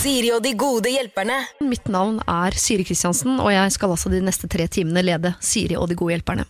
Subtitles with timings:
[0.00, 1.34] Siri og de gode hjelperne.
[1.68, 5.76] Mitt navn er Siri Kristiansen, og jeg skal altså de neste tre timene lede Siri
[5.76, 6.46] og De gode hjelperne.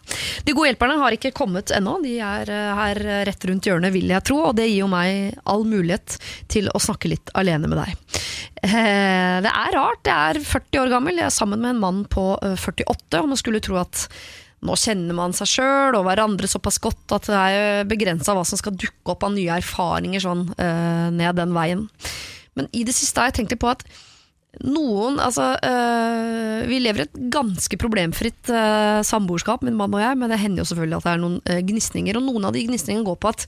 [0.47, 4.13] De gode hjelperne har ikke kommet ennå, de er eh, her rett rundt hjørnet, vil
[4.13, 6.15] jeg tro, og det gir jo meg all mulighet
[6.53, 8.23] til å snakke litt alene med deg.
[8.63, 12.05] Eh, Det er rart, jeg er 40 år gammel, jeg er sammen med en mann
[12.07, 14.07] på eh, 48, og man skulle tro at
[14.63, 18.61] nå kjenner man seg sjøl og hverandre såpass godt at det er begrensa hva som
[18.61, 21.89] skal dukke opp av nye erfaringer sånn eh, ned den veien.
[22.61, 23.85] Men i det siste har jeg tenkt litt på at
[24.67, 30.33] noen Altså, øh, vi lever et ganske problemfritt øh, samboerskap, min mann og jeg, men
[30.33, 32.19] det hender jo selvfølgelig at det er noen øh, gnisninger.
[32.19, 33.47] Og noen av de gnisningene går på at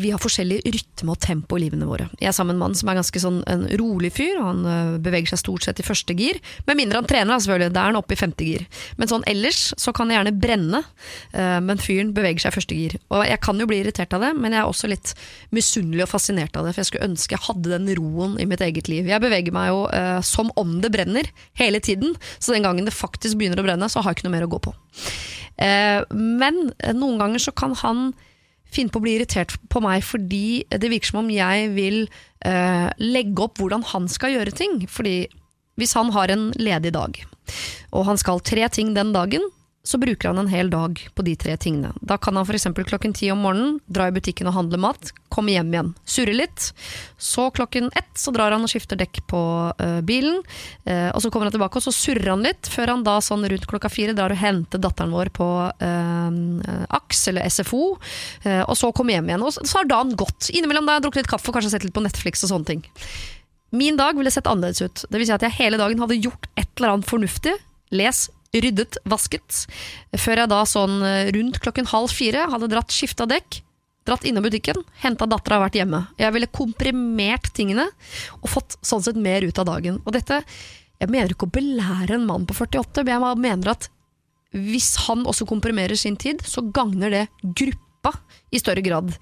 [0.00, 2.08] vi har forskjellig rytme og tempo i livene våre.
[2.20, 4.60] Jeg er sammen med en mann som er ganske sånn en rolig fyr, og han
[4.68, 6.38] øh, beveger seg stort sett i første gir.
[6.68, 7.72] Med mindre han trener, selvfølgelig.
[7.74, 8.66] Da er han oppe i femte gir.
[9.00, 10.82] Men sånn ellers så kan det gjerne brenne,
[11.32, 12.96] øh, men fyren beveger seg i første gir.
[13.08, 15.14] Og jeg kan jo bli irritert av det, men jeg er også litt
[15.56, 18.62] misunnelig og fascinert av det, for jeg skulle ønske jeg hadde den roen i mitt
[18.64, 19.08] eget liv.
[19.08, 21.28] Jeg beveger meg jo eh, som om det brenner
[21.58, 24.36] hele tiden, så den gangen det faktisk begynner å brenne, så har jeg ikke noe
[24.36, 24.74] mer å gå på.
[25.60, 28.10] Eh, men eh, noen ganger så kan han
[28.70, 32.02] finne på å bli irritert på meg fordi det virker som om jeg vil
[32.46, 34.84] eh, legge opp hvordan han skal gjøre ting.
[34.90, 35.24] Fordi
[35.80, 37.16] hvis han har en ledig dag,
[37.90, 39.46] og han skal tre ting den dagen,
[39.82, 41.94] så bruker han en hel dag på de tre tingene.
[42.04, 42.66] Da kan han f.eks.
[42.76, 46.66] klokken ti om morgenen dra i butikken og handle mat, komme hjem igjen, surre litt.
[47.16, 49.40] Så klokken ett så drar han og skifter dekk på
[49.80, 50.42] eh, bilen,
[50.84, 53.46] eh, og så kommer han tilbake og så surrer han litt, før han da sånn
[53.48, 57.84] rundt klokka fire drar og henter datteren vår på eh, AKS eller SFO,
[58.60, 59.44] og så kommer hjem igjen.
[59.46, 60.48] Og så så har dagen gått.
[60.52, 62.68] Innimellom da har jeg drukket litt kaffe og kanskje sett litt på Netflix og sånne
[62.68, 62.80] ting.
[63.76, 65.04] Min dag ville sett annerledes ut.
[65.08, 67.54] Det vil si at jeg hele dagen hadde gjort et eller annet fornuftig.
[67.94, 69.64] Les, ryddet, vasket.
[70.18, 73.60] Før jeg da sånn eh, rundt klokken halv fire hadde dratt skifta dekk,
[74.08, 76.02] dratt innom butikken, henta dattera og vært hjemme.
[76.18, 77.86] Jeg ville komprimert tingene
[78.40, 80.00] og fått sånn sett mer ut av dagen.
[80.04, 80.40] Og dette,
[80.98, 83.90] jeg mener ikke å belære en mann på 48, men jeg mener at
[84.50, 87.89] hvis han også komprimerer sin tid, så gagner det gruppa
[88.50, 89.12] i større grad.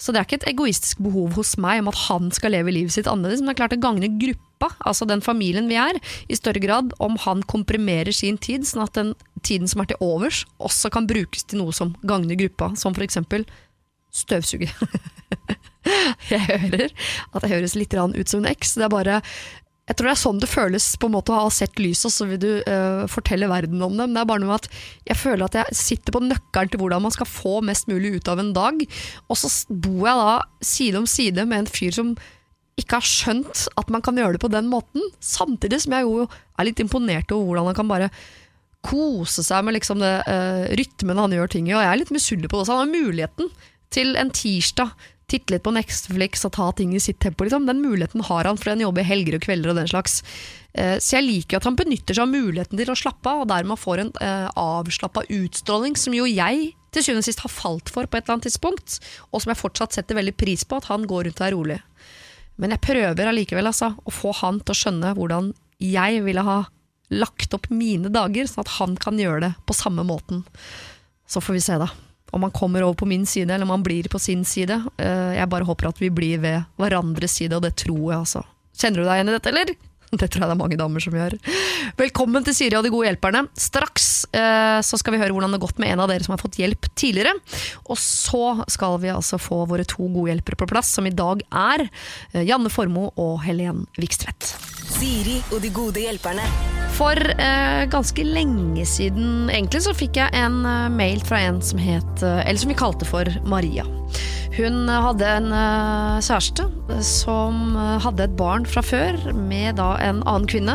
[0.00, 2.94] Så det er ikke et egoistisk behov hos meg om at han skal leve livet
[2.94, 6.38] sitt annerledes, men det er klart det gagner gruppa, altså den familien vi er, i
[6.38, 10.44] større grad om han komprimerer sin tid, sånn at den tiden som er til overs,
[10.62, 13.44] også kan brukes til noe som gagner gruppa, som for eksempel
[14.14, 14.70] støvsuge.
[16.32, 19.20] jeg hører at det høres litt ut som en eks, det er bare
[19.88, 22.12] jeg tror det er sånn det føles på en måte å ha sett lyset, og
[22.12, 24.04] så vil du uh, fortelle verden om det.
[24.04, 26.82] Men det er bare noe med at jeg føler at jeg sitter på nøkkelen til
[26.82, 28.82] hvordan man skal få mest mulig ut av en dag.
[29.32, 30.34] Og så bor jeg da
[30.74, 32.12] side om side med en fyr som
[32.78, 35.08] ikke har skjønt at man kan gjøre det på den måten.
[35.24, 38.12] Samtidig som jeg jo er litt imponert over hvordan han kan bare
[38.86, 41.74] kose seg med liksom det uh, rytmen han gjør ting i.
[41.74, 42.68] Og jeg er litt misunnelig på det.
[42.68, 43.48] Så han har muligheten
[43.94, 44.92] til en tirsdag
[45.28, 47.44] titte litt på Netflix og ta ting i sitt tempo.
[47.44, 47.66] Liksom.
[47.68, 50.22] Den muligheten har han fordi han jobber helger og kvelder og den slags.
[50.72, 53.50] Eh, Så jeg liker at han benytter seg av muligheten til å slappe av, og
[53.52, 57.92] dermed får en eh, avslappa utstråling, som jo jeg til syvende og sist har falt
[57.92, 60.88] for på et eller annet tidspunkt, og som jeg fortsatt setter veldig pris på, at
[60.88, 61.78] han går rundt og er rolig.
[62.58, 65.52] Men jeg prøver allikevel altså, å få han til å skjønne hvordan
[65.84, 66.58] jeg ville ha
[67.12, 70.42] lagt opp mine dager, sånn at han kan gjøre det på samme måten.
[71.28, 71.92] Så får vi se, da
[72.32, 74.80] om han kommer over på min side, eller om han blir på sin side.
[74.98, 78.44] Eh, Jeg bare håper at vi blir ved hverandres side, og det tror jeg altså.
[78.78, 79.74] Kjenner du deg igjen i dette, eller?
[80.08, 81.34] Det tror jeg det er mange damer som gjør.
[81.98, 83.42] Velkommen til Siri og de gode hjelperne.
[83.60, 86.32] Straks eh, så skal vi høre hvordan det har gått med en av dere som
[86.32, 87.34] har fått hjelp tidligere.
[87.92, 91.44] Og så skal vi altså få våre to gode hjelpere på plass, som i dag
[91.52, 94.54] er eh, Janne Formoe og Helen Vikstvedt.
[94.98, 96.42] Siri og de gode hjelperne.
[96.96, 101.78] For eh, ganske lenge siden egentlig så fikk jeg en eh, mail fra en som
[101.78, 103.86] het eh, Eller som vi kalte for Maria.
[104.58, 106.64] Hun hadde en eh, kjæreste
[107.06, 110.74] som eh, hadde et barn fra før med da en annen kvinne,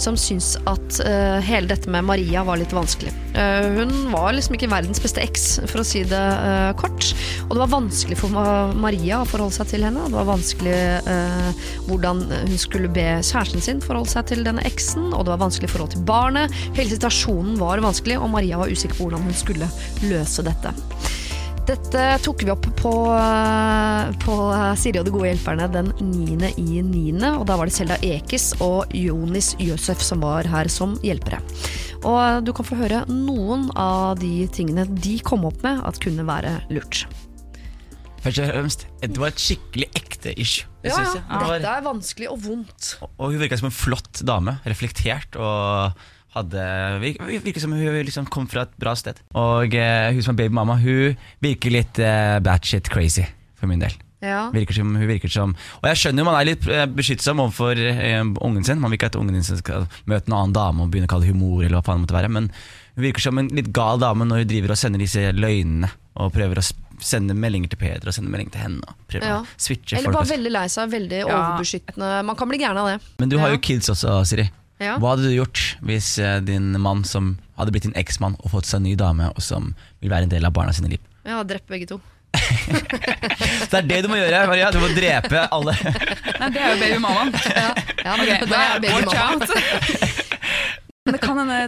[0.00, 3.12] som syntes at eh, hele dette med Maria var litt vanskelig.
[3.38, 6.22] Hun var liksom ikke verdens beste eks, for å si det
[6.80, 7.04] kort.
[7.44, 8.34] Og det var vanskelig for
[8.82, 10.08] Maria å forholde seg til henne.
[10.08, 10.74] Det var vanskelig
[11.86, 15.70] hvordan hun skulle be kjæresten sin forholde seg til denne eksen, og det var vanskelig
[15.70, 16.58] forhold til barnet.
[16.72, 19.70] Hele situasjonen var vanskelig, og Maria var usikker på hvordan hun skulle
[20.08, 20.74] løse dette.
[21.68, 22.90] Dette tok vi opp på,
[24.22, 24.34] på
[24.80, 26.48] Siri og de gode hjelperne den 9.
[26.56, 27.10] i 9.
[27.34, 31.42] Og da var det Selda Ekis og Jonis Jøsef som var her som hjelpere.
[32.08, 36.24] Og du kan få høre noen av de tingene de kom opp med at kunne
[36.24, 37.04] være lurt.
[38.24, 40.72] Først og fremst, det var et skikkelig ekte issue.
[40.80, 41.24] det ja, jeg.
[41.28, 42.94] Dette er vanskelig og vondt.
[43.10, 44.56] Og hun virka som en flott dame.
[44.64, 46.00] Reflektert og
[46.34, 46.64] hadde
[47.02, 49.18] vir- Virker som hun liksom kom fra et bra sted.
[49.34, 53.24] Og eh, hun som er babymamma, hun virker litt eh, batshit crazy,
[53.58, 53.92] for min del.
[54.20, 54.48] Ja.
[54.50, 57.78] Virker som, hun virker som Og jeg skjønner jo man er litt eh, beskyttsom overfor
[57.78, 58.80] eh, ungen sin.
[58.82, 61.28] Man vil ikke at ungen sin skal møte en annen dame og begynne å kalle
[61.30, 62.30] humor, eller hva faen det måtte være.
[62.34, 62.50] Men
[62.96, 65.90] hun virker som en litt gal dame når hun driver og sender disse løgnene.
[66.18, 66.66] Og prøver å
[66.98, 68.82] sende meldinger til Peder og sende meldinger til henne.
[68.90, 69.36] Og prøver Ja.
[69.38, 70.16] å switche Eller folk.
[70.18, 71.26] bare veldig lei seg, veldig Ja.
[71.38, 72.24] overbeskyttende.
[72.26, 72.96] Man kan bli gæren av det.
[73.20, 73.54] Men du har Ja.
[73.54, 74.50] jo kids også, Siri.
[74.78, 74.94] Ja.
[75.02, 78.68] Hva hadde du gjort hvis eh, din mann som hadde blitt din eksmann og fått
[78.68, 81.02] seg en ny dame, og som vil være en del av barna sine liv?
[81.26, 81.98] Jeg har drept begge to.
[82.38, 84.70] Så det er det du må gjøre, Maria.
[84.72, 85.74] Du må drepe alle.
[86.38, 87.34] Nei, det er jo babymammaen.
[87.48, 87.68] Ja,
[88.04, 89.40] ja men Ok, det er babymammaen.
[91.08, 91.58] Men det kan hende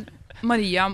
[0.46, 0.86] Maria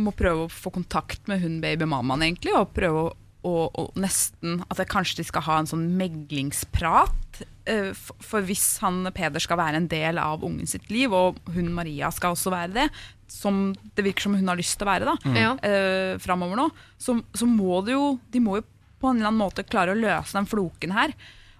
[0.00, 3.12] må prøve å få kontakt med hun babymammaen, egentlig, og prøve å,
[3.44, 7.23] å, å nesten At kanskje de skal ha en sånn meglingsprat.
[7.66, 11.72] Eh, For, hvis han Peder skal være en del av ungen sitt liv, og hun
[11.74, 12.86] Maria skal også være det,
[13.30, 15.52] som det virker som hun har lyst til å være da, Ja.
[15.66, 16.68] eh, framover nå,
[17.00, 18.66] så, så må det jo De må jo
[19.00, 21.12] på en eller annen måte klare å løse den floken her.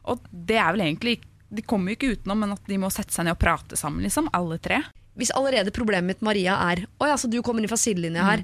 [0.08, 1.18] Og det er vel egentlig
[1.54, 4.02] De kommer jo ikke utenom, men at de må sette seg ned og prate sammen,
[4.06, 4.28] liksom.
[4.34, 4.80] Alle tre.
[5.14, 8.42] Hvis allerede problemet mitt Maria er Oi, altså du kommer inn fra sidelinja her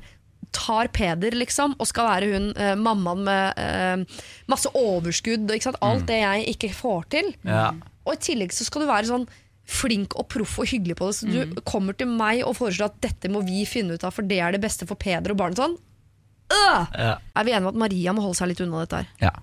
[0.57, 5.69] Tar Peder liksom Og skal være hun eh, mammaen med eh, Masse overskudd og?
[5.87, 7.69] Alt det jeg ikke får til Ja.
[8.07, 9.29] Og i tillegg så skal du være sånn
[9.71, 12.99] Flink og proff og hyggelig på det Så du kommer til meg og foreslår at
[13.05, 15.61] dette må vi finne ut av For det er det beste for Peder og barnet
[15.63, 16.83] sånn øh!
[16.99, 17.15] Ja.
[17.21, 19.15] Er vi enige om at Maria må holde seg litt unna dette her?
[19.29, 19.37] ja.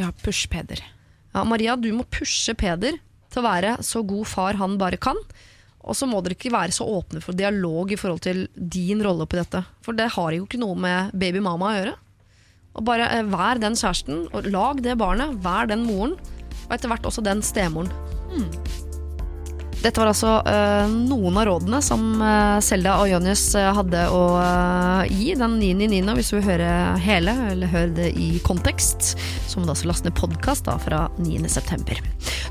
[0.00, 0.80] Ja, push Peder.
[1.34, 2.96] Ja, Maria, du må pushe Peder
[3.32, 5.18] til å være så god far han bare kan.
[5.82, 9.26] Og så må dere ikke være så åpne for dialog i forhold til din rolle
[9.26, 9.64] oppi dette.
[9.82, 11.96] For det har jo ikke noe med babymama å gjøre.
[12.78, 15.36] Og bare eh, Vær den kjæresten, og lag det barnet.
[15.44, 16.16] Vær den moren.
[16.68, 17.90] Og etter hvert også den stemoren.
[19.82, 24.20] Dette var altså uh, noen av rådene som uh, Selda og Jonjus eh, hadde å
[24.38, 26.14] uh, gi den 9.9.
[26.18, 26.68] Hvis du vil høre
[27.02, 29.16] hele, eller hør det i kontekst,
[29.50, 31.98] så må du altså laste ned podkast fra 9.9.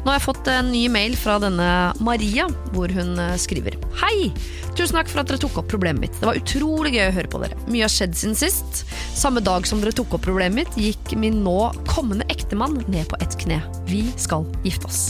[0.01, 1.69] Nå har jeg fått en ny mail fra denne
[2.03, 4.31] Maria, hvor hun skriver Hei!
[4.75, 6.17] Tusen takk for at dere tok opp problemet mitt.
[6.19, 7.59] Det var utrolig gøy å høre på dere.
[7.71, 8.83] Mye har skjedd siden sist.
[9.15, 11.57] Samme dag som dere tok opp problemet mitt, gikk min nå
[11.87, 13.61] kommende ektemann ned på ett kne.
[13.87, 15.03] Vi skal gifte oss.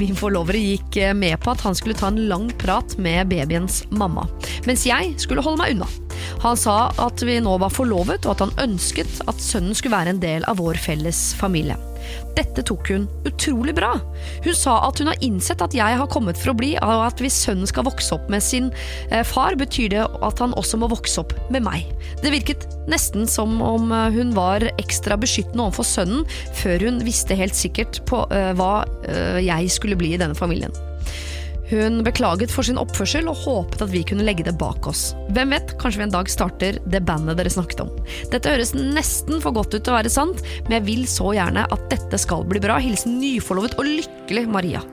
[0.00, 3.84] Min forlovere gikk eh, med på at han skulle ta en lang prat med babyens
[3.94, 4.26] mamma,
[4.66, 6.03] mens jeg skulle holde meg unna.
[6.44, 10.14] Han sa at vi nå var forlovet, og at han ønsket at sønnen skulle være
[10.14, 11.78] en del av vår felles familie.
[12.34, 13.94] Dette tok hun utrolig bra.
[14.44, 17.22] Hun sa at hun har innsett at jeg har kommet for å bli, og at
[17.22, 18.70] hvis sønnen skal vokse opp med sin
[19.10, 21.88] eh, far, betyr det at han også må vokse opp med meg.
[22.22, 26.26] Det virket nesten som om eh, hun var ekstra beskyttende overfor sønnen,
[26.60, 28.74] før hun visste helt sikkert på eh, hva
[29.44, 30.72] jeg skulle bli i denne familien.
[31.70, 35.14] Hun beklaget for sin oppførsel og håpet at vi kunne legge det bak oss.
[35.32, 37.92] Hvem vet, kanskje vi en dag starter det bandet dere snakket om.
[38.32, 41.64] Dette høres nesten for godt ut til å være sant, men jeg vil så gjerne
[41.64, 42.76] at dette skal bli bra.
[42.84, 44.84] Hilsen nyforlovet og lykkelig Maria.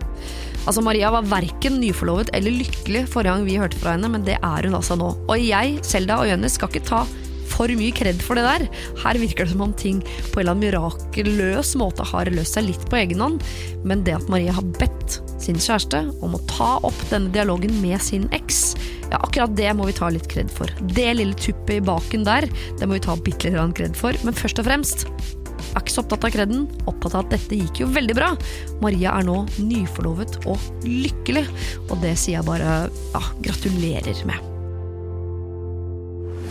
[0.62, 4.38] Altså Maria var verken nyforlovet eller lykkelig forrige gang vi hørte fra henne, men det
[4.38, 5.12] er hun altså nå.
[5.28, 7.04] Og jeg, Selda og Jønnes skal ikke ta
[7.52, 8.68] for mye kred for det der.
[9.04, 10.02] Her virker det som om ting
[10.32, 13.44] på en eller annen mirakuløs måte har løst seg litt på egen hånd,
[13.88, 18.02] men det at Maria har bedt sin kjæreste om å ta opp denne dialogen med
[18.04, 18.62] sin eks,
[19.10, 20.72] ja, akkurat det må vi ta litt kred for.
[20.96, 22.48] Det lille tuppet i baken der,
[22.80, 25.08] det må vi ta bitte litt kred for, men først og fremst
[25.62, 28.32] jeg er ikke så opptatt av kreden, opptatt av at dette gikk jo veldig bra.
[28.84, 31.46] Maria er nå nyforlovet og lykkelig,
[31.88, 34.61] og det sier jeg bare ja, gratulerer med.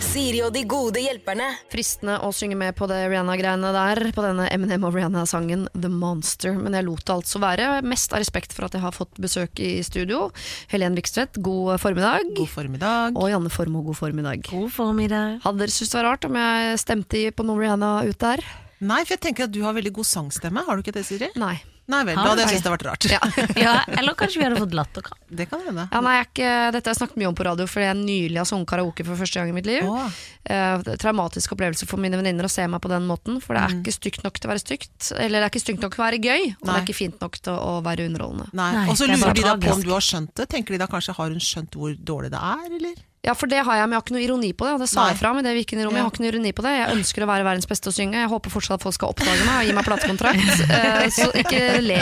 [0.00, 1.47] Siri og de gode hjelperne.
[1.71, 6.57] Fristende å synge med på det Rihanna-greiene der, på denne Eminem og Rihanna-sangen The Monster,
[6.59, 7.69] men jeg lot det altså være.
[7.87, 10.30] Mest av respekt for at jeg har fått besøk i studio.
[10.73, 12.33] Helen Vikstvedt, god formiddag.
[12.38, 13.21] God formiddag.
[13.21, 14.47] Og Janne Formoe, god formiddag.
[14.49, 15.38] God formiddag.
[15.45, 18.45] Hadde dere syntes det var rart om jeg stemte på noe Rihanna ut der?
[18.80, 20.64] Nei, for jeg tenker at du har veldig god sangstemme.
[20.64, 21.28] Har du ikke det, Siri?
[21.40, 21.59] Nei.
[21.90, 22.54] Nei vel, da hadde jeg det?
[22.54, 23.06] syntes det vært rart.
[23.11, 23.20] Ja.
[23.66, 25.25] Ja, eller kanskje vi hadde fått latterkrampe.
[25.40, 25.88] Det kan hende.
[25.92, 27.99] Ja, nei, jeg er ikke, dette har jeg snakket mye om på radio, fordi jeg
[28.00, 29.85] nylig har sunget karaoke for første gang i mitt liv.
[29.90, 30.20] Åh.
[30.50, 33.40] Eh, traumatisk opplevelse for mine venninner å se meg på den måten.
[33.42, 33.82] For det er Mm.
[33.85, 35.12] ikke stygt nok til å være stygt.
[35.18, 37.20] Eller det er ikke stygt nok til å være gøy, og det er ikke fint
[37.20, 38.49] nok til å være underholdende.
[38.54, 38.73] Nei.
[38.78, 40.49] Nei, Og så er lurer de da på om du har skjønt det.
[40.49, 42.94] Tenker de da kanskje har hun skjønt hvor dårlig det er, eller?
[43.21, 44.73] Ja, for det har jeg, men jeg har ikke noe ironi på det.
[44.79, 45.11] Og det sa Nei.
[45.12, 45.99] jeg fra med det Viken-rommet.
[45.99, 46.71] Jeg har ikke noe ironi på det.
[46.73, 48.17] Jeg ønsker å være verdens beste å synge.
[48.17, 50.62] Jeg håper fortsatt at folk skal oppdage meg og gi meg platekontrakt.
[50.71, 51.99] uh, så ikke le.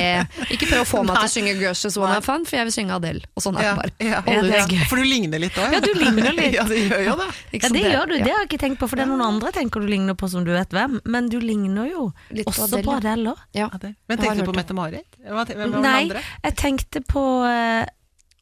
[0.46, 2.68] Ikke prøv å få meg til å synge Girls Just Wanna Have Fun, for jeg
[2.68, 3.26] vil synge Adele.
[3.34, 3.92] Og sånn er det bare.
[3.98, 4.20] ja.
[4.30, 4.84] ja, det er gøy.
[4.92, 5.74] For du ligner litt òg.
[5.74, 6.54] Ja, du ligner litt.
[6.60, 7.28] ja, det gjør jo det.
[7.58, 9.52] Ja, det gjør du, det har jeg ikke tenkt på, for det er noen andre
[9.58, 12.94] tenker du ligner på som du vet hvem, men du ligner jo Litt også på
[12.94, 13.42] Adele, Adele òg.
[13.58, 13.66] Ja.
[13.74, 13.90] Ja.
[14.06, 14.54] Men tenkte du på.
[14.54, 15.18] Mette-Marit?
[15.18, 16.22] Nei, andre?
[16.46, 17.84] jeg tenkte på eh,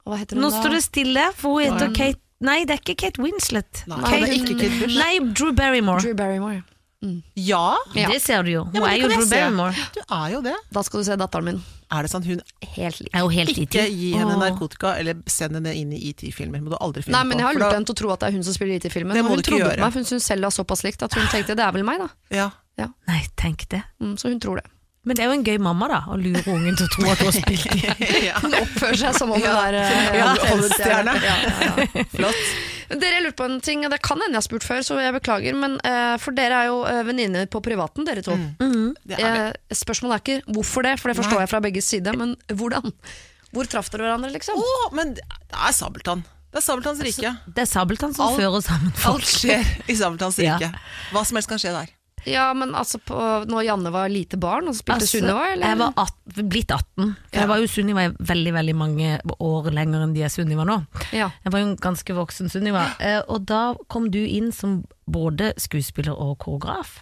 [0.06, 0.61] Hva heter hun Nå da?
[0.61, 3.85] står det stille, for hun heter Kate Nei, det er ikke Kate Winslet.
[3.88, 4.97] Nei, Kate, det er ikke Kate Bush.
[5.00, 6.00] Nei, Drew Barrymore.
[6.05, 6.62] Drew Barrymore.
[7.35, 8.09] Ja, Ja.
[8.11, 8.64] Det ser du jo.
[8.64, 9.26] Hun Ja, er jo Drew.
[9.31, 9.75] Barrymore.
[9.95, 10.55] du er jo det.
[10.73, 11.62] Da skal du se datteren min.
[11.93, 12.40] Er det sånn hun
[12.75, 13.00] Helt.
[13.14, 13.93] Er jo helt ikke IT.
[13.95, 16.61] gi henne narkotika, eller send henne inn i ET-filmer?
[16.61, 18.28] Må du aldri finne Nei, men jeg har lurt henne til å tro at det
[18.28, 19.16] er hun som spiller IT-filmen.
[19.16, 19.76] Og hun trodde gjøre.
[19.76, 21.73] på meg, for hun syns selv det var såpass likt at hun tenkte det er
[21.73, 22.09] vel meg, da.
[22.31, 22.50] Ja.
[23.07, 23.83] Nei, tenk det.
[24.02, 24.66] Mm, så hun tror det.
[25.06, 27.20] Men det er jo en gøy mamma, da, å lure ungen til å tro at
[27.22, 31.14] hun har spilt i Hun oppfører seg som om hun er eh, Ja, Hollywood-stjerne.
[31.22, 31.52] Ja, ja,
[31.94, 32.04] ja.
[32.16, 32.48] Flott.
[32.90, 35.54] Dere lurer på en ting, det kan hende jeg har spurt før, så jeg beklager.
[35.58, 38.34] Men uh, For dere er jo uh, venninner på privaten, dere to.
[38.58, 39.46] Det er det.
[39.62, 41.46] Uh, spørsmålet er ikke hvorfor det, for det forstår Nei.
[41.46, 42.94] jeg fra begges side, men hvordan?
[43.54, 44.58] Hvor traff dere hverandre, liksom?
[44.58, 46.26] Oh, men det er Sabeltann.
[46.50, 47.30] Det er Sabeltanns rike.
[47.52, 49.18] Det er Sabeltann som Alt- fører sammen folk.
[49.22, 50.58] Alt skjer i Sabeltanns Ja.
[50.58, 50.70] rike.
[51.14, 51.90] Hva som helst kan skje der.
[52.26, 53.16] Ja, men altså på,
[53.47, 55.71] Når Janne var lite barn og spilte Altså, Sunniva, eller?
[55.73, 56.16] Jeg var at,
[56.50, 57.12] blitt 18.
[57.30, 60.66] For Jeg var jo Sunniva i veldig veldig mange år lenger enn de er Sunniva
[60.66, 60.80] nå.
[61.14, 61.30] Ja.
[61.45, 62.85] Jeg var jo en ganske voksen Sunniva.
[63.00, 67.00] Eh, Og da kom du inn som både skuespiller og koreograf.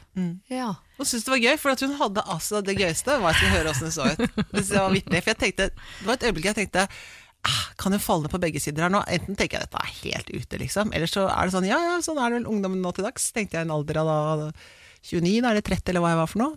[0.53, 0.75] ja.
[0.95, 3.49] Hun syntes det var gøy, for at hun hadde altså det gøyeste var at jeg
[3.49, 4.45] skulle høre åssen det så ut.
[4.55, 5.23] Hvis jeg var vittig.
[5.25, 6.85] For jeg tenkte, det var et øyeblikk jeg tenkte
[7.45, 9.03] ah, kan hun falle ned på begge sider her nå?
[9.11, 10.93] Enten tenker jeg dette er helt ute, liksom.
[10.97, 13.27] Eller så er det sånn, ja ja, sånn er det vel ungdommen nå til dags.
[13.37, 14.47] Tenkte jeg i en alder av da
[15.05, 16.57] 29, da, eller 30, eller hva jeg var for noe.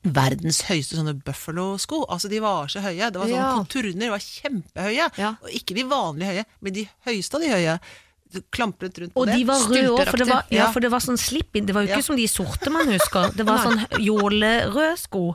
[0.00, 2.04] Verdens høyeste sånne Buffalo-sko.
[2.08, 3.10] Altså, de var så høye.
[3.12, 3.56] Det var sånne Ja.
[3.58, 5.08] konturner, de var kjempehøye.
[5.18, 5.34] Ja.
[5.42, 7.74] Og ikke de vanlige høye, men de høyeste av de høye.
[8.54, 9.34] Klampret rundt på Og det.
[9.36, 11.66] de var røde òg, for, det var- ja, for det var sånn slip-in.
[11.66, 12.02] Det var jo ikke Ja.
[12.02, 13.34] som de sorte man husker.
[13.36, 15.34] Det var sånn jålerød sko.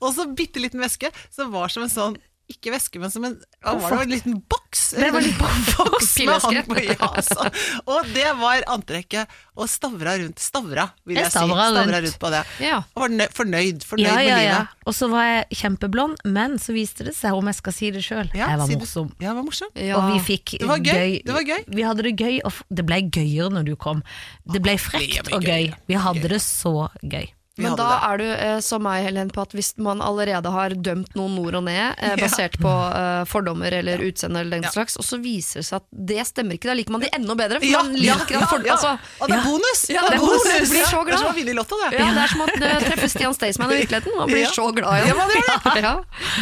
[0.00, 2.16] Og så bitte liten veske, som var som en sånn
[2.48, 3.34] ikke væske, men som en,
[3.66, 4.82] oh, var det, en liten boks.
[4.96, 7.48] Det var en liten boks med han på, ja, altså.
[7.84, 9.28] Og det var antrekket.
[9.58, 10.38] Og stavra rundt.
[10.40, 11.36] Stavra, vil Jeg jeg, si.
[11.36, 12.06] stavra Stavra rundt.
[12.06, 12.40] rundt på det.
[12.64, 12.78] Ja.
[12.96, 13.84] Og var fornøyd.
[13.88, 14.74] Fornøyd Ja, ja, med livet.
[14.88, 18.04] Og så var jeg kjempeblond, men så viste det seg, om jeg skal si det
[18.06, 19.10] sjøl, Ja, jeg var si morsom.
[19.20, 19.72] Ja, det var morsom.
[19.76, 19.98] Ja.
[20.00, 20.92] Og vi fikk Det var gøy.
[20.94, 21.16] gøy.
[21.28, 21.64] Det var gøy.
[21.80, 24.02] Vi hadde det gøy, og det ble gøyere når du kom.
[24.48, 25.68] Det ble frekt og gøy.
[25.68, 25.74] gøy.
[25.90, 27.28] Vi hadde det så gøy.
[27.64, 27.98] Men da det.
[28.08, 31.54] er du eh, som meg, Helen, på at hvis man allerede har dømt noen nord
[31.58, 34.70] og ned, eh, basert på eh, fordommer eller utseende eller den Ja.
[34.70, 37.34] slags, og så viser det seg at det stemmer ikke, da liker man de enda
[37.34, 37.58] bedre.
[37.60, 38.76] For Ja, man liker ja, at for, ja.
[38.76, 39.48] altså, Og det er Ja.
[39.50, 39.80] bonus!
[39.90, 40.42] Ja, det er bonus.
[40.42, 41.32] Du blir så Det er som glad.
[41.32, 41.98] å vinne i Lotto, det.
[41.98, 44.16] ja, det er som å eh, treffe Stian Staysman i virkeligheten.
[44.16, 44.50] Man blir Ja.
[44.54, 45.76] så glad i Ja, man ham.
[45.88, 45.94] Ja.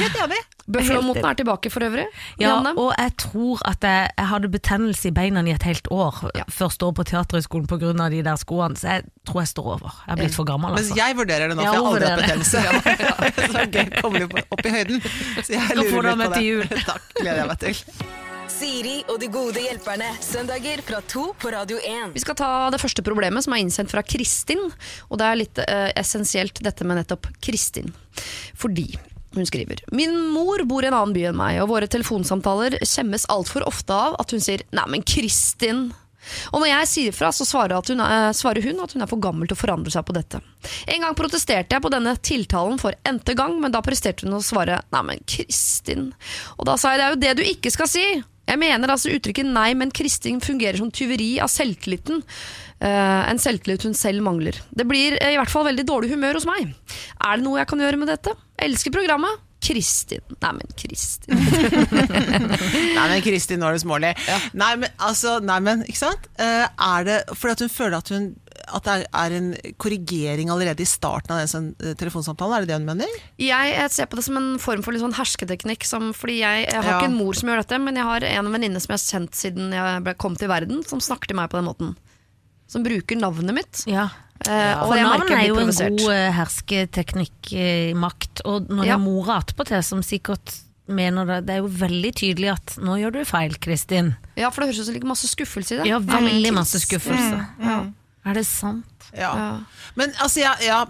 [0.03, 0.43] Helt enig.
[0.67, 2.07] Buffalo-moten er tilbake for øvrig.
[2.41, 2.73] Ja, Janne.
[2.77, 6.23] og jeg tror at jeg, jeg hadde betennelse i beina i et helt år.
[6.35, 6.43] Ja.
[6.51, 7.93] Første år på Teaterhøgskolen pga.
[8.11, 9.95] de der skoene, så jeg tror jeg står over.
[10.07, 10.99] Jeg er blitt for gammel, Mens altså.
[10.99, 12.59] jeg vurderer det nå, for jeg har aldri hatt betennelse.
[13.57, 15.01] Så gøy, kommer jo opp i høyden.
[15.43, 16.47] Så jeg Skal få lurer deg litt med på til det.
[16.47, 16.65] jul.
[16.91, 17.83] Takk, gleder jeg meg til.
[18.57, 20.07] Siri og de gode hjelperne.
[20.25, 22.15] Søndager fra to på Radio 1.
[22.15, 24.63] Vi skal ta det første problemet som er innsendt fra Kristin.
[25.11, 27.93] Og det er litt eh, essensielt dette med nettopp Kristin.
[28.57, 28.87] Fordi
[29.37, 33.29] hun skriver Min mor bor i en annen by enn meg, og våre telefonsamtaler kjemmes
[33.33, 35.93] altfor ofte av at hun sier 'Nei, men Kristin'.
[36.51, 39.23] Og når jeg sier fra, så svarer, hun er, svarer hun at hun er for
[39.23, 40.41] gammel til å forandre seg på dette.
[40.91, 44.43] En gang protesterte jeg på denne tiltalen for n-te gang, men da presterte hun å
[44.43, 46.13] svare 'nei, men Kristin'.
[46.59, 48.25] Og da sa jeg 'det er jo det du ikke skal si'.
[48.47, 52.23] Jeg mener altså uttrykket 'nei, men Kristin' fungerer som tyveri av selvtilliten.
[52.77, 54.59] Uh, en selvtillit hun selv mangler.
[54.71, 56.75] Det blir uh, i hvert fall veldig dårlig humør hos meg.
[57.25, 58.35] Er det noe jeg kan gjøre med dette?
[58.61, 59.43] Jeg elsker programmet.
[59.67, 60.21] Kristin.
[60.45, 61.41] Nei, men Kristin.
[62.99, 64.13] Nei, men Kristin, nå er du smålig.
[64.55, 66.29] Nei, men altså, nei, men, ikke sant?
[66.39, 68.29] Uh, er det fordi at hun føler at hun
[68.75, 72.57] at det er, en korrigering allerede i starten av den eh, telefonsamtalen?
[72.57, 73.07] Er det det hun mener?
[73.39, 75.85] Jeg, jeg ser på det som en form for litt sånn hersketeknikk.
[75.87, 76.99] Som, fordi jeg, jeg har Ja.
[77.01, 79.35] ikke en mor som gjør dette, men jeg har en venninne som jeg har kjent
[79.35, 81.97] siden jeg ble, kom til verden, som snakker til meg på den måten.
[82.67, 83.85] Som bruker navnet mitt.
[83.87, 84.09] Ja.
[84.45, 84.85] Ja.
[84.85, 88.43] For navnet navn er jo en god eh, hersketeknikk, eh, makt.
[88.45, 88.97] Og når Ja.
[88.97, 92.95] det er mora attpåtil som sikkert mener det, det er jo veldig tydelig at 'nå
[93.01, 94.15] gjør du feil, Kristin'.
[94.37, 95.87] Ja, for det høres ut som det ligger masse skuffelse i det.
[95.89, 97.47] Ja, veldig masse skuffelse.
[97.61, 97.79] Ja.
[98.27, 99.11] Er det sant?
[99.15, 99.33] Ja.
[99.39, 99.51] Ja.
[99.95, 100.81] Men altså, ja, ja,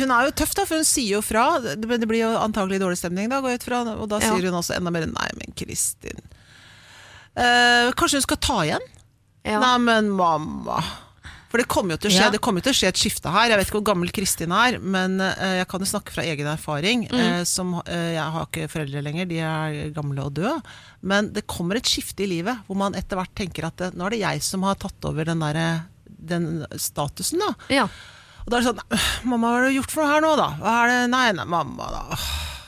[0.00, 1.44] hun er jo tøff, da, for hun sier jo fra.
[1.60, 3.82] Men det blir jo antagelig dårlig stemning, da, går jeg ut fra.
[4.00, 6.24] Og da sier hun også enda mer 'nei, men Kristin'.
[7.36, 8.88] Eh, kanskje hun skal ta igjen?
[9.46, 9.60] Ja.
[9.62, 10.80] Nei, men mamma.
[11.50, 12.30] For det kommer jo til å skje.
[12.30, 13.48] Det kommer jo til å skje et skifte her.
[13.50, 16.46] Jeg vet ikke hvor gammel Kristin er, men eh, jeg kan jo snakke fra egen
[16.46, 17.08] erfaring.
[17.10, 20.62] eh, som, eh, jeg har ikke foreldre lenger, de er gamle og døde.
[21.02, 24.06] Men det kommer et skifte i livet hvor man etter hvert tenker at det, nå
[24.06, 25.82] er det jeg som har tatt over den, der,
[26.22, 27.38] den statusen.
[27.40, 27.84] da Ja.
[27.84, 30.36] og da er det sånn «Øh, Mamma, hva har du gjort for noe her nå,
[30.36, 30.48] da?
[30.60, 31.10] Hva er det?
[31.10, 32.16] Nei, nei, mamma, da.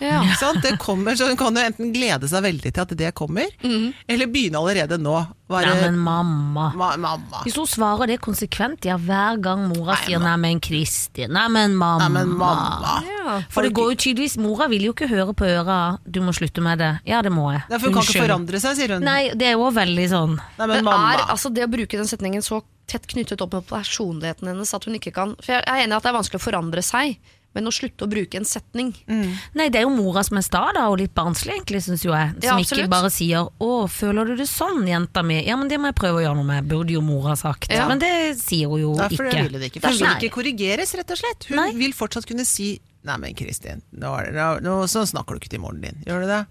[0.03, 0.19] Ja.
[0.27, 0.63] Ikke sant?
[0.65, 4.27] Det kommer, så Hun kan jo enten glede seg veldig til at det kommer, eller
[4.27, 5.15] begynne allerede nå.
[5.53, 6.73] Bare, Nei, men mamma.
[6.75, 7.43] ma mamma.
[7.45, 11.77] Hvis hun svarer det konsekvent, ja, hver gang mora sier 'nei, men Kristin', 'nei, men
[11.77, 11.99] mamma'.
[12.01, 13.03] Nei, men mamma.
[13.07, 13.43] Ja.
[13.49, 16.61] For det går jo tydeligvis Mora vil jo ikke høre på øra 'du må slutte
[16.61, 16.99] med det'.
[17.07, 17.63] Ja, det må jeg.
[17.71, 19.05] Nei, for hun kan ikke forandre seg, sier hun.
[19.05, 20.35] Nei, det er jo veldig sånn.
[20.59, 21.15] Nei, men Men mamma.
[21.15, 24.85] er altså det å bruke den setningen så tett knyttet opp med personligheten hennes at
[24.89, 27.17] hun ikke kan For jeg er enig i at det er vanskelig å forandre seg,
[27.53, 30.63] men å slutte å bruke en setning Nei, det er jo mora som er sta,
[30.73, 32.33] da, og litt barnslig, egentlig, syns jo jeg.
[32.41, 35.79] Som Ja, ikke bare sier 'Å, føler du det sånn, jenta mi?' Ja, men det
[35.79, 37.71] må jeg prøve å gjøre noe med, burde jo mora sagt.
[37.71, 37.87] Ja.
[37.89, 39.43] Men det sier hun jo Derfor ikke.
[39.49, 39.81] vil det ikke.
[39.85, 41.45] For hun vil ikke korrigeres, rett og slett.
[41.49, 41.73] Hun Nei.
[41.73, 45.61] vil fortsatt kunne si Nei, men Kristin, nå, nå, nå, sånn snakker du ikke til
[45.61, 46.03] moren din.
[46.07, 46.47] Gjør du det?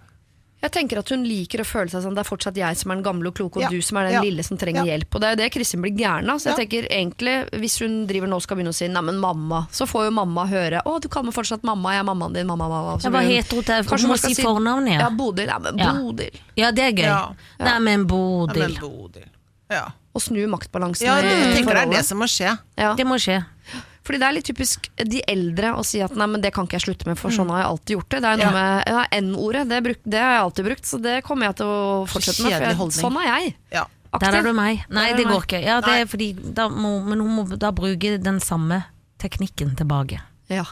[0.61, 2.95] Jeg tenker at hun liker å føle seg sånn Det er fortsatt jeg som er
[2.99, 3.69] den gamle og kloke, og Ja.
[3.69, 4.21] du som er den Ja.
[4.21, 4.93] lille som trenger Ja.
[4.97, 5.15] hjelp.
[5.15, 6.37] Og det er jo det Kristin blir gæren av.
[6.37, 6.57] Så jeg Ja.
[6.61, 10.05] tenker egentlig, hvis hun driver nå og skal begynne å si 'neimen, mamma', så får
[10.05, 13.01] jo mamma høre 'å, du kaller meg fortsatt mamma, jeg er mammaen din, mamma, mamma'.
[13.01, 14.99] Så hva heter hun til- Kanskje hun må si fornavnet, ja.
[14.99, 15.47] Ja, Bodil.
[15.47, 16.31] Ja, men Bodil.
[16.55, 17.05] Ja, det er gøy.
[17.05, 17.33] Ja.
[17.59, 18.57] Nei, men Ja, Bodil.
[18.59, 19.23] men Bodil.
[19.71, 22.59] Ja, Og snu maktbalansen ja jeg tenker det er det som må skje.
[22.77, 22.93] Ja.
[22.93, 23.45] Det må skje.
[24.11, 26.75] Fordi det er litt typisk de eldre å si at nei, men det kan ikke
[26.75, 28.19] jeg slutte med, for sånn har jeg alltid gjort det.
[28.25, 28.51] Det er noe Ja.
[28.51, 31.65] med ja, N-ordet, det, bruk- det har jeg alltid brukt, så det kommer jeg til
[31.71, 31.79] å
[32.11, 32.57] fortsette med.
[32.59, 33.53] For jeg, sånn er jeg.
[33.71, 33.85] Ja.
[34.19, 34.83] Der er du meg.
[34.91, 35.61] Nei, det går ikke.
[35.63, 38.81] Ja, det er fordi da må, Men hun må da bruke den samme
[39.23, 40.19] teknikken tilbake.
[40.51, 40.65] Ja.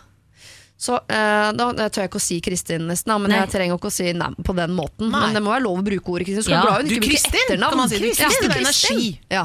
[0.79, 3.41] Så eh, da tør jeg ikke å si Kristin nesten, men Nei.
[3.41, 5.09] jeg trenger ikke å si nei på den måten.
[5.11, 5.25] Nei.
[5.27, 6.39] Men det må være lov å bruke ordet Kristin.
[6.39, 6.61] Du skal Ja.
[6.61, 7.89] være glad hun Du, ikke bruker etternavn.
[7.89, 7.99] si.
[7.99, 9.09] Du, Kristin, er energi.
[9.35, 9.43] Ja.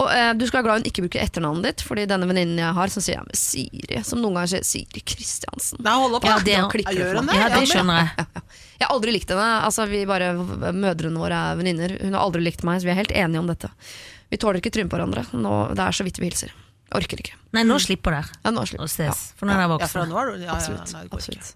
[0.00, 2.72] Og eh, du skal være glad hun ikke bruker etternavnet ditt, fordi denne venninnen jeg
[2.80, 5.82] har som sier ja, men Siri, som noen ganger sier Siri Kristiansen.
[5.84, 7.36] Nei, hold opp, Ja, det- Da klikker det gjør for meg.
[7.36, 8.08] Ja, det skjønner jeg.
[8.16, 8.42] Ja.
[8.80, 9.50] Jeg har aldri likt henne.
[9.68, 10.32] Altså, vi bare,
[10.72, 11.98] mødrene våre er venninner.
[12.00, 13.68] Hun har aldri likt meg, så vi er helt enige om dette.
[14.30, 15.26] Vi tåler ikke trynet på hverandre.
[15.36, 16.56] Nå, det er så vidt vi hilser.
[16.96, 17.36] Orker ikke.
[17.54, 18.86] Nei, nå slipper dere Ja, nå slipper.
[18.86, 20.92] det å ses, for nå er dere Ja, for nå ja, ja, Absolutt.
[20.94, 21.54] nei, det absolutt.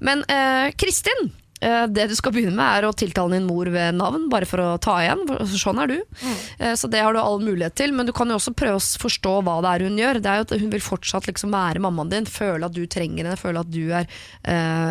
[0.00, 1.28] Men uh, Kristin,
[1.64, 4.64] uh, det du skal begynne med er å tiltale din mor ved navn, bare for
[4.64, 5.26] å ta igjen.
[5.60, 5.96] Sånn er du.
[6.22, 6.40] Mm.
[6.62, 7.92] Uh, så det har du all mulighet til.
[7.92, 10.20] Men du kan jo også prøve å forstå hva det er hun gjør.
[10.24, 13.26] Det er jo at Hun vil fortsatt liksom være mammaen din, føle at du trenger
[13.26, 14.08] henne, føle at du er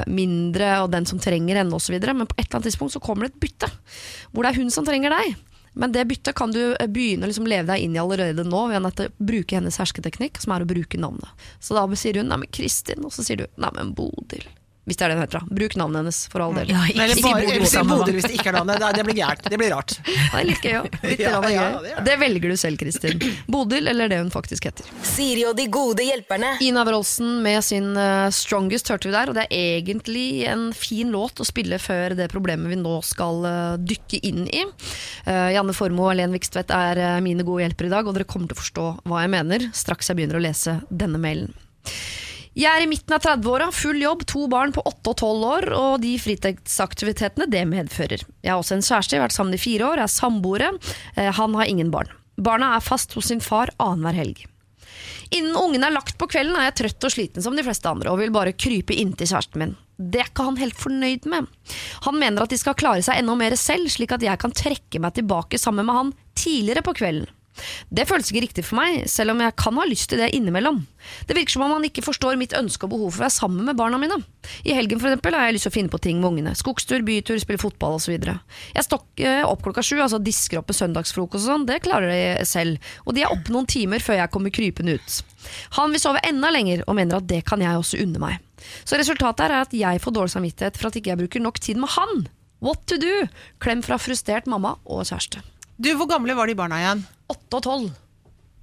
[0.09, 1.97] mindre og den som trenger henne osv.
[1.97, 3.73] Men på et eller annet tidspunkt så kommer det et bytte,
[4.29, 5.39] hvor det er hun som trenger deg.
[5.73, 8.65] Men det byttet kan du eh, begynne å liksom leve deg inn i allerede nå,
[8.71, 11.47] ved å bruke hennes hersketeknikk, som er å bruke navnet.
[11.59, 14.49] Så da sier hun 'nei, men Kristin', og så sier du 'nei, men Bodil'.
[14.81, 15.43] Hvis det er det hun heter.
[15.43, 15.55] da.
[15.59, 16.71] Bruk navnet hennes, for all del.
[16.73, 18.79] Ja, ikke Eller bare si Bodil hvis det ikke er navnet.
[18.81, 19.43] Det, det blir gærent.
[19.53, 19.93] Det blir rart.
[20.31, 20.77] Det er litt gøy.
[21.05, 22.15] Litt Ja, ja, det er det.
[22.23, 23.21] velger du selv, Kristin.
[23.51, 24.87] Bodil, eller det hun faktisk heter.
[25.05, 26.55] Siri og de gode hjelperne.
[26.65, 31.13] Ina Wroldsen med sin eh, 'Strongest' hørte vi der, og det er egentlig en fin
[31.13, 34.63] låt å spille før det problemet vi nå skal eh, dykke inn i.
[35.29, 38.49] Eh, Janne Formoe og Len Vikstvedt er mine gode hjelpere i dag, og dere kommer
[38.49, 41.53] til å forstå hva jeg mener straks jeg begynner å lese denne mailen.
[42.51, 45.67] Jeg er i midten av 30-åra, full jobb, to barn på 8 og 12 år,
[45.71, 48.25] og de fritidsaktivitetene det medfører.
[48.43, 50.71] Jeg har også en kjæreste, jeg har vært sammen i fire år, jeg er samboere.
[51.15, 52.11] Eh, Han har ingen barn.
[52.35, 54.43] Barna er fast hos sin far annenhver helg.
[55.31, 58.11] Innen ungene er lagt på kvelden er jeg trøtt og sliten som de fleste andre
[58.11, 59.75] og vil bare krype inntil kjæresten min.
[59.95, 61.47] Det er ikke han helt fornøyd med.
[62.03, 64.99] Han mener at de skal klare seg enda mer selv, slik at jeg kan trekke
[64.99, 67.29] meg tilbake sammen med han tidligere på kvelden.
[67.89, 70.81] Det føles ikke riktig for meg, selv om jeg kan ha lyst til det innimellom.
[71.27, 73.65] Det virker som om han ikke forstår mitt ønske og behov for å være sammen
[73.67, 74.19] med barna mine.
[74.67, 76.53] I helgen for eksempel har jeg lyst til å finne på ting med ungene.
[76.57, 78.13] Skogstur, bytur, spille fotball osv.
[78.15, 82.45] Jeg stokker opp klokka sju, altså disker opp med søndagsfrokost og sånn, det klarer de
[82.49, 82.93] selv.
[83.05, 85.21] Og de er oppe noen timer før jeg kommer krypende ut.
[85.77, 88.37] Han vil sove enda lenger, og mener at det kan jeg også unne meg.
[88.85, 91.57] Så resultatet her er at jeg får dårlig samvittighet for at ikke jeg bruker nok
[91.63, 92.27] tid med han.
[92.61, 93.25] What to do?
[93.63, 95.41] Klem fra frustrert mamma og kjæreste.
[95.81, 96.99] Du, Hvor gamle var de barna igjen?
[97.31, 97.91] Åtte og tolv.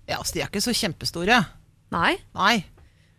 [0.09, 1.39] Ja, altså, De er ikke så kjempestore.
[1.95, 2.15] Nei.
[2.37, 2.57] Nei.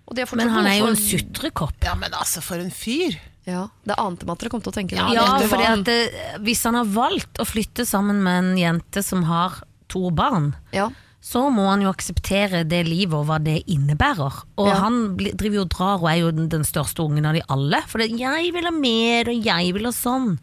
[0.10, 1.78] Og de Men han er jo en sutrekopp.
[1.86, 3.18] Ja, Men altså, for en fyr!
[3.50, 5.04] Ja, Det ante meg at dere kom til å tenke det.
[5.16, 6.00] Ja, Ja, fordi at det,
[6.46, 10.90] hvis han har valgt å flytte sammen med en jente som har to barn, Ja.
[11.22, 14.44] så må han jo akseptere det livet og hva det innebærer.
[14.58, 14.76] Og Ja.
[14.84, 17.82] han driver jo og drar og er jo den, den største ungen av de alle.
[17.88, 20.38] For det, 'jeg vil ha mer', og 'jeg vil ha sånn'.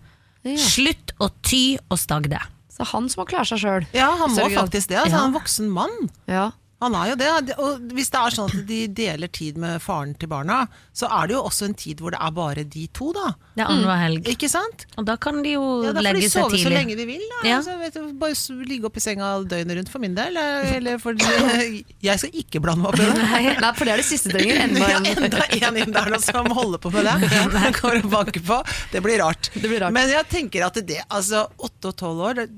[0.44, 0.56] Ja.
[0.56, 2.42] Slutt å ty og stagg det.
[2.76, 3.86] Så han som må klare seg sjøl.
[3.96, 4.98] Ja, han må faktisk det.
[5.00, 5.16] Altså, Ja.
[5.16, 6.10] Han er en voksen mann.
[6.28, 6.50] Ja.
[6.84, 7.28] Han er jo det.
[7.56, 10.58] Og hvis det er sånn at de deler tid med faren til barna,
[10.92, 13.30] så er det jo også en tid hvor det er bare de to, da.
[13.56, 14.28] Det er annenhver helg.
[14.34, 14.84] Ikke sant?
[15.00, 17.06] Og da kan de jo Ja, Da får de legge de sove så lenge de
[17.08, 17.24] vil.
[17.32, 17.40] Da.
[17.48, 17.56] Ja.
[17.62, 20.36] Altså, vet du, bare ligge opp i senga døgnet rundt for min del.
[20.36, 23.18] Eller, for, jeg skal ikke blande meg opp i det.
[23.24, 24.60] Nei, nei, for det er det siste døgnet.
[24.68, 25.24] Enda Ja, en.
[25.30, 27.36] enda en inn der nå som holder på med det.
[27.80, 28.60] Går og banker på.
[28.92, 29.48] Det blir rart.
[29.56, 29.96] Det blir rart.
[29.96, 32.50] Men jeg tenker at det, altså åtte og tolv år det,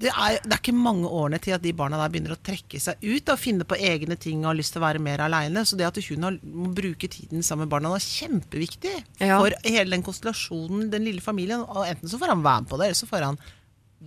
[0.00, 2.80] det, er, det er ikke mange årene til at de barna der begynner å trekke
[2.82, 5.62] seg ut og finne på egne ting og har lyst til å være mer aleine.
[5.68, 9.38] Så det at hun har, må bruke tiden sammen med barna er kjempeviktig Ja.
[9.38, 11.62] for hele den konstellasjonen, den lille familien.
[11.68, 13.38] Og enten så får han være med på det, eller så får han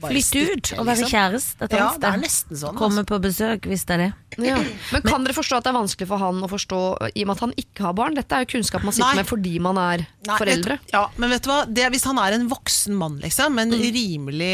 [0.02, 1.10] Flytte ut og være liksom.
[1.10, 2.22] kjæreste et annet det er sted.
[2.22, 2.76] nesten sånn.
[2.78, 3.06] Komme Altså.
[3.10, 4.14] på besøk hvis det er det.
[4.46, 4.58] Ja.
[4.94, 6.80] Men kan dere forstå at det er vanskelig for han å forstå
[7.16, 8.14] i og med at han ikke har barn?
[8.14, 9.16] Dette er jo kunnskap man sitter Nei.
[9.24, 10.78] med fordi man er Nei, foreldre.
[10.84, 11.60] Vet, ja, men vet du hva?
[11.74, 13.74] Det, hvis han er en voksen mann, liksom, med Mm.
[13.74, 14.54] en rimelig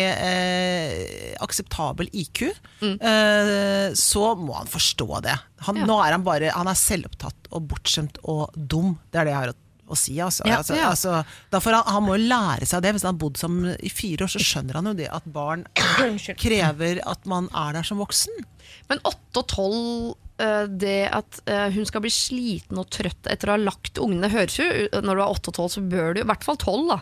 [0.53, 2.97] eh, akseptabel IQ, Mm.
[3.01, 5.37] eh, så må han forstå det.
[5.67, 5.85] Han, Ja.
[5.85, 8.97] Nå er han bare Han er selvopptatt og bortskjemt og dum.
[9.11, 9.55] Det er det jeg har å,
[9.87, 10.15] å si.
[10.23, 10.45] Altså.
[10.47, 10.89] Ja, altså, ja.
[10.93, 11.19] altså,
[11.53, 12.93] derfor, han, han må jo lære seg det.
[12.95, 15.65] Hvis han har bodd som i fire år, så skjønner han jo det at barn
[16.45, 18.45] krever at man er der som voksen.
[18.91, 23.51] Men 8 og 12, eh, det at eh, hun skal bli sliten og trøtt etter
[23.51, 24.65] å ha lagt ungene høres jo
[25.03, 27.01] Når du er 8 og 12, så bør du i hvert fall 12, da.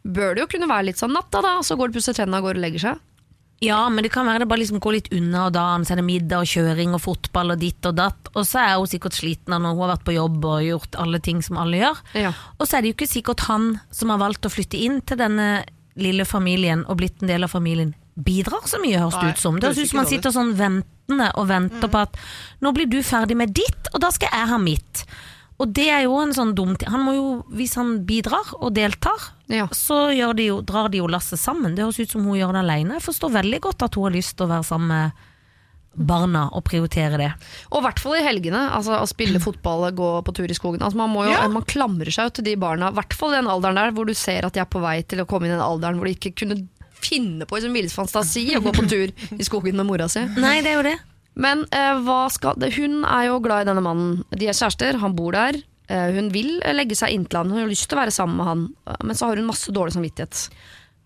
[0.00, 2.48] Bør det jo kunne være litt sånn natta, da, så går du pusser tennene og
[2.48, 3.06] går og legger seg.
[3.60, 6.00] Ja, men det kan være det bare liksom går litt unna, og da så er
[6.00, 8.30] det middag og kjøring og fotball og ditt og datt.
[8.32, 10.96] Og så er hun sikkert sliten av når hun har vært på jobb og gjort
[11.02, 12.00] alle ting som alle gjør.
[12.16, 12.30] Ja.
[12.56, 15.20] Og så er det jo ikke sikkert han som har valgt å flytte inn til
[15.20, 15.50] denne
[16.00, 19.60] lille familien og blitt en del av familien, bidrar så mye, høres det ut som.
[19.60, 22.16] Som han ikke sitter sånn ventende og venter på at
[22.64, 25.04] nå blir du ferdig med ditt, og da skal jeg ha mitt.
[25.60, 26.88] Og det er jo en sånn dum ting.
[26.88, 29.66] Han må jo, hvis han bidrar og deltar, Ja.
[29.76, 31.74] så de jo, drar de jo lasset sammen.
[31.76, 32.96] Det høres ut som hun gjør det alene.
[32.96, 35.12] Jeg forstår veldig godt at hun har lyst til å være sammen med
[36.06, 37.30] barna og prioritere det.
[37.72, 38.60] Og i hvert fall i helgene.
[38.72, 40.80] Altså Å spille fotball, gå på tur i skogen.
[40.86, 41.46] Altså Man, må jo, Ja.
[41.50, 44.06] man klamrer seg jo til de barna, i hvert fall i den alderen der hvor
[44.06, 46.14] du ser at de er på vei til å komme i den alderen hvor de
[46.16, 46.62] ikke kunne
[47.00, 50.20] finne på i sin villeste fantasi å gå på tur i skogen med mora si.
[50.36, 50.98] Nei, det er jo det.
[51.40, 52.74] Men eh, hva skal det?
[52.76, 54.18] hun er jo glad i denne mannen.
[54.34, 55.56] De er kjærester, han bor der.
[55.90, 58.46] Eh, hun vil legge seg inntil han, hun har lyst til å være sammen med
[58.50, 58.66] han.
[58.86, 60.48] Eh, Men så har hun masse dårlig samvittighet.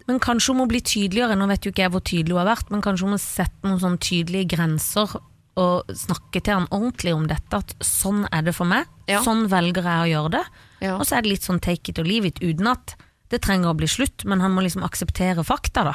[0.08, 2.50] Men kanskje hun må bli tydeligere, nå vet jo ikke jeg hvor tydelig hun har
[2.56, 5.14] vært, men kanskje hun må sette noen sånne tydelige grenser
[5.56, 9.22] og snakke til han ordentlig om dette, at sånn er det for meg, Ja.
[9.22, 10.44] sånn velger jeg å gjøre det.
[10.82, 10.96] Ja.
[10.98, 12.96] Og så er det litt sånn take it or leave it, uten at
[13.30, 15.94] det trenger å bli slutt, men han må liksom akseptere fakta da.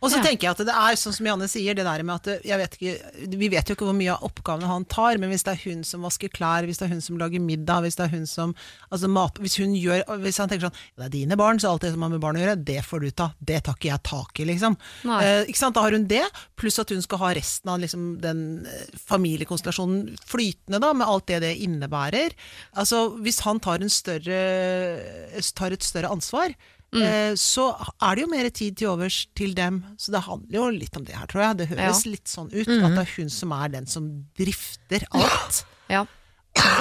[0.00, 0.22] Og så Ja.
[0.24, 2.76] tenker jeg at det er sånn som Janne sier, det der med at jeg vet
[2.78, 5.70] ikke, Vi vet jo ikke hvor mye av oppgavene han tar, men hvis det er
[5.70, 8.24] hun som vasker klær, hvis det er hun som lager middag, hvis det er hun
[8.26, 8.54] som
[8.90, 11.82] altså mat, Hvis hun gjør Hvis han tenker sånn Det er dine barn, så alt
[11.82, 13.28] det som har med barn å gjøre, det får du ta.
[13.44, 14.76] Det tar ikke jeg tak i, liksom.
[15.04, 15.74] Eh, ikke sant?
[15.74, 16.24] Da har hun det,
[16.56, 21.26] pluss at hun skal ha resten av liksom, den eh, familiekonstellasjonen flytende, da, med alt
[21.26, 22.32] det det innebærer.
[22.74, 24.40] Altså, hvis han tar, en større,
[25.54, 26.54] tar et større ansvar,
[26.90, 27.02] Mm.
[27.06, 27.68] eh, så
[28.02, 29.82] er det jo mer tid til overs til dem.
[30.00, 31.58] Så det handler jo litt om det her, tror jeg.
[31.60, 32.66] Det høres litt sånn ut.
[32.66, 35.64] At det er hun som er den som drifter alt.
[35.90, 36.06] Ja.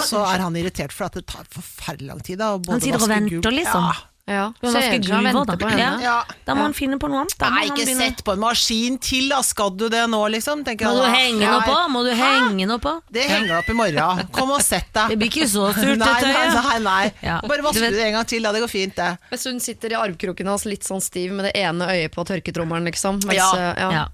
[0.02, 2.40] Så er han irritert for at det tar forferdelig lang tid.
[2.42, 3.86] Da, både Han sitter og venter, liksom.
[3.86, 4.09] Ja.
[4.30, 4.44] Ja.
[4.62, 5.56] Ser vasker seg og da.
[5.58, 5.80] på henne.
[5.82, 5.94] Ja.
[6.06, 6.18] Ja.
[6.46, 7.34] Da må han finne på noe annet.
[7.42, 9.42] Da Nei, ikke begynne- sett på en maskin til, da!
[9.42, 10.64] Skal du det nå, liksom?
[10.64, 11.78] Tenker Må du henge noe på?
[11.90, 12.94] Må du henge noe på?
[13.12, 14.28] Det henger opp i morgen.
[14.32, 15.10] Kom og sett deg.
[15.10, 16.28] Det blir ikke så surt, Nei, dette.
[16.30, 16.62] nei, ja.
[16.62, 17.12] nei, nei.
[17.26, 17.40] Ja.
[17.42, 18.52] Bare Du vask vet- det en gang til, da.
[18.54, 19.18] Det går fint, det.
[19.32, 22.86] Hvis hun sitter i armkroken hans litt sånn stiv med det ene øyet på tørketrommelen,
[22.92, 23.20] liksom.
[23.26, 23.52] Mens, Ja.
[23.58, 23.92] eh, ja.
[23.92, 24.08] Ja.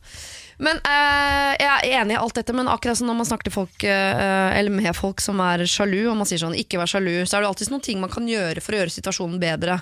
[0.58, 3.52] Men eh, Jeg er enig i alt dette, men akkurat som når man snakker til
[3.52, 7.28] folk eh, Eller med folk som er sjalu, og man sier sånn 'ikke vær sjalu',
[7.28, 9.82] så er det alltid noen ting man kan gjøre for å gjøre situasjonen bedre.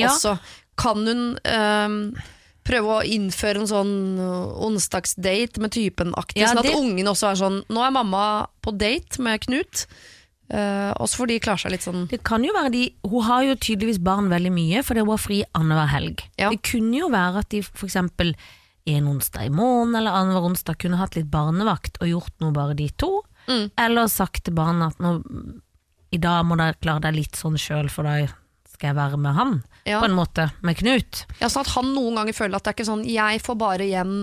[0.00, 0.08] Ja.
[0.10, 0.38] Også
[0.80, 1.98] kan hun um,
[2.66, 7.30] prøve å innføre en sånn eh, onsdagsdate med typen-aktig, Ja, sånn at det- ungen også
[7.30, 9.86] er sånn 'nå er mamma på date med Knut',
[10.52, 13.42] Uh, også fordi de klare seg litt sånn Det kan jo være de, Hun har
[13.44, 16.20] jo tydeligvis barn veldig mye, fordi hun har fri annenhver helg.
[16.36, 16.50] Ja.
[16.50, 18.34] Det kunne jo være at de for eksempel
[18.86, 22.76] en onsdag i måneden eller annenhver onsdag kunne hatt litt barnevakt og gjort noe bare
[22.76, 23.22] de to.
[23.48, 23.70] Mm.
[23.78, 25.14] Eller sagt til barna at nå,
[26.12, 28.28] i dag må dere klare deg litt sånn sjøl, for da
[28.74, 29.54] skal jeg være med han.
[29.84, 29.98] Ja.
[30.00, 31.24] På en måte, med Knut.
[31.40, 33.84] Ja, sånn at han noen ganger føler at det er ikke sånn Jeg får bare
[33.84, 34.14] igjen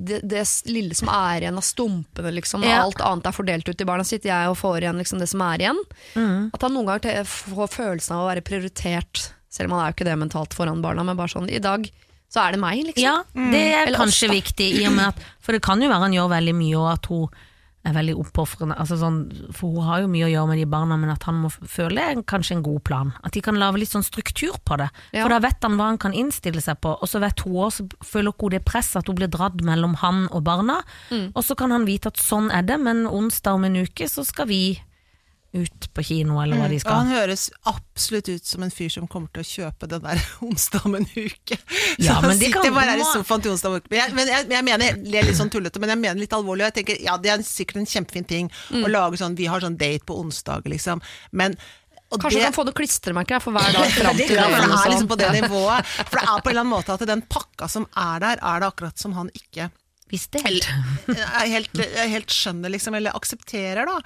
[0.00, 2.64] det, det lille som er igjen av stumpene, liksom.
[2.66, 2.80] Ja.
[2.86, 4.28] Alt annet er fordelt ut i barna sitt.
[4.28, 5.82] Jeg og får igjen liksom det som er igjen.
[6.16, 6.48] Mm.
[6.52, 9.98] At han noen ganger får følelsen av å være prioritert, selv om han er jo
[9.98, 11.90] ikke det mentalt foran barna, men bare sånn I dag
[12.32, 13.04] så er det meg, liksom.
[13.04, 13.18] Ja,
[13.52, 13.96] det er mm.
[14.00, 16.78] kanskje viktig, i og med at For det kan jo være han gjør veldig mye,
[16.80, 17.42] og at hun
[17.82, 18.76] er veldig oppofrende.
[18.78, 19.18] Altså sånn,
[19.54, 21.98] for hun har jo mye å gjøre med de barna, men at han må føle
[21.98, 23.10] det er kanskje en god plan.
[23.26, 24.88] At de kan lage litt sånn struktur på det.
[25.10, 25.24] Ja.
[25.24, 27.88] For da vet han hva han kan innstille seg på, og så vet hun også,
[28.06, 30.80] føler hun det presset at hun blir dratt mellom han og barna.
[31.10, 31.32] Mm.
[31.34, 34.24] Og så kan han vite at sånn er det, men onsdag om en uke så
[34.26, 34.62] skal vi
[35.52, 36.88] ut på kino, eller hva de skal.
[36.88, 37.00] skal.
[37.02, 40.86] han høres absolutt ut som en fyr som kommer til å kjøpe den der onsdag
[40.88, 41.58] om en uke.
[42.00, 43.90] Ja, men han sitter kan- bare her i sofaen til onsdag om en uke.
[43.92, 46.32] Men jeg, men jeg, jeg mener, det er litt sånn tullete, men jeg mener litt
[46.38, 46.64] alvorlig.
[46.64, 48.86] Og jeg tenker, ja, det er sikkert en kjempefin ting Mm.
[48.86, 51.00] å lage sånn, vi har sånn date på onsdag, liksom.
[51.32, 51.54] Men
[52.12, 54.58] og Kanskje det, han kan få noen klistremerker for hver dag fram til ja, det
[54.58, 55.08] er liksom sånn.
[55.08, 55.92] på det nivået.
[56.08, 58.60] For det er på en eller annen måte at den pakka som er der, er
[58.60, 59.70] det akkurat som han ikke
[60.12, 60.70] Visste det helt.
[61.16, 63.98] er helt, jeg helt skjønner, liksom, eller aksepterer, da.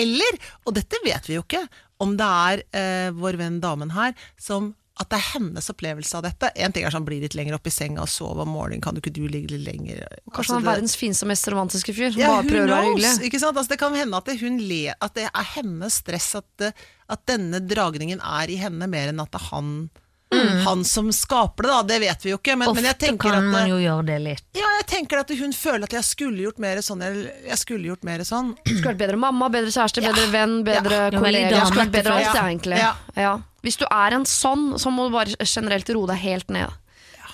[0.00, 1.66] Eller, og dette vet vi jo ikke,
[2.02, 6.24] om det er eh, vår venn damen her som at det er hennes opplevelse av
[6.26, 6.50] dette.
[6.62, 8.94] En ting er sånn bli litt lenger opp i senga og sove om morgenen, kan
[8.94, 10.02] du ikke du ligge litt lenger?
[10.04, 12.10] Kanskje Altså, han er verdens fineste, mest romantiske fyr.
[12.12, 13.12] Som ja, bare prøver prøver å være hyggelig.
[13.30, 13.56] Ikke sant?
[13.56, 16.72] Altså, det kan hende at det, hun le, at det er hennes stress at, det,
[17.16, 19.72] at denne dragningen er i henne, mer enn at det er han,
[20.66, 21.70] han som skaper det.
[21.72, 22.56] da, Det vet vi jo ikke.
[22.56, 24.44] Men, men jeg Ofte tenker kan at man jo gjøre det litt.
[24.58, 27.90] ja, jeg tenker at hun føler at jeg skulle gjort mer sånn, eller jeg skulle
[27.92, 28.52] gjort mer sånn.
[28.66, 31.64] Skulle vært bedre mamma, bedre kjæreste, bedre venn, bedre Ja, kollega.
[31.66, 32.78] Skulle vært bedre alt, ja, egentlig.
[32.82, 32.92] Ja.
[33.16, 33.34] Ja.
[33.62, 36.72] Hvis du er en sånn, så må du bare generelt roe deg helt ned.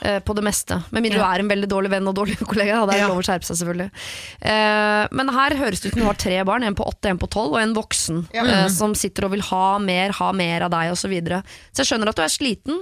[0.03, 0.81] Eh, På det meste.
[0.91, 2.81] Med mindre du er en veldig dårlig venn og dårlig kollega.
[2.87, 3.09] Da er det Ja.
[3.11, 3.91] lov å skjerpe seg, selvfølgelig.
[4.41, 7.19] Eh, men her høres det ut som du har tre barn, en på åtte, en
[7.19, 10.71] på tolv, og en voksen eh, som sitter og vil ha mer, ha mer av
[10.75, 11.09] deg, osv.
[11.09, 11.39] Så, videre.
[11.73, 12.81] så jeg skjønner at du er sliten,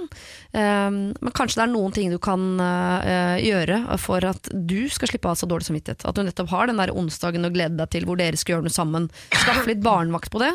[0.51, 5.07] eh, men kanskje det er noen ting du kan eh, gjøre for at du skal
[5.11, 6.03] slippe å ha så dårlig samvittighet.
[6.09, 8.67] At du nettopp har den der onsdagen å glede deg til hvor dere skal gjøre
[8.67, 9.07] noe sammen.
[9.31, 10.51] Skaffe litt barnevakt på det,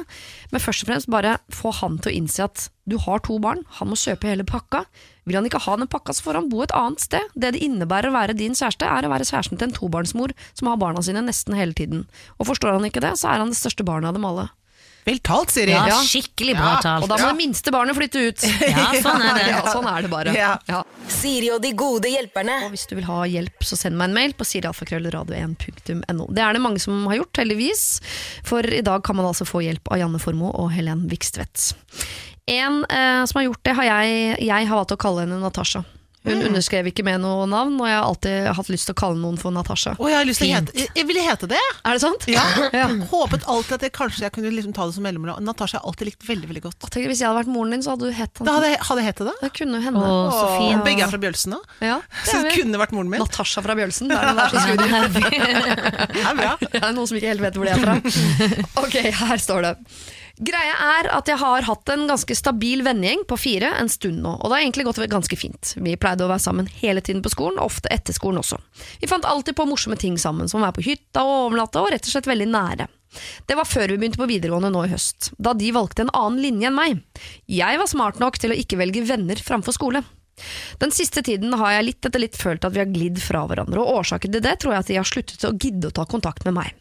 [0.53, 3.61] men først og fremst bare få han til å innse at du har to barn,
[3.79, 4.85] han må kjøpe hele pakka.
[5.29, 7.29] Vil han ikke ha den pakka, så får han bo et annet sted.
[7.39, 10.67] Det det innebærer å være din kjæreste, er å være kjæresten til en tobarnsmor som
[10.73, 12.09] har barna sine nesten hele tiden.
[12.41, 14.49] Og forstår han ikke det, så er han det største barnet av dem alle.
[15.03, 15.73] Vel talt, Siri.
[15.75, 15.97] Ja, Ja.
[16.07, 17.03] skikkelig bra Ja, talt.
[17.03, 18.43] Og da må det minste barnet flytte ut.
[18.63, 19.47] Ja, sånn er det.
[19.51, 20.35] Ja, sånn er det bare.
[20.37, 20.53] Ja.
[20.71, 20.83] Ja.
[21.11, 22.61] Siri og de gode hjelperne.
[22.69, 26.29] Og hvis du vil ha hjelp, så send meg en mail på sirialfakrøllradio1.no.
[26.31, 27.85] Det er det mange som har gjort, heldigvis.
[28.47, 31.73] For i dag kan man altså få hjelp av Janne Formoe og Helen Vikstvedt.
[32.51, 35.85] En eh, som har gjort det, har jeg, jeg har valgt å kalle henne Natasha.
[36.23, 39.19] Hun underskrev ikke med noe navn, og jeg har alltid hatt lyst til å kalle
[39.19, 39.97] noen for Natasha.
[39.99, 41.59] Oh, jeg har lyst til å hete Jeg, jeg ville hete det.
[41.83, 42.27] Er det sant?
[42.31, 42.45] Ja.
[42.83, 42.87] Ja.
[43.11, 45.43] Håpet alltid at jeg kanskje jeg kunne liksom ta det som mellomnavn.
[45.45, 46.79] Natasha har alltid likt veldig veldig godt.
[46.87, 48.47] Og tenk, hvis jeg hadde vært moren din, så hadde du hett henne.
[48.49, 49.35] Da hadde jeg, hadde hett det.
[49.43, 50.05] Det kunne hende.
[50.07, 50.71] Åh, så fin.
[50.71, 50.85] fint.
[50.87, 51.61] Begge er fra Bjølsen da.
[51.83, 53.23] Ja, det Så er det kunne vært moren min.
[53.27, 54.15] Natasha fra Bjølsen.
[54.15, 55.21] Det er det der.
[56.15, 56.57] Det er bra.
[56.63, 57.99] Det er noen som ikke helt vet hvor det er fra.
[58.87, 59.75] Ok, her står det.
[60.43, 64.33] Greia er at jeg har hatt en ganske stabil vennegjeng på fire en stund nå,
[64.41, 65.75] og det har egentlig gått ganske fint.
[65.79, 68.59] Vi pleide å være sammen hele tiden på skolen, ofte etter skolen også.
[68.99, 71.93] Vi fant alltid på morsomme ting sammen, som å være på hytta og overnatte, og
[71.95, 72.89] rett og slett veldig nære.
[73.47, 76.43] Det var før vi begynte på videregående nå i høst, da de valgte en annen
[76.43, 77.23] linje enn meg.
[77.47, 80.03] Jeg var smart nok til å ikke velge venner framfor skole.
[80.83, 83.79] Den siste tiden har jeg litt etter litt følt at vi har glidd fra hverandre,
[83.79, 86.49] og årsaken til det tror jeg at de har sluttet å gidde å ta kontakt
[86.49, 86.73] med meg.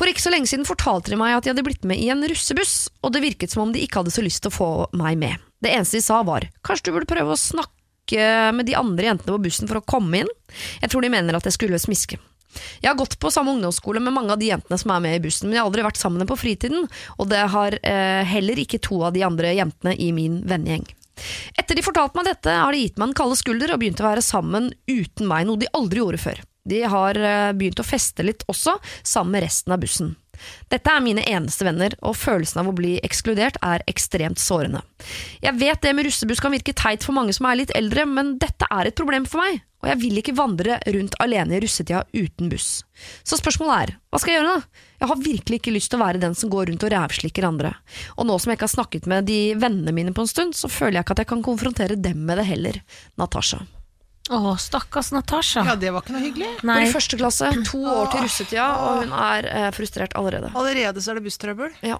[0.00, 2.24] For ikke så lenge siden fortalte de meg at de hadde blitt med i en
[2.24, 5.20] russebuss, og det virket som om de ikke hadde så lyst til å få meg
[5.20, 5.36] med.
[5.60, 8.24] Det eneste de sa var kanskje du burde prøve å snakke
[8.56, 10.30] med de andre jentene på bussen for å komme inn.
[10.80, 12.16] Jeg tror de mener at jeg skulle smiske.
[12.80, 15.22] Jeg har gått på samme ungdomsskole med mange av de jentene som er med i
[15.28, 16.88] bussen, men jeg har aldri vært sammen med på fritiden,
[17.20, 20.88] og det har eh, heller ikke to av de andre jentene i min vennegjeng.
[21.60, 24.08] Etter de fortalte meg dette, har de gitt meg en kalde skulder og begynt å
[24.08, 26.40] være sammen uten meg, noe de aldri gjorde før.
[26.70, 30.14] De har eh, begynt å feste litt også, sammen med resten av bussen.
[30.72, 34.82] Dette er mine eneste venner, og følelsen av å bli ekskludert er ekstremt sårende.
[35.42, 38.38] Jeg vet det med russebuss kan virke teit for mange som er litt eldre, men
[38.40, 42.04] dette er et problem for meg, og jeg vil ikke vandre rundt alene i russetida
[42.12, 42.70] uten buss.
[43.24, 44.86] Så spørsmålet er, hva skal jeg gjøre da?
[45.00, 47.72] Jeg har virkelig ikke lyst til å være den som går rundt og rævslikker andre.
[48.18, 50.68] Og nå som jeg ikke har snakket med de vennene mine på en stund, så
[50.68, 52.82] føler jeg ikke at jeg kan konfrontere dem med det heller.
[53.20, 53.64] Natasha.
[54.30, 55.64] Å, stakkars Natasha.
[55.66, 56.52] Ja, det var ikke noe hyggelig.
[56.60, 60.52] Går Nei, i første klasse, to år til russetida, og hun er eh, frustrert allerede.
[60.54, 61.72] Allerede så er det busstrøbbel.
[61.82, 61.98] Ja.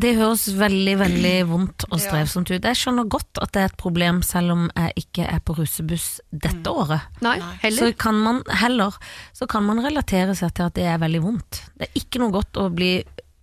[0.00, 2.64] det høres veldig, veldig vondt og strevsomt ut.
[2.64, 6.06] Jeg skjønner godt at det er et problem, selv om jeg ikke er på russebuss
[6.32, 7.10] dette året.
[7.20, 7.92] Nei, Så heller.
[8.00, 8.96] kan man heller
[9.36, 11.60] Så kan man relatere seg til at det er veldig vondt.
[11.76, 12.94] Det er ikke noe godt å bli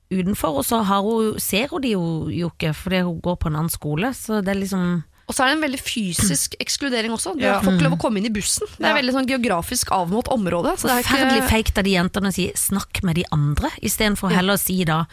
[0.09, 2.01] utenfor, og så har hun, ser hun de jo,
[2.31, 5.43] jo ikke fordi hun går på en annen skole, så det er liksom Og så
[5.43, 7.33] er det en veldig fysisk ekskludering også.
[7.35, 7.59] Du Ja.
[7.59, 8.65] får ikke lov å komme inn i bussen.
[8.77, 9.01] Det er Ja.
[9.01, 10.77] veldig sånn geografisk avmålt område.
[10.79, 13.71] Så det er Forferdelig ikke, feigt av de jentene å si 'snakk med de andre',
[13.83, 15.05] istedenfor heller å si da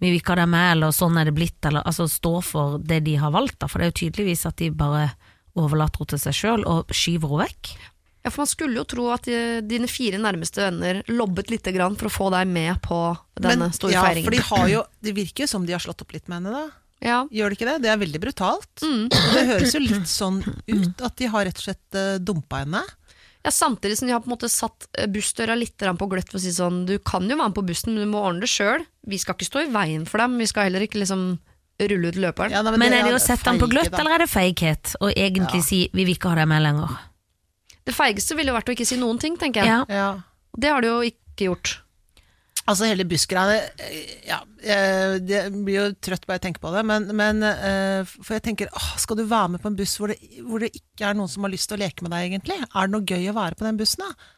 [0.00, 2.78] 'vi vil ikke ha deg med', eller 'sånn er det blitt', eller altså stå for
[2.78, 3.66] det de har valgt, da.
[3.66, 5.12] For det er jo tydeligvis at de bare
[5.54, 7.76] overlater henne til seg sjøl og skyver henne vekk.
[8.24, 11.96] ja, for Man skulle jo tro at de, dine fire nærmeste venner lobbet lite grann
[11.96, 14.24] for å få deg med på denne store ja, feiringen.
[14.24, 16.52] for de har jo, det virker jo som de har slått opp litt med henne,
[16.52, 16.70] da.
[17.00, 17.24] Ja.
[17.32, 17.76] Gjør det ikke det?
[17.84, 18.70] Det er veldig brutalt.
[18.84, 19.04] Mm.
[19.34, 22.82] Det høres jo litt sånn ut at de har rett og slett uh, dumpa henne.
[23.44, 26.40] ja, Samtidig som de har på en måte satt eh, bussdøra litt på gløtt for
[26.40, 28.52] å si sånn Du kan jo være med på bussen, men du må ordne det
[28.52, 28.84] sjøl.
[29.08, 30.36] Vi skal ikke stå i veien for dem.
[30.40, 31.38] Vi skal heller ikke liksom
[31.80, 32.52] rulle ut løperen.
[32.52, 34.02] Ja, nei, Men er det ja, å sette han på gløtt, da.
[34.02, 34.96] eller er det feighet?
[35.00, 36.98] Og egentlig si 'vi vil ikke ha deg med lenger'.
[37.88, 39.72] Det feigeste ville jo vært å ikke si noen ting, tenker jeg.
[39.72, 39.84] Ja.
[39.88, 40.10] Ja.
[40.52, 41.80] Det har de jo ikke gjort.
[42.70, 46.84] Altså hele bussgreiene eh, Ja, Jeg det blir jo trøtt bare jeg tenker på det,
[46.86, 50.12] men, men eh, For jeg tenker, åh, skal du være med på en buss hvor
[50.12, 52.60] det, hvor det ikke er noen som har lyst til å leke med deg, egentlig?
[52.70, 54.30] Er det noe gøy å være på den bussen, da?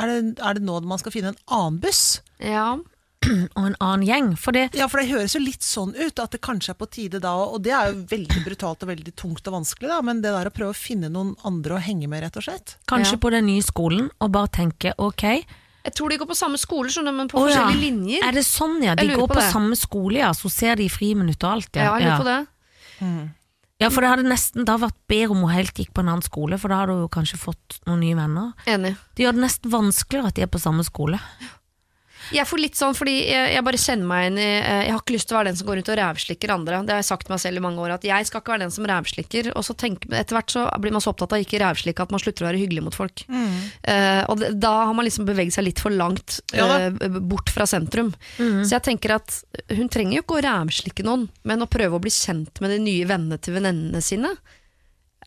[0.00, 2.20] Er det, er det nå man skal finne en annen buss?
[2.38, 2.76] Ja,
[3.58, 4.28] og en annen gjeng.
[4.40, 6.86] For det, Ja, for det høres jo litt sånn ut, at det kanskje er på
[6.94, 10.22] tide da, og det er jo veldig brutalt og veldig tungt og vanskelig, da, men
[10.24, 12.76] det der å prøve å finne noen andre å henge med, rett og slett.
[12.88, 13.22] kanskje Ja.
[13.26, 15.26] på den nye skolen, og bare tenke ok,
[15.86, 17.48] Jeg tror de går på samme skole, skjønner men på ja.
[17.48, 18.24] forskjellige linjer.
[18.26, 18.94] Er det sånn, ja?
[18.98, 21.86] De går på på, samme skole, ja, så ser de i friminutt og alt, ja,
[21.86, 21.92] ja.
[21.96, 22.40] jeg lurer på det.
[23.80, 26.24] Ja, for det hadde nesten da vært bedre om hun helt gikk på en annen
[26.24, 28.50] skole, for da hadde hun kanskje fått noen nye venner.
[28.68, 28.92] Enig.
[29.16, 31.20] Det gjør det nesten vanskeligere at de er på samme skole.
[32.30, 35.00] Jeg får litt sånn fordi jeg, jeg bare kjenner meg inn i eh, Jeg har
[35.02, 36.80] ikke lyst til å være den som går rundt og rævslikker andre.
[36.86, 38.64] Det har jeg sagt til meg selv i mange år, at jeg skal ikke være
[38.64, 39.50] den som rævslikker.
[39.58, 42.22] Og så tenker, etter hvert så blir man så opptatt av ikke rævslikke at man
[42.22, 43.24] slutter å være hyggelig mot folk.
[43.26, 46.88] Eh, og det, da har man liksom beveget seg litt for langt eh,
[47.32, 48.12] bort fra sentrum.
[48.38, 49.40] Så jeg tenker at
[49.74, 52.80] hun trenger jo ikke å rævslikke noen, men å prøve å bli kjent med de
[52.84, 54.32] nye vennene til venninnene sine.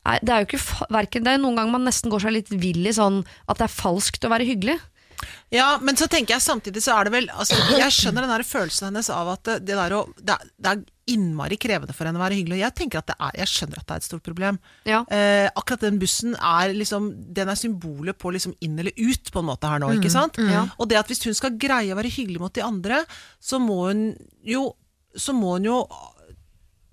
[0.03, 2.83] Det er jo ikke verken, det er noen ganger man nesten går seg litt vill
[2.89, 4.75] i sånn at det er falskt å være hyggelig.
[5.53, 8.45] Ja, men så tenker jeg samtidig så er det vel altså, Jeg skjønner den der
[8.47, 10.83] følelsen hennes av at det, det, der det, er, det er
[11.13, 12.59] innmari krevende for henne å være hyggelig.
[12.59, 14.59] Og jeg tenker at det er, jeg skjønner at det er et stort problem.
[14.87, 15.01] Ja.
[15.11, 19.43] Eh, akkurat den bussen er liksom Den er symbolet på liksom inn eller ut, på
[19.43, 20.39] en måte her nå, ikke sant?
[20.39, 20.67] Ja.
[20.77, 23.03] Og det at hvis hun skal greie å være hyggelig mot de andre,
[23.43, 24.07] så må hun
[24.47, 24.71] jo
[25.13, 25.75] Så må hun jo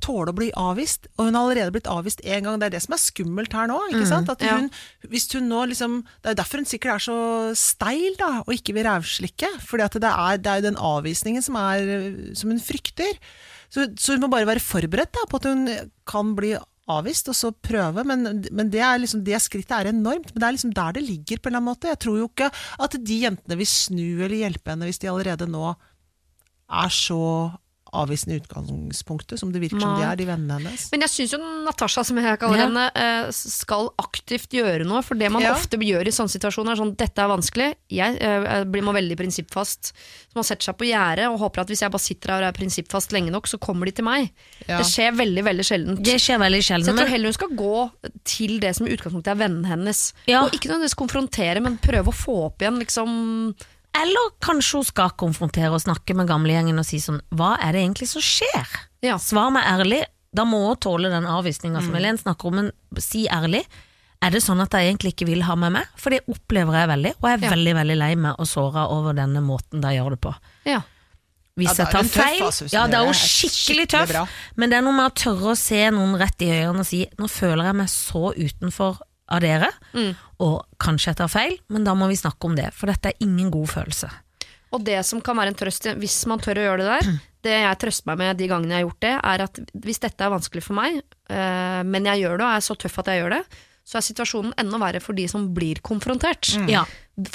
[0.02, 2.58] tåle å bli avvist, og hun har allerede blitt avvist én gang.
[2.60, 3.78] Det er det som er skummelt her nå.
[3.92, 4.32] ikke sant?
[4.32, 4.56] At ja.
[4.58, 4.70] hun,
[5.12, 7.20] hvis hun nå liksom, Det er jo derfor hun sikkert er så
[7.58, 9.52] steil da, og ikke vil rævslikke.
[9.60, 10.02] at det
[10.40, 13.18] det er jo den avvisningen som, er, som hun frykter.
[13.70, 15.68] Så, så hun må bare være forberedt da, på at hun
[16.08, 16.56] kan bli
[16.90, 18.04] avvist, og så prøve.
[18.06, 20.32] Men, men det, er liksom, det skrittet er enormt.
[20.32, 21.92] Men det er liksom der det ligger, på en eller annen måte.
[21.92, 22.50] Jeg tror jo ikke
[22.86, 25.74] at de jentene vil snu eller hjelpe henne hvis de allerede nå
[26.70, 27.22] er så
[27.92, 30.88] avvisende utgangspunktet, som det virker som de er, de vennene hennes.
[30.92, 32.66] Men jeg syns jo Natasha, som jeg kaller Ja.
[32.66, 35.02] henne, eh, skal aktivt gjøre noe.
[35.02, 35.54] For det man Ja.
[35.54, 37.74] ofte gjør i sånne situasjoner, er sånn dette er vanskelig.
[37.90, 39.92] Jeg jeg blir man veldig prinsippfast.
[40.30, 42.54] Så man setter seg på gjerdet og håper at hvis jeg bare sitter her og
[42.54, 44.30] er prinsippfast lenge nok, så kommer de til meg.
[44.68, 44.78] Ja.
[44.78, 46.02] Det skjer veldig, veldig sjeldent.
[46.02, 47.90] Det skjer veldig Så jeg tror heller hun skal gå
[48.24, 50.12] til det som i utgangspunktet er vennene hennes.
[50.26, 50.44] Ja.
[50.44, 53.54] Og ikke nødvendigvis konfrontere, men prøve å få opp igjen liksom
[53.96, 57.82] eller kanskje hun skal konfrontere og snakke med gamlegjengen og si sånn Hva er det
[57.84, 58.66] egentlig som skjer?
[59.02, 59.16] Ja.
[59.18, 60.04] Svar meg ærlig.
[60.32, 61.84] Da må hun tåle den avvisninga Mm.
[61.86, 62.72] som Helen snakker om, men
[63.02, 63.64] si ærlig.
[64.22, 65.86] Er det sånn at de egentlig ikke vil ha med meg?
[65.96, 67.50] For det opplever jeg veldig, og jeg er Ja.
[67.56, 70.34] veldig veldig lei meg og såra over denne måten de gjør det på.
[70.66, 70.82] Ja.
[71.58, 74.28] Hvis Ja, jeg er tar tøff, feil, ja, det er jo skikkelig Skikkelig tøff, bra.
[74.56, 77.06] men det er noe med å tørre å se noen rett i øynene og si
[77.18, 78.98] nå føler jeg meg så utenfor
[79.30, 80.14] av dere, Mm.
[80.40, 83.24] og kanskje jeg tar feil, men da må vi snakke om det, for dette er
[83.24, 84.10] ingen god følelse.
[84.70, 87.56] Og det som kan være en trøst, hvis man tør å gjøre det der, det
[87.56, 90.30] jeg trøster meg med de gangene jeg har gjort det, er at hvis dette er
[90.30, 93.36] vanskelig for meg, øh, men jeg gjør det og er så tøff at jeg gjør
[93.38, 93.42] det,
[93.90, 96.52] så er situasjonen enda verre for de som blir konfrontert.
[96.70, 96.84] Ja.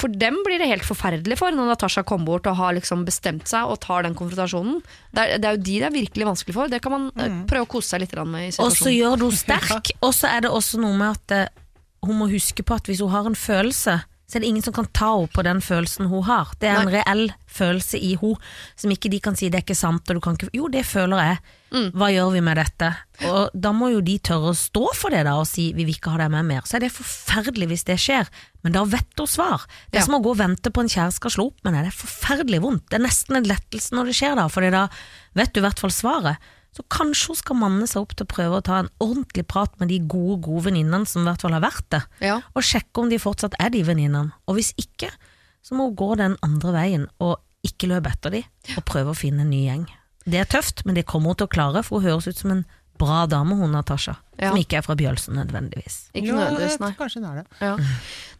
[0.00, 3.50] For dem blir det helt forferdelig for når Natasha kommer bort og har liksom bestemt
[3.50, 4.80] seg og tar den konfrontasjonen.
[5.12, 6.72] Det er, det er jo de det er virkelig vanskelig for.
[6.72, 7.42] Det kan man mm.
[7.50, 8.72] prøve å kose seg litt med i situasjonen.
[8.72, 11.62] Og så gjør du sterk, og så er det også noe med at eh,
[12.04, 14.74] hun må huske på at hvis hun har en følelse, så er det ingen som
[14.74, 16.48] kan ta henne på den følelsen hun har.
[16.58, 18.40] Det er en reell følelse i henne,
[18.74, 20.82] som ikke de kan si det er ikke sant, og du kan ikke Jo, det
[20.84, 21.38] føler jeg.
[21.94, 22.88] Hva gjør vi med dette?
[23.28, 25.94] Og da må jo de tørre å stå for det da, og si vi vil
[25.94, 26.66] ikke ha deg med mer.
[26.66, 28.26] Så er det forferdelig hvis det skjer,
[28.66, 29.66] men da vet hun svar.
[29.92, 30.06] Det er Ja.
[30.06, 32.62] som å gå og vente på en kjæreste skal slå opp, men det er forferdelig
[32.66, 32.88] vondt.
[32.90, 34.88] Det er nesten en lettelse når det skjer da, Fordi da
[35.34, 36.36] vet du i hvert fall svaret.
[36.76, 39.72] Så kanskje hun skal manne seg opp til å prøve å ta en ordentlig prat
[39.80, 42.42] med de gode, gode venninnene som i hvert fall har vært det, Ja.
[42.54, 44.32] og sjekke om de fortsatt er de venninnene.
[44.46, 45.08] Og hvis ikke,
[45.64, 48.42] så må hun gå den andre veien og ikke løpe etter de,
[48.76, 49.86] og prøve å finne en ny gjeng.
[50.26, 52.50] Det er tøft, men det kommer hun til å klare, for hun høres ut som
[52.52, 52.64] en
[52.98, 54.50] bra dame, hun Natasha, Ja.
[54.50, 56.10] som ikke er fra Bjølsen nødvendigvis.
[56.12, 56.90] Ikke Jo, nødvendigvis, nei.
[56.98, 57.46] Kanskje det er det.
[57.60, 57.76] Ja.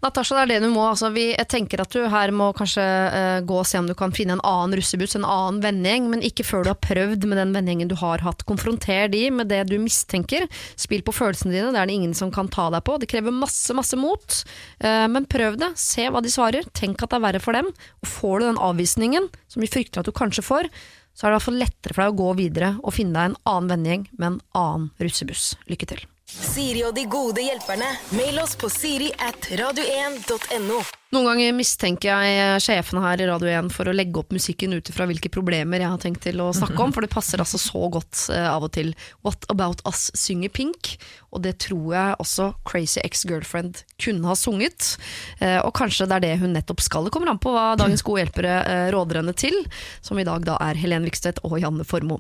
[0.03, 0.83] Natasha, det er det du må.
[0.91, 3.95] Altså, vi, jeg tenker at du her må kanskje uh, gå og se om du
[3.97, 7.41] kan finne en annen russebuss, en annen vennegjeng, men ikke før du har prøvd med
[7.41, 8.45] den vennegjengen du har hatt.
[8.45, 10.45] Konfronter de med det du mistenker.
[10.77, 12.99] Spill på følelsene dine, det er det ingen som kan ta deg på.
[13.01, 14.43] Det krever masse, masse mot,
[14.85, 15.71] Uh, men prøv det.
[15.81, 16.67] Se hva de svarer.
[16.77, 17.71] Tenk at det er verre for dem.
[18.05, 20.69] Og får du den avvisningen, som vi frykter at du kanskje får,
[21.17, 23.31] så er det i hvert fall lettere for deg å gå videre og finne deg
[23.31, 25.55] en annen vennegjeng med en annen russebuss.
[25.71, 26.05] Lykke til.
[26.27, 27.87] Siri og de gode hjelperne.
[28.19, 30.79] Mail oss på siri at radio1.no.
[31.15, 34.91] Noen ganger mistenker jeg sjefene her i Radio 1 for å legge opp musikken ut
[34.91, 37.85] ifra hvilke problemer jeg har tenkt til å snakke om, for det passer altså så
[37.95, 38.91] godt eh, av og til.
[39.23, 40.97] What About Us synger Pink,
[41.31, 44.97] og det tror jeg også Crazy Ex-Girlfriend kunne ha sunget.
[45.39, 47.07] Eh, og kanskje det er det hun nettopp skal.
[47.07, 49.63] Det kommer an på hva dagens gode hjelpere eh, råder henne til,
[50.03, 52.19] som i dag da er Helen Vikstvedt og Janne Formoe.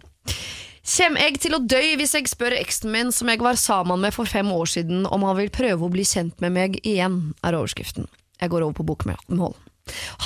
[0.87, 4.14] Kjem jeg til å dø hvis jeg spør eksen min som jeg var sammen med
[4.14, 7.57] for fem år siden om han vil prøve å bli kjent med meg igjen, er
[7.59, 8.07] overskriften.
[8.39, 9.57] Jeg går over på bokmål.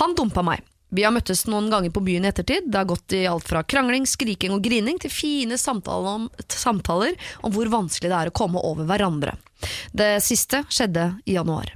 [0.02, 0.60] Han dumpa meg.
[0.92, 2.68] Vi har møttes noen ganger på byen i ettertid.
[2.68, 7.16] Det har gått i alt fra krangling, skriking og grining til fine samtaler om, samtaler
[7.40, 9.38] om hvor vanskelig det er å komme over hverandre.
[9.96, 11.72] Det siste skjedde i januar.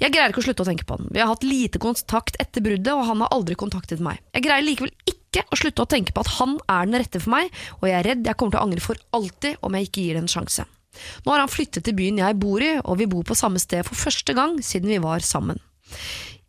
[0.00, 1.08] Jeg greier ikke å slutte å tenke på han.
[1.14, 4.20] Vi har hatt lite kontakt etter bruddet, og han har aldri kontaktet meg.
[4.34, 7.34] Jeg greier likevel ikke å slutte å tenke på at han er den rette for
[7.34, 7.50] meg,
[7.80, 10.18] og jeg er redd jeg kommer til å angre for alltid om jeg ikke gir
[10.18, 10.66] det en sjanse.
[11.24, 13.82] Nå har han flyttet til byen jeg bor i, og vi bor på samme sted
[13.86, 15.58] for første gang siden vi var sammen.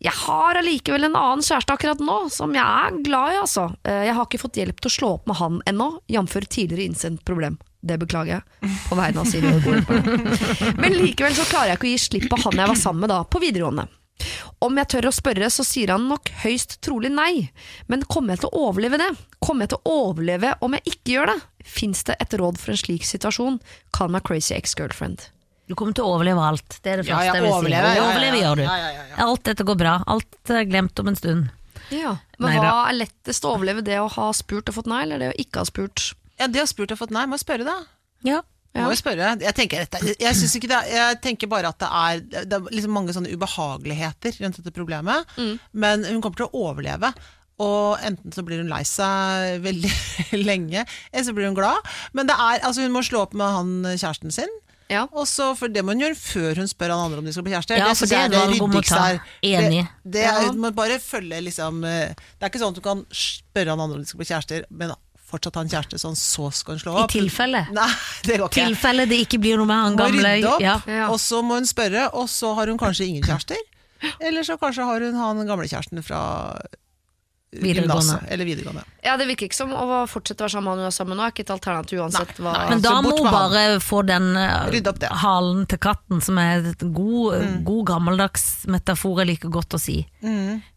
[0.06, 3.70] Jeg har allikevel en annen kjæreste akkurat nå, som jeg er glad i, altså.
[3.88, 6.36] Eh, Jeg har ikke fått hjelp til å slå opp med han ennå, jf.
[6.46, 7.58] tidligere innsendt problem.
[7.86, 10.24] Det beklager jeg, på vegne av og Gordon.
[10.82, 13.14] Men likevel så klarer jeg ikke å gi slipp på han jeg var sammen med
[13.14, 13.86] da, på videregående.
[14.64, 17.50] Om jeg tør å spørre, så sier han nok høyst trolig nei.
[17.92, 19.12] Men kommer jeg til å overleve det?
[19.44, 21.38] Kommer jeg til å overleve om jeg ikke gjør det?
[21.76, 23.60] Fins det et råd for en slik situasjon?
[23.94, 25.28] Kall meg crazy ex-girlfriend.
[25.66, 26.80] Du kommer til å overleve alt.
[26.86, 27.98] Det er det første ja, jeg vil overleve, si.
[28.00, 28.42] ja, Overleve ja.
[28.46, 28.66] gjør du.
[28.66, 29.16] Ja, ja, ja, ja.
[29.26, 29.96] Alt dette går bra.
[30.14, 31.48] Alt er glemt om en stund.
[31.94, 32.70] Ja, Men Neida.
[32.70, 33.84] hva er lettest å overleve?
[33.86, 36.14] Det å ha spurt og fått nei, eller det å ikke ha spurt?
[36.40, 37.78] Ja, De har spurt og fått nei, må jeg spørre, da.
[38.28, 38.42] Ja.
[38.76, 39.30] Må jeg spørre.
[39.40, 42.66] Jeg tenker, jeg, jeg, synes ikke det, jeg tenker bare at det er, det er
[42.76, 45.32] liksom mange sånne ubehageligheter rundt dette problemet.
[45.72, 47.14] Men hun kommer til å overleve.
[47.64, 49.94] Og enten så blir hun lei seg veldig
[50.50, 50.84] lenge,
[51.14, 51.80] eller så blir hun glad.
[52.12, 54.52] Men det er, altså hun må slå opp med han kjæresten sin.
[54.92, 55.06] Ja.
[55.16, 57.48] Og så, for det må hun gjøre før hun spør han andre om de skal
[57.48, 57.80] bli kjærester.
[57.80, 59.24] Ja, det for det er det ryddigste her.
[59.42, 59.86] Enig.
[60.04, 60.52] Det, det er, Ja.
[60.66, 63.98] Må bare følge liksom eh, Det er ikke sånn at du kan spørre han andre
[63.98, 64.94] om de skal bli kjærester, men
[65.26, 67.12] fortsatt ha en kjæreste sånn, så skal hun slå opp.
[67.12, 67.64] I tilfelle.
[67.76, 67.88] Nei,
[68.28, 68.66] det går ikke.
[68.70, 70.76] tilfelle det ikke blir noe med han Må gamle rydde opp, ja.
[70.88, 71.08] Ja.
[71.10, 73.58] og så må hun spørre, og så har hun kanskje ingen kjærester.
[74.20, 76.22] Eller så kanskje har hun han gamle kjæresten fra.
[77.62, 78.84] Gymnaset, Eller videregående.
[79.06, 81.10] Ja, Det virker ikke som å fortsette å være sammen med han hun er sammen
[81.16, 82.70] med nå, er ikke et alternativ uansett Nei, hva nei.
[82.70, 84.82] Men da må hun bare få den eh.
[84.82, 85.18] Mm.
[85.22, 89.98] halen til katten, som er et god, god gammeldags metafor jeg liker godt å si.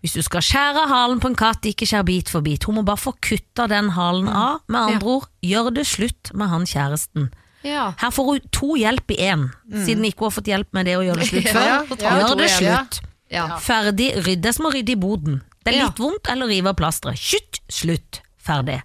[0.03, 2.65] Hvis du skal skjære halen på en katt, ikke skjær bit for bit.
[2.65, 4.37] Hun må bare få kutta den halen Mm.
[4.37, 4.61] av.
[4.69, 7.31] Med andre ord, gjør det slutt med han kjæresten.
[7.65, 7.93] Ja.
[7.99, 10.95] Her får hun to hjelp i én, siden hun ikke har fått hjelp med det
[10.97, 12.03] å gjøre det slutt Ja, før.
[12.03, 12.59] ja, Gjør det ja.
[12.59, 13.01] slutt.
[13.31, 13.47] Ja.
[13.61, 14.07] Ferdig.
[14.25, 15.41] Rydd det som å rydde i boden.
[15.69, 15.91] Det er Ja.
[15.91, 17.19] litt vondt, eller rive av plasteret.
[17.21, 18.81] Skytt, slutt, ferdig.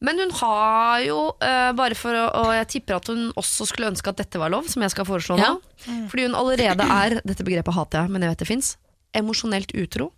[0.00, 3.90] Men hun har jo, uh, bare for å, og jeg tipper at hun også skulle
[3.90, 5.50] ønske at dette var lov, som jeg skal foreslå nå.
[5.84, 5.98] Ja.
[6.08, 8.76] Fordi hun allerede er, dette begrepet hater jeg, men jeg vet det fins,
[9.12, 10.12] emosjonelt utro.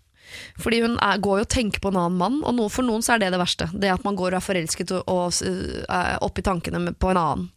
[0.63, 3.17] Fordi hun er, går jo og tenker på en annen mann, og for noen så
[3.17, 3.67] er det det verste.
[3.75, 7.21] Det at man går og er forelsket og, og eh, er oppi tankene på en
[7.21, 7.51] annen.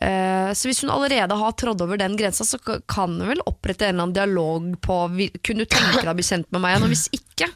[0.00, 3.84] Eh, så hvis hun allerede har trådd over den grensa, så kan hun vel opprette
[3.84, 4.96] en eller annen dialog på
[5.44, 6.86] Kunne du tenke deg å bli kjent med meg igjen?
[6.86, 7.50] Og hvis ikke,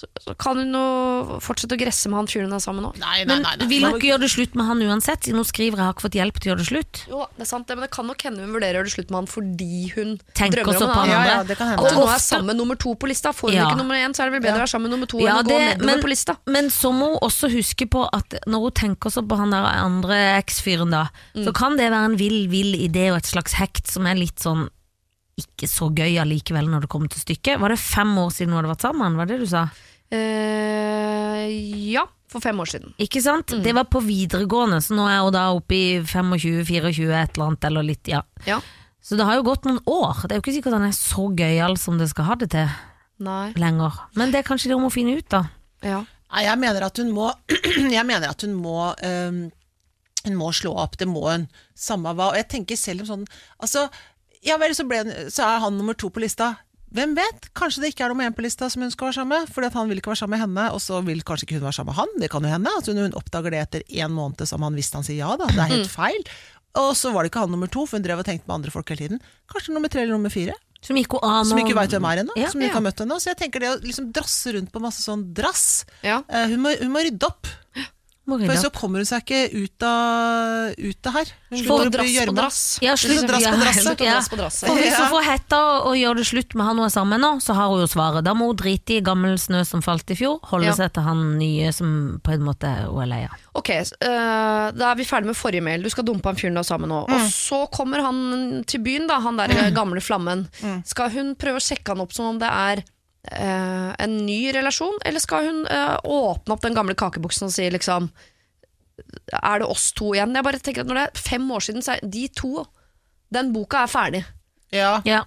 [0.00, 2.94] så, så kan hun jo fortsette å gresse med han fyren hun er sammen med
[2.96, 3.02] nå.
[3.02, 3.52] Nei, nei, nei.
[3.60, 3.66] nei.
[3.68, 6.06] vil hun ikke gjøre det slutt med han uansett, siden hun skriver 'jeg har ikke
[6.06, 7.00] fått hjelp til å gjøre det slutt'?
[7.10, 8.94] Jo, det er sant, det, men det kan nok hende hun vurderer å gjøre det
[8.96, 11.12] slutt med han fordi hun Tenker drømmer om på han.
[11.12, 11.84] Ja, ja, det kan hende.
[11.84, 13.32] At hun nå er sammen med nummer to på lista.
[13.36, 13.68] Får hun Ja.
[13.68, 15.36] ikke nummer én, så er det vel bedre å være sammen med nummer to Ja,
[15.36, 16.36] enn å gå det- nedover men, på lista.
[16.46, 19.64] men så må hun også huske på at når hun tenker så på han der
[19.68, 21.44] andre eksfyren, da, Mm.
[21.44, 24.40] så kan det være en vill, vill idé og et slags hekt som er litt
[24.40, 24.70] sånn
[25.40, 27.58] ikke så gøy allikevel når det kommer til stykket.
[27.60, 29.16] Var det fem år siden hun hadde vært sammen?
[29.16, 29.68] Var det det du sa?
[30.10, 31.46] Eh,
[31.92, 32.94] ja, for fem år siden.
[32.98, 33.54] Ikke sant?
[33.54, 33.62] Mm.
[33.62, 37.66] Det var på videregående, så nå er hun da oppe i 25-24, et eller annet,
[37.70, 38.22] eller litt, ja.
[38.48, 38.60] Ja.
[39.00, 40.24] Så det har jo gått noen år.
[40.26, 42.68] Det er jo ikke sikkert han er så gøyal som det skal ha det til
[43.24, 43.52] Nei.
[43.56, 43.96] lenger.
[44.18, 45.46] Men det er kanskje det hun må finne ut, da.
[45.86, 46.02] Ja.
[46.30, 47.30] Nei, jeg mener at hun må
[47.96, 49.38] Jeg mener at hun må um,
[50.20, 51.48] Hun må slå opp, det må hun.
[51.74, 52.28] Samme hva.
[52.30, 53.24] Og jeg tenker selv om sånn
[53.58, 53.88] Altså,
[54.46, 55.00] ja vel, så, ble,
[55.32, 56.52] så er han nummer to på lista.
[56.94, 57.50] Hvem vet?
[57.54, 59.50] Kanskje det ikke er noe med en på lista som hun skal være sammen med.
[59.54, 61.68] Fordi at han vil ikke være sammen med henne, og så vil kanskje ikke hun
[61.68, 62.16] være sammen med han.
[62.22, 62.72] Det kan jo hende.
[62.78, 65.46] Altså, hun oppdager det etter én måned som han visste han sier ja, da.
[65.52, 66.26] Det er helt feil.
[66.80, 68.74] Og så var det ikke han nummer to, for hun drev og tenkte med andre
[68.74, 69.22] folk hele tiden.
[69.50, 70.54] Kanskje nummer tre eller nummer fire.
[70.80, 72.34] Som ikke Som ikke veit hvem er ennå.
[72.40, 72.78] Ja, som ikke ja.
[72.78, 73.18] har møtt henne.
[73.20, 76.22] Så jeg tenker det å liksom drasse rundt på masse sånn drass Ja.
[76.24, 77.50] uh, hun, må, hun må rydde opp.
[78.30, 81.30] Må For så kommer hun seg ikke ut av, ut av her.
[81.50, 82.60] Hun å opp drasse på drass.
[82.84, 83.80] Ja, Slutt drasse på.
[83.80, 84.18] Slutt ja.
[84.22, 87.24] For hvis hun får hetta og gjør det slutt med han hun er sammen med
[87.24, 88.24] nå, så har hun jo svaret.
[88.26, 90.76] Da må hun drite i gammel snø som falt i fjor, holde Ja.
[90.78, 93.34] seg til han nye som på en måte hun er lei av.
[93.58, 95.82] Ok, uh, da er vi ferdig med forrige mail.
[95.82, 97.02] Du skal dumpe han fyren du er sammen med nå.
[97.10, 100.46] Og så kommer han til byen, da, han der gamle flammen.
[100.86, 102.84] Skal hun prøve å sjekke han opp som om det er
[103.28, 107.68] eh, en ny relasjon, eller skal hun eh, åpne opp den gamle kakebuksen og si
[107.72, 108.10] liksom
[109.32, 110.34] Er det oss to igjen?
[110.36, 112.64] Jeg bare tenker at Når det er fem år siden, så er de to
[113.32, 114.24] Den boka er ferdig.
[114.74, 115.00] Ja.
[115.08, 115.22] Ja.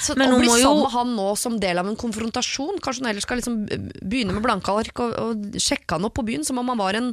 [0.00, 3.10] Så Men Å bli sammen med han nå som del av en konfrontasjon Kanskje hun
[3.10, 6.60] heller skal liksom begynne med blanke ark og, og sjekke han opp på byen som
[6.62, 7.12] om han var en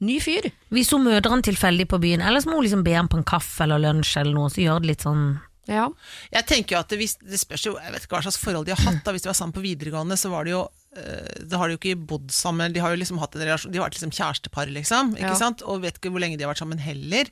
[0.00, 0.48] ny fyr.
[0.72, 3.18] Hvis hun møter han tilfeldig på byen, eller så må hun liksom be han på
[3.20, 5.24] en kaffe eller lunsj eller noe, så gjør det litt sånn
[5.68, 5.88] Ja.
[6.32, 8.72] Jeg tenker jo at det, det spørs jo Jeg vet ikke hva slags forhold de
[8.74, 9.04] har hatt.
[9.04, 11.78] da Hvis de var sammen på videregående, så var det jo det har de jo
[11.78, 12.72] ikke bodd sammen.
[12.74, 15.12] De har jo liksom hatt en relasjon De har vært liksom kjærestepar, liksom.
[15.14, 15.36] Ikke Ja.
[15.38, 15.62] sant?
[15.62, 17.28] Og vet ikke hvor lenge de har vært sammen heller.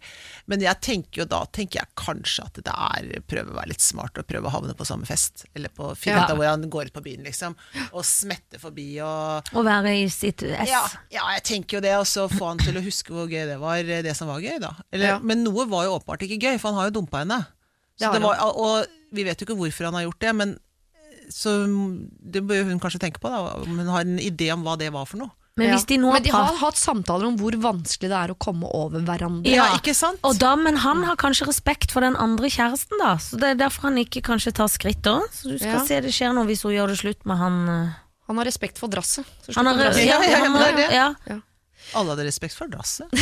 [0.47, 3.83] Men jeg tenker jo da tenker jeg kanskje at det er prøve å være litt
[3.83, 5.43] smart og prøve å havne på samme fest.
[5.59, 6.37] Eller på finne Ja.
[6.37, 7.57] hvor han går ut på byen, liksom.
[7.93, 10.68] Og smette forbi og Og være i sitt ess.
[10.70, 13.43] ja, ja, jeg tenker jo det, og så få han til å huske hvor gøy
[13.51, 14.76] det var, det som var gøy, da.
[14.93, 15.18] Eller.
[15.18, 17.45] Men noe var jo åpenbart ikke gøy, for han har jo dumpa henne.
[17.99, 20.59] Det Så det var, og vi vet jo ikke hvorfor han har gjort det, men
[21.28, 21.51] så
[22.32, 24.92] det bør hun kanskje tenke på, da, om hun har en idé om hva det
[24.94, 25.30] var for noe.
[25.59, 28.36] Men hvis de nå Men de har hatt samtaler om hvor vanskelig det er å
[28.38, 29.51] komme over hverandre.
[29.51, 30.20] Ja, ikke sant?
[30.22, 33.16] Og da, men han har kanskje respekt for den andre kjæresten, da.
[33.18, 35.16] Så det er derfor han ikke kanskje tar skritt da.
[35.34, 35.84] Så du skal Ja.
[35.84, 37.68] se det skjer noe hvis hun gjør det slutt med han.
[37.68, 37.90] eh.
[38.28, 39.26] Han har respekt for drasset.
[39.42, 39.74] Så Han har.
[39.99, 40.92] Ja, ja, må-
[41.26, 41.40] ja.
[41.97, 43.09] Alle hadde respekt for drasset.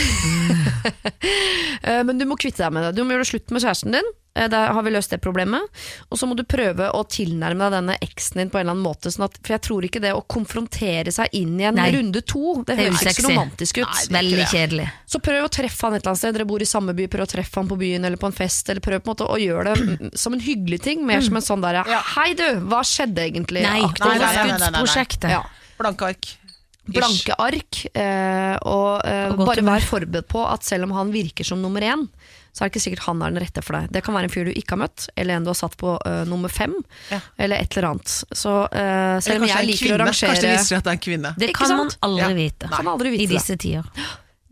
[1.87, 2.95] Eh, Men du må kvitte deg med det.
[2.97, 4.07] Du må gjøre det slutt med kjæresten din.
[4.51, 5.65] Da har vi løst det problemet.
[6.13, 8.85] Og så må du prøve å tilnærme deg denne eksen din på en eller annen
[8.85, 9.13] måte.
[9.13, 11.87] Sånn at, for jeg tror ikke det å konfrontere seg inn i en Nei.
[11.95, 13.87] runde to, det Det høres ikke så romantisk ut.
[13.89, 14.89] Nei, Veldig kjedelig.
[15.15, 16.37] Så prøv å treffe han et eller annet sted.
[16.37, 18.73] Dere bor i samme by, prøv å treffe han på byen eller på en fest.
[18.73, 21.47] Eller prøv på en måte å gjøre det som en hyggelig ting, mer som en
[21.47, 22.03] sånn derre Ja.
[22.17, 23.63] Hei du, hva skjedde egentlig?
[23.65, 24.05] Nei, Aktig.
[24.05, 25.33] Nei, nei, nei, nei, nei, nei.
[25.33, 25.45] Ja.
[25.81, 26.35] Blanke ark.
[26.87, 31.61] Blanke ark, eh, og, eh, bare vær forberedt på at selv om han virker som
[31.63, 32.07] nummer én,
[32.55, 33.91] så er det ikke sikkert han er den rette for deg.
[33.93, 35.97] Det kan være en fyr du ikke har møtt, eller en du har satt på
[36.07, 36.73] eh, nummer fem,
[37.11, 37.19] Ja.
[37.39, 38.13] eller et eller annet.
[38.33, 40.97] Så eh, selv om jeg liker å rangere Kanskje det viser seg at det er
[41.01, 41.35] en kvinne.
[41.37, 42.31] Det kan man aldri Ja.
[42.39, 43.85] vite Kan aldri vite i disse tider.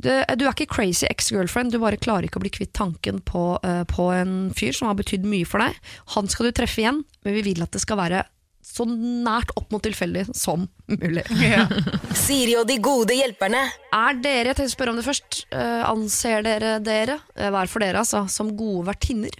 [0.05, 3.59] du, du er ikke crazy ex-girlfriend, du bare klarer ikke å bli kvitt tanken på,
[3.65, 5.73] uh, på en fyr som har betydd mye for deg.
[6.19, 8.25] Han skal du treffe igjen, men vi vil at det skal være
[8.65, 11.25] så nært opp mot tilfeldig som mulig.
[12.25, 13.61] Siri og de gode hjelperne.
[13.93, 17.69] Er dere, jeg tenkte å spørre om det først, eh, anser dere dere, eh, hver
[17.69, 19.37] for dere altså, som gode vertinner?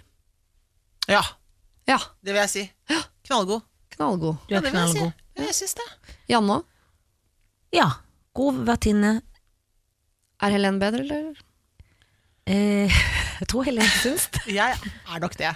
[1.09, 1.23] Ja,
[1.85, 2.61] Ja, det vil jeg si.
[3.27, 3.61] Knallgod.
[3.93, 4.39] knallgod.
[4.47, 5.11] Du Ja, er det vil jeg si.
[5.43, 5.85] jeg syns det.
[6.33, 6.63] Janne òg?
[7.75, 7.89] Ja.
[8.33, 9.11] God vertinne.
[10.41, 11.35] Er Helen bedre, eller?
[12.49, 12.89] Eh,
[13.39, 14.41] jeg tror Helene syns det.
[14.55, 15.51] Jeg er nok det.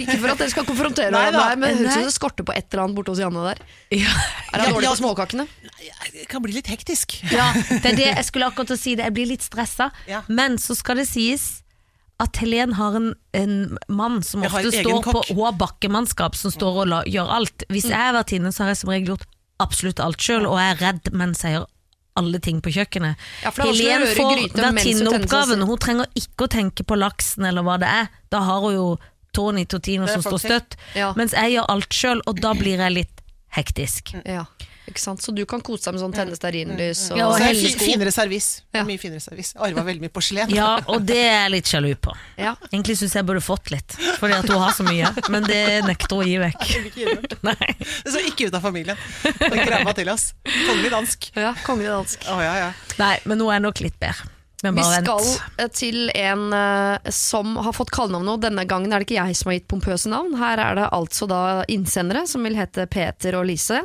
[0.00, 2.08] Ikke for at dere skal konfrontere Nei hverandre, da, her, men hun høres ut som
[2.08, 3.58] det skorter på et eller annet borte hos Janne der.
[3.96, 4.12] Ja.
[4.52, 5.44] Er han dårlig på småkakene?
[6.12, 7.06] Det kan bli litt hektisk.
[7.32, 9.04] Ja, det er det jeg skulle akkurat å si det.
[9.08, 9.86] Jeg blir litt stressa.
[10.10, 10.20] Ja.
[10.28, 11.44] Men så skal det sies
[12.22, 13.56] at Helen har en, en
[13.92, 15.22] mann som Jeg ofte står på.
[15.32, 17.58] Hun har bakkemannskap som står og la, gjør alt.
[17.72, 19.26] Hvis jeg har vært inne, så har jeg som regel gjort
[19.62, 21.66] absolutt alt sjøl, og jeg er redd mens jeg gjør
[22.16, 23.20] alle ting på kjøkkenet.
[23.44, 25.66] Ja, Helen får tinneoppgaven, vertinneoppgaven.
[25.68, 28.08] Hun trenger ikke å tenke på laksen eller hva det er.
[28.32, 28.86] Da har hun jo
[29.36, 30.78] Tony Totino som står støtt.
[30.96, 31.12] Ja.
[31.18, 33.22] Mens jeg gjør alt sjøl, og da blir jeg litt
[33.56, 34.14] hektisk.
[34.24, 34.46] Ja,
[34.88, 35.22] ikke sant?
[35.22, 37.70] Så du kan kose deg med sånn tenne stearinlys og Ja, og Så er helle
[37.72, 37.84] sko.
[37.84, 38.48] finere servis.
[38.74, 38.84] Ja.
[38.88, 39.52] Mye finere servis.
[39.56, 40.52] Arva veldig mye porselen.
[40.54, 42.14] Ja, og det er jeg litt sjalu på.
[42.38, 42.54] Ja.
[42.70, 45.10] Egentlig syns jeg burde fått litt, fordi at hun har så mye.
[45.32, 46.64] Men det nekter hun å gi vekk.
[48.04, 48.96] Det så ikke ut av familien.
[49.40, 50.30] Den grabba til oss.
[50.46, 51.30] Kongelig dansk.
[51.34, 52.26] ja, kongelig dansk.
[52.30, 52.72] Oh, ja, ja.
[53.00, 54.30] Nei, men nå er jeg nok litt bedre.
[54.62, 55.26] Vi skal
[55.58, 58.38] eh, til en eh, som har fått kallenavn nå.
[58.40, 60.38] Denne gangen er det ikke jeg som har gitt pompøse navn.
[60.40, 61.42] Her er det altså da
[61.72, 63.82] innsendere som vil hete Peter og Lise,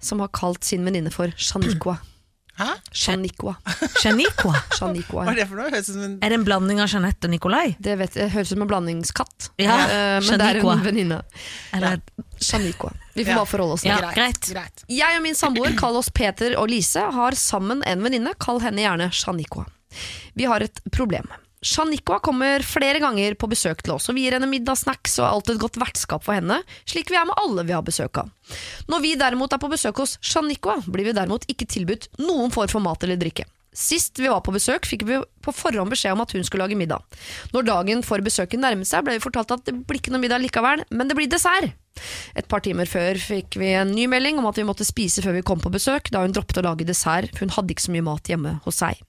[0.00, 1.98] som har kalt sin venninne for Shaniqua.
[2.58, 2.68] Hæ?
[2.94, 3.56] Shaniqua.
[3.98, 4.54] Shaniqua.
[4.78, 5.24] Shaniqua.
[5.26, 5.70] Hva er det for noe?
[5.72, 7.74] Høres ut som en Er det en blanding av Jeanette og Nikolai?
[7.82, 10.72] Det vet jeg, høres ut som en blandingskatt, Ja, Eh, men det er Shaniqua.
[10.78, 11.18] en venninne.
[11.74, 12.00] Eller,
[12.40, 12.92] Shaniqua.
[13.14, 13.36] Vi får Ja.
[13.42, 14.14] bare forholde oss til Ja, det.
[14.14, 14.40] greit.
[14.54, 14.84] greit.
[14.88, 18.78] Jeg og min samboer, kall oss Peter og Lise, har sammen en venninne, kall henne
[18.82, 19.66] gjerne Shaniqua.
[20.36, 21.26] Vi har et problem.
[21.64, 25.30] Shaniqua kommer flere ganger på besøk til oss, og vi gir henne middag, snacks og
[25.30, 28.28] alltid et godt vertskap for henne, slik vi er med alle vi har besøk av.
[28.92, 32.68] Når vi derimot er på besøk hos Shaniqua, blir vi derimot ikke tilbudt noen form
[32.68, 33.48] for mat eller drikke.
[33.74, 36.78] Sist vi var på besøk, fikk vi på forhånd beskjed om at hun skulle lage
[36.78, 37.02] middag.
[37.56, 40.44] Når dagen for besøket nærmet seg, ble vi fortalt at det blir ikke noe middag
[40.44, 41.72] likevel, men det blir dessert.
[42.38, 45.38] Et par timer før fikk vi en ny melding om at vi måtte spise før
[45.40, 47.96] vi kom på besøk, da hun droppet å lage dessert, for hun hadde ikke så
[47.96, 49.02] mye mat hjemme hos seg.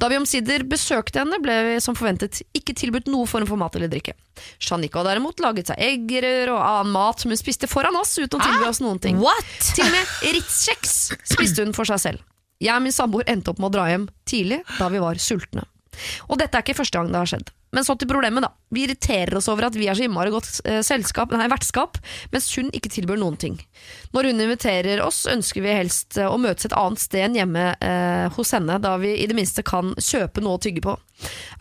[0.00, 3.76] Da vi omsider besøkte henne, ble vi som forventet ikke tilbudt noe form for mat
[3.78, 4.14] eller drikke.
[4.62, 8.42] Shanika derimot laget seg eggerør og annen mat som hun spiste foran oss uten å
[8.42, 9.20] tilby oss noen ting.
[9.22, 9.54] What?
[9.72, 10.96] Til og med Ritz-kjeks
[11.34, 12.28] spiste hun for seg selv.
[12.62, 15.66] Jeg og min samboer endte opp med å dra hjem tidlig da vi var sultne.
[16.30, 17.50] Og dette er ikke første gang det har skjedd.
[17.72, 18.50] Men så til problemet, da.
[18.72, 21.96] Vi irriterer oss over at vi er så innmari godt eh, selskap, nei, vertskap,
[22.32, 23.56] mens hun ikke tilbyr noen ting.
[24.12, 27.70] Når hun inviterer oss, ønsker vi helst eh, å møtes et annet sted enn hjemme
[27.72, 30.98] eh, hos henne, da vi i det minste kan kjøpe noe å tygge på.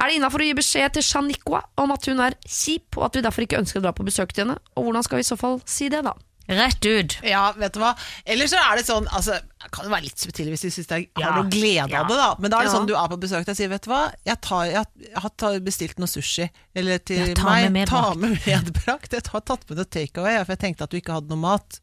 [0.02, 3.16] Er det innafor å gi beskjed til Shaniqua om at hun er kjip, og at
[3.16, 4.60] vi derfor ikke ønsker å dra på besøk til henne?
[4.76, 6.18] Og hvordan skal vi i så fall si det, da?
[6.50, 7.14] Rett ut.
[7.24, 7.92] Ja, vet du hva?
[8.26, 10.90] Eller så er det sånn altså, Det kan jo være litt subtil hvis du syns
[10.90, 12.30] jeg har Ja, noe glede av det, da.
[12.42, 12.78] Men da er det Ja.
[12.80, 14.86] sånn du er på besøk og sier vet du hva, jeg, tar, jeg,
[15.16, 16.50] har bestilt noe sushi.
[16.76, 17.72] Eller til Ja, ta meg.
[17.72, 19.14] med ta med medbrakt.
[19.14, 21.80] Jeg har tatt med noe takeaway, for jeg tenkte at du ikke hadde noe mat.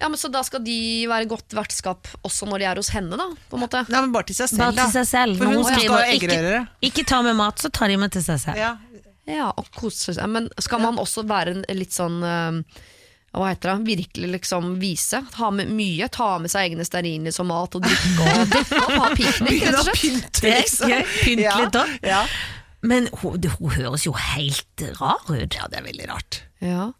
[0.00, 3.16] Ja, men Så da skal de være godt vertskap også når de er hos henne,
[3.16, 3.28] da?
[3.48, 4.84] På en måte Nei, men bare til seg selv, Bare da.
[4.88, 5.38] til seg selv.
[5.38, 8.10] For hun hun skal skriver ha ikke, ikke ta med mat, så tar de med
[8.10, 8.58] til seg selv.
[8.58, 8.74] Ja.
[9.26, 10.26] Ja, og kose seg.
[10.28, 12.58] Men skal man også være en litt sånn eh,
[13.34, 15.20] hva heter det, virkelig liksom vise?
[15.38, 18.26] Ha med mye, ta med seg egne stearinlys og mat og drikke
[18.78, 20.42] og, ha piknik, rett og slett.
[20.42, 21.06] Det er gøy.
[21.24, 21.86] Pynt litt da.
[22.06, 22.20] Ja.
[22.84, 25.54] Men hun, det- hun høres jo helt rar ut.
[25.56, 26.42] ja, det er veldig rart.
[26.60, 26.90] Ja.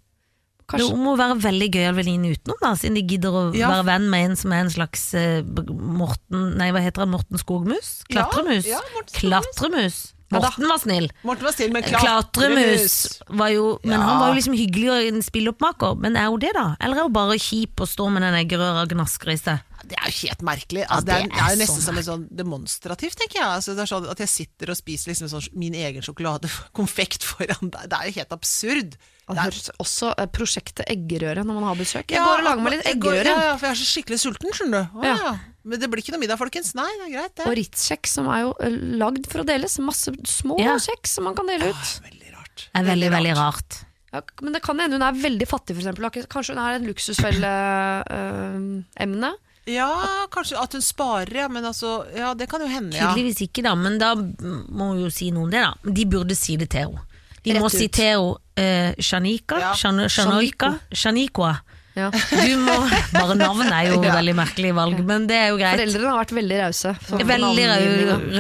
[0.65, 0.95] Kanskje.
[0.95, 3.69] Hun må være veldig gøyal venninne utenom, da, siden de gidder å Ja.
[3.69, 7.11] være venn med en som er en slags eh, Morten Nei, hva heter han?
[7.13, 7.99] Morten Skogmus?
[8.09, 9.13] Ja, ja, Morten Skogmus.
[9.21, 9.99] Klatremus.
[10.41, 11.09] Morten var snill.
[11.23, 14.07] Morten var snill, men Klatremus var jo Men Ja.
[14.07, 15.97] han var jo liksom hyggelig og en spilloppmaker.
[16.01, 16.77] Men er hun det, da?
[16.81, 19.61] Eller er hun bare kjip og står med den eggerøra og gnasker i seg?
[19.85, 20.85] Det er jo helt merkelig.
[20.89, 23.49] Altså, det, er, det er jo nesten så som en sånn demonstrativt, tenker jeg.
[23.49, 27.69] Altså, det er sånn at jeg sitter og spiser liksom sånn min egen sjokoladekonfekt foran
[27.71, 27.91] deg.
[27.93, 28.91] Det er jo helt absurd.
[28.97, 32.09] det Det er- høres også eh, prosjektet eggerøre når man har besøk.
[32.09, 33.25] Jeg Ja, går og lager meg litt eggerøre.
[33.29, 34.99] Ja, ja, for jeg er så skikkelig sulten, skjønner du.
[35.01, 35.35] Å, Ja.
[35.65, 35.69] Ja.
[35.71, 36.75] Men det blir ikke noe middag, folkens.
[36.77, 37.47] Nei, det er greit, det.
[37.49, 38.69] Og Ritz-kjeks, som er jo eh,
[39.01, 39.79] lagd for å deles.
[39.81, 40.77] Masse små Ja.
[40.77, 41.87] kjeks som man kan dele ut.
[42.05, 42.69] Veldig rart.
[42.69, 43.81] Det er veldig, veldig rart.
[44.15, 46.07] Ja, men det kan hende hun er veldig fattig, for eksempel.
[46.31, 49.33] Kanskje hun er en luksusfelle-emne.
[49.65, 49.89] Ja,
[50.29, 51.47] kanskje at hun sparer, ja.
[51.49, 53.07] Men altså, ja, det kan jo hende, ja.
[53.15, 55.73] Tydeligvis ikke, da, men da må hun jo si noe om det, da.
[55.89, 57.01] De burde si det til henne.
[57.45, 57.73] De må ut.
[57.73, 59.71] si til henne eh, Shanika, Ja.
[59.73, 61.55] Shan- Shanoika, Shanikoa.
[61.95, 62.09] Ja.
[62.11, 62.75] Du må
[63.15, 64.15] Bare navnet er jo Ja.
[64.17, 65.79] veldig merkelig valg, men det er jo greit.
[65.79, 66.95] Foreldrene har vært veldig rause.
[67.29, 67.67] Veldig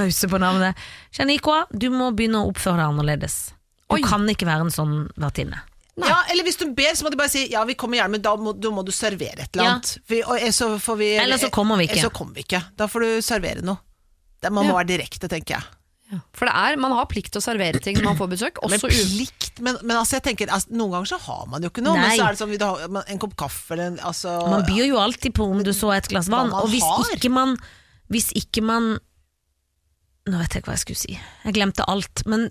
[0.00, 0.80] rause på navnet.
[1.14, 3.36] Shanikoa, du må begynne å oppføre deg annerledes.
[3.86, 4.02] Du Oi.
[4.02, 5.60] kan ikke være en sånn vertinne.
[6.02, 8.22] Ja, eller hvis du ber, så må du bare si ja, vi kommer gjerne, men
[8.24, 9.74] da må, da må du servere et eller Ja.
[9.76, 9.92] annet.
[10.10, 12.00] Vi, og, så får vi, Eller så kommer vi ikke.
[12.00, 12.62] Eller så kommer vi ikke.
[12.74, 13.78] Da får du servere noe.
[14.42, 14.80] Det, man må Ja.
[14.82, 15.62] være direkte, tenker jeg.
[16.14, 16.20] Ja.
[16.38, 18.60] For det er, man har plikt til å servere ting når man får besøk.
[18.70, 21.82] Men plikt men, men altså, jeg tenker, altså, noen ganger så har man jo ikke
[21.86, 21.94] noe.
[21.98, 22.08] Nei.
[22.14, 24.64] Men så er det sånn, vil du ha en kopp kaffe eller en altså, Man
[24.66, 27.12] byr jo alltid på om du så et glass vann, og hvis har.
[27.18, 27.58] ikke man
[28.12, 28.96] Hvis ikke man
[30.24, 31.14] Nå vet jeg ikke hva jeg skulle si.
[31.44, 32.22] Jeg glemte alt.
[32.24, 32.46] Men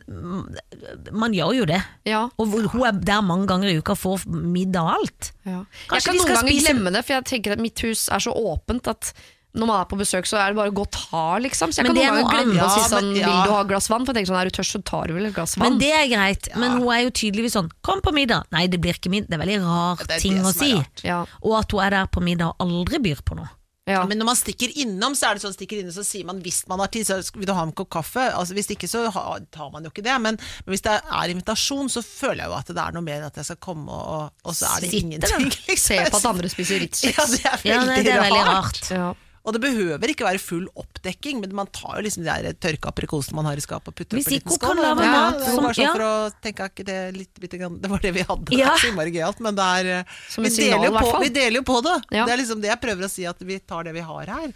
[1.10, 1.80] man gjør jo det.
[2.06, 5.32] ja, Og hun er der mange ganger i uka og får middag og alt.
[5.48, 5.64] ja.
[5.90, 8.34] Jeg kan noen ganger spise- glemme det, for jeg tenker at mitt hus er så
[8.34, 9.10] åpent at
[9.54, 11.70] når man er på besøk, så er det bare å gå og ta, liksom.
[11.70, 13.28] Så jeg Men kan noen er ganger glemme å si sånn Ja.
[13.30, 14.06] Vil du ha et glass vann?
[14.06, 15.70] For jeg tenker sånn, er du tørst, så tar du vel et glass vann.
[15.70, 16.50] Men det er greit.
[16.58, 18.44] Men hun er jo tydeligvis sånn 'kom på middag'.
[18.52, 19.30] Nei, det blir ikke middag.
[19.30, 20.84] Det er veldig rar er ting å si.
[21.04, 23.50] ja, Og at hun er der på middag og aldri byr på noe.
[23.86, 24.06] ja.
[24.08, 26.64] Men når man stikker innom, så er det sånn stikker innom, så sier man hvis
[26.70, 28.32] man har tid, så vil du ha en kopp kaffe.
[28.34, 29.12] Altså, hvis ikke, så
[29.52, 30.16] tar man jo ikke det.
[30.22, 33.18] Men, men hvis det er invitasjon, så føler jeg jo at det er noe mer
[33.20, 35.52] enn at jeg skal komme, og, og så er det Sitter ingenting.
[35.68, 35.78] Liksom.
[35.88, 37.18] Se på at andre spiser Ritz-kjeks.
[37.18, 38.82] Ja, det er veldig, Ja, det er veldig rart.
[38.82, 38.90] rart.
[38.90, 39.14] Ja.
[39.44, 42.94] Og det behøver ikke være full oppdekking, men man tar jo liksom de der tørka
[42.94, 44.80] aprikosene man har i skapet og putter oppi en skål.
[44.80, 46.14] Ja, det var bare sånn for å
[46.46, 48.46] tenke at ikke det litt litt, Det var det vi hadde.
[48.48, 48.78] Det Ja.
[48.80, 50.04] så innmari gøyalt, men det er eh,
[50.38, 51.98] vi, signal, deler på, vi deler jo på det.
[52.16, 52.24] Ja.
[52.26, 54.54] Det er liksom det jeg prøver å si, at vi tar det vi har her.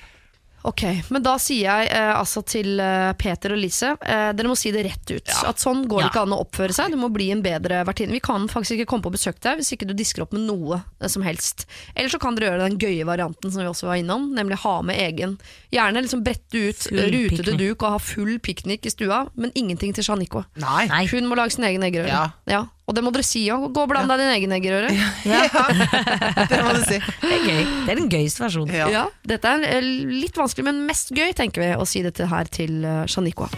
[0.63, 0.81] Ok,
[1.13, 4.71] men da sier jeg eh, altså til eh, Peter og Lise eh, Dere må si
[4.73, 5.29] det rett ut.
[5.47, 6.91] At sånn går det ikke an å oppføre seg.
[6.91, 8.11] Du må bli en bedre vertinne.
[8.17, 10.43] Vi kan faktisk ikke komme på besøk til deg hvis ikke du disker opp med
[10.49, 11.67] noe eh, som helst.
[11.95, 14.75] Eller så kan dere gjøre den gøye varianten som vi også var innom, nemlig ha
[14.89, 15.37] med egen.
[15.71, 17.61] Gjerne liksom brette ut Full eh, rutete piknik.
[17.63, 20.43] duk og ha full piknik i stua, men ingenting til Janiko.
[20.59, 20.87] Nei.
[20.91, 21.05] Nei.
[21.13, 22.27] Hun må lage sin egen eggerøre.
[22.49, 22.65] Ja.
[22.87, 23.65] Og det må dere si òg.
[23.75, 24.91] Gå og bland deg din egen eggerøre.
[26.51, 27.01] Det må du si.
[27.19, 27.65] Det er gøy.
[27.83, 28.71] Det er den gøyeste versjonen.
[28.75, 28.87] Ja.
[28.93, 32.47] Ja, dette er eh, litt vanskelig, men mest gøy, tenker vi, å si dette her
[32.47, 33.51] til Shanikoa.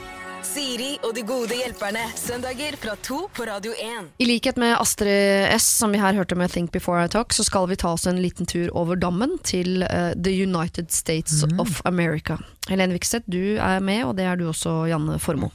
[0.50, 2.02] Siri og de gode hjelperne.
[2.18, 4.08] Søndager fra to på Radio 1.
[4.18, 7.46] I likhet med Astrid S, som vi her hørte med Think Before I Talk, så
[7.46, 11.84] skal vi ta oss en liten tur over dammen til uh, The United States of
[11.86, 12.40] America.
[12.70, 15.54] Helene Vikstedt, du er med, og det er du også, Janne Formoe.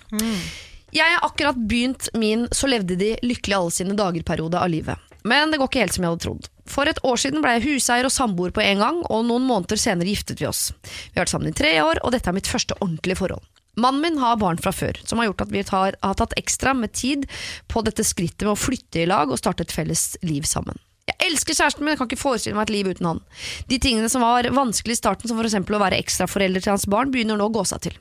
[0.94, 5.00] Jeg har akkurat begynt min så levde de lykkelig alle sine dager-periode av livet.
[5.26, 6.46] Men det går ikke helt som jeg hadde trodd.
[6.70, 9.80] For et år siden ble jeg huseier og samboer på en gang, og noen måneder
[9.80, 10.68] senere giftet vi oss.
[10.84, 13.42] Vi har vært sammen i tre år, og dette er mitt første ordentlige forhold.
[13.80, 16.76] Mannen min har barn fra før, som har gjort at vi tar, har tatt ekstra
[16.78, 17.26] med tid
[17.66, 20.78] på dette skrittet med å flytte i lag og starte et felles liv sammen.
[21.10, 23.24] Jeg elsker kjæresten min, jeg kan ikke forestille meg et liv uten han.
[23.66, 25.58] De tingene som var vanskelig i starten, som f.eks.
[25.58, 27.98] å være ekstraforelder til hans barn, begynner nå å gå seg til.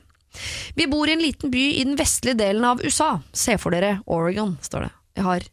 [0.74, 3.16] Vi bor i en liten by i den vestlige delen av USA.
[3.32, 4.94] Se for dere Oregon, står det.
[5.14, 5.50] Jeg har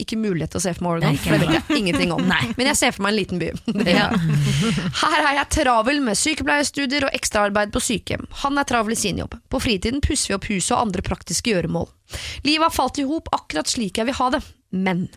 [0.00, 2.22] ikke mulighet til å se for meg Oregon, for det vet jeg ingenting om.
[2.32, 2.42] Nei.
[2.56, 3.50] Men jeg ser for meg en liten by.
[3.90, 4.08] Ja.
[5.02, 8.26] her er jeg travel med sykepleierstudier og ekstraarbeid på sykehjem.
[8.44, 9.36] Han er travel i sin jobb.
[9.52, 11.88] På fritiden pusser vi opp huset og andre praktiske gjøremål.
[12.46, 14.42] Livet har falt i hop akkurat slik jeg vil ha det.
[14.70, 15.08] Men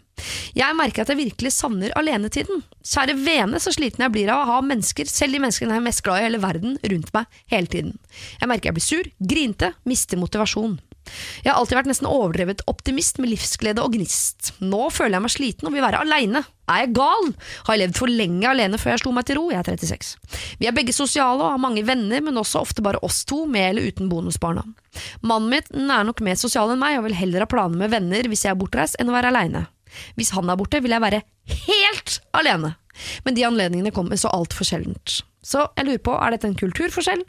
[0.58, 2.64] jeg merker at jeg virkelig savner alenetiden.
[2.86, 5.88] Kjære vene, så sliten jeg blir av å ha mennesker, selv de menneskene jeg er
[5.88, 7.98] mest glad i i hele verden, rundt meg hele tiden.
[8.40, 10.78] Jeg merker jeg blir sur, grinte, mister motivasjon.
[11.44, 14.54] Jeg har alltid vært nesten overdrevet optimist med livsglede og gnist.
[14.64, 16.44] Nå føler jeg meg sliten og vil være aleine.
[16.72, 17.32] Er jeg gal?
[17.68, 19.50] Har jeg levd for lenge alene før jeg slo meg til ro?
[19.52, 20.14] Jeg er 36.
[20.62, 23.74] Vi er begge sosiale og har mange venner, men også ofte bare oss to, med
[23.74, 24.64] eller uten bonusbarna.
[25.26, 28.32] Mannen min er nok mer sosial enn meg og vil heller ha planer med venner
[28.32, 29.68] hvis jeg er bortreist, enn å være aleine.
[30.18, 31.22] Hvis han er borte, vil jeg være
[31.68, 32.76] helt alene.
[33.26, 35.22] Men de anledningene kommer så altfor sjeldent.
[35.44, 37.24] Så jeg lurer på, er dette en kulturforskjell?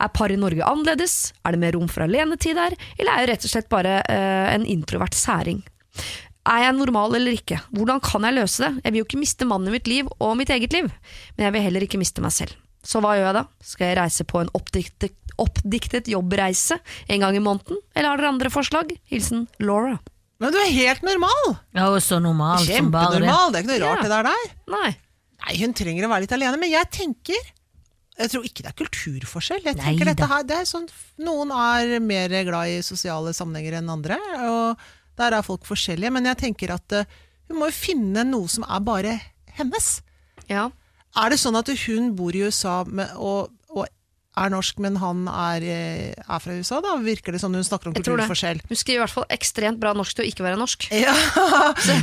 [0.00, 1.34] Er par i Norge annerledes?
[1.44, 2.76] Er det mer rom for alenetid der?
[2.96, 5.60] Eller er jeg rett og slett bare uh, en introvert særing?
[6.48, 7.58] Er jeg normal eller ikke?
[7.76, 8.70] Hvordan kan jeg løse det?
[8.86, 10.88] Jeg vil jo ikke miste mannen i mitt liv og mitt eget liv,
[11.36, 12.54] men jeg vil heller ikke miste meg selv.
[12.88, 13.42] Så hva gjør jeg da?
[13.68, 15.12] Skal jeg reise på en oppdiktet,
[15.42, 16.78] oppdiktet jobbreise
[17.10, 18.94] en gang i måneden, eller har dere andre forslag?
[19.12, 19.98] Hilsen Laura.
[20.40, 21.52] Men du er helt normal!
[21.76, 23.26] Ja, så normal som bare det.
[23.26, 23.52] Kjempenormal.
[23.52, 24.02] Det er ikke noe rart Ja.
[24.06, 24.56] det der der.
[24.72, 24.90] Nei.
[25.44, 27.50] Nei, hun trenger å være litt alene, men jeg tenker
[28.18, 29.62] Jeg tror ikke det er kulturforskjell.
[29.68, 30.12] Jeg tenker da.
[30.12, 30.88] dette her, det er sånn,
[31.22, 34.88] Noen er mer glad i sosiale sammenhenger enn andre, og
[35.18, 36.10] der er folk forskjellige.
[36.14, 39.14] Men jeg tenker at uh, hun må jo finne noe som er bare
[39.58, 39.90] hennes.
[40.50, 40.68] Ja.
[41.18, 43.54] Er det sånn at hun bor i USA med, og
[44.38, 46.80] er norsk, men han er, eh, er fra USA?
[46.84, 48.60] Da virker det som hun snakker om kulturforskjell.
[48.68, 50.88] Hun skriver i hvert fall ekstremt bra norsk til å ikke være norsk.
[51.04, 51.14] Ja,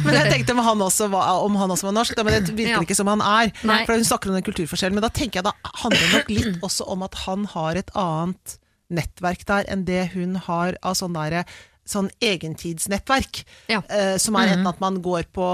[0.05, 2.55] men jeg tenkte om han også var, om han også var norsk, da, men det
[2.57, 2.83] virker Ja.
[2.85, 3.51] ikke som han er.
[3.67, 3.81] Nei.
[3.87, 6.63] For hun snakker om den kulturforskjellen, men da tenker jeg da handler det nok litt
[6.65, 8.57] også om at han har et annet
[8.95, 11.45] nettverk der enn det hun har av sånn derre
[11.85, 13.43] sånn egentidsnettverk.
[13.69, 13.81] Ja.
[13.89, 15.47] uh, som er enten at man går på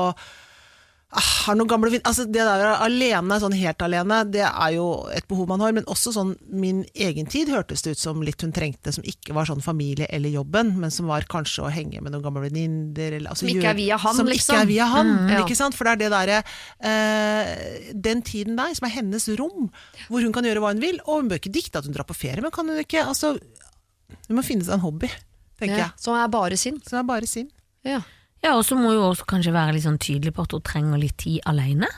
[1.11, 5.49] har noen gamle altså Det der alene, sånn helt alene, det er jo et behov
[5.51, 5.73] man har.
[5.75, 9.35] Men også sånn min egen tid hørtes det ut som litt hun trengte, som ikke
[9.35, 13.17] var sånn familie eller jobben, men som var kanskje å henge med noen gamle venninner.
[13.25, 14.55] Altså, Som ikke er via han, som liksom.
[14.55, 15.41] ikke er via han, ja.
[15.43, 15.75] ikke sant?
[15.75, 16.37] For det er det derre
[16.91, 19.67] eh, Den tiden der, som er hennes rom,
[20.07, 21.01] hvor hun kan gjøre hva hun vil.
[21.07, 23.35] Og hun bør ikke dikte at hun drar på ferie, men kan hun ikke altså,
[24.29, 25.11] Hun må finne seg en hobby,
[25.59, 25.99] tenker Ja, jeg.
[26.07, 26.79] som er bare sin.
[26.87, 27.51] Som er bare sin.
[27.87, 27.99] Ja.
[28.41, 31.01] Ja, og så må hun også kanskje være litt sånn tydelig på at hun trenger
[31.01, 31.89] litt tid alene.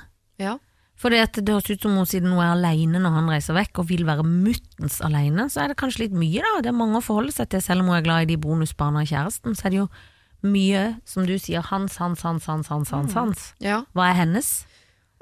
[0.42, 0.58] Ja.
[1.00, 3.90] For det, høres ut som hun siden hun er alene når han reiser vekk, og
[3.90, 6.62] vil være muttens alene, så er det kanskje litt mye, da.
[6.64, 9.04] Det er mange å forholde seg til, selv om hun er glad i de bonusbarna
[9.04, 9.58] og kjæresten.
[9.58, 9.90] Så er det jo
[10.44, 13.18] mye, som du sier, hans, hans, hans, hans, hans, hans.
[13.18, 13.50] hans.
[13.64, 13.82] ja.
[13.96, 14.54] Hva er hennes?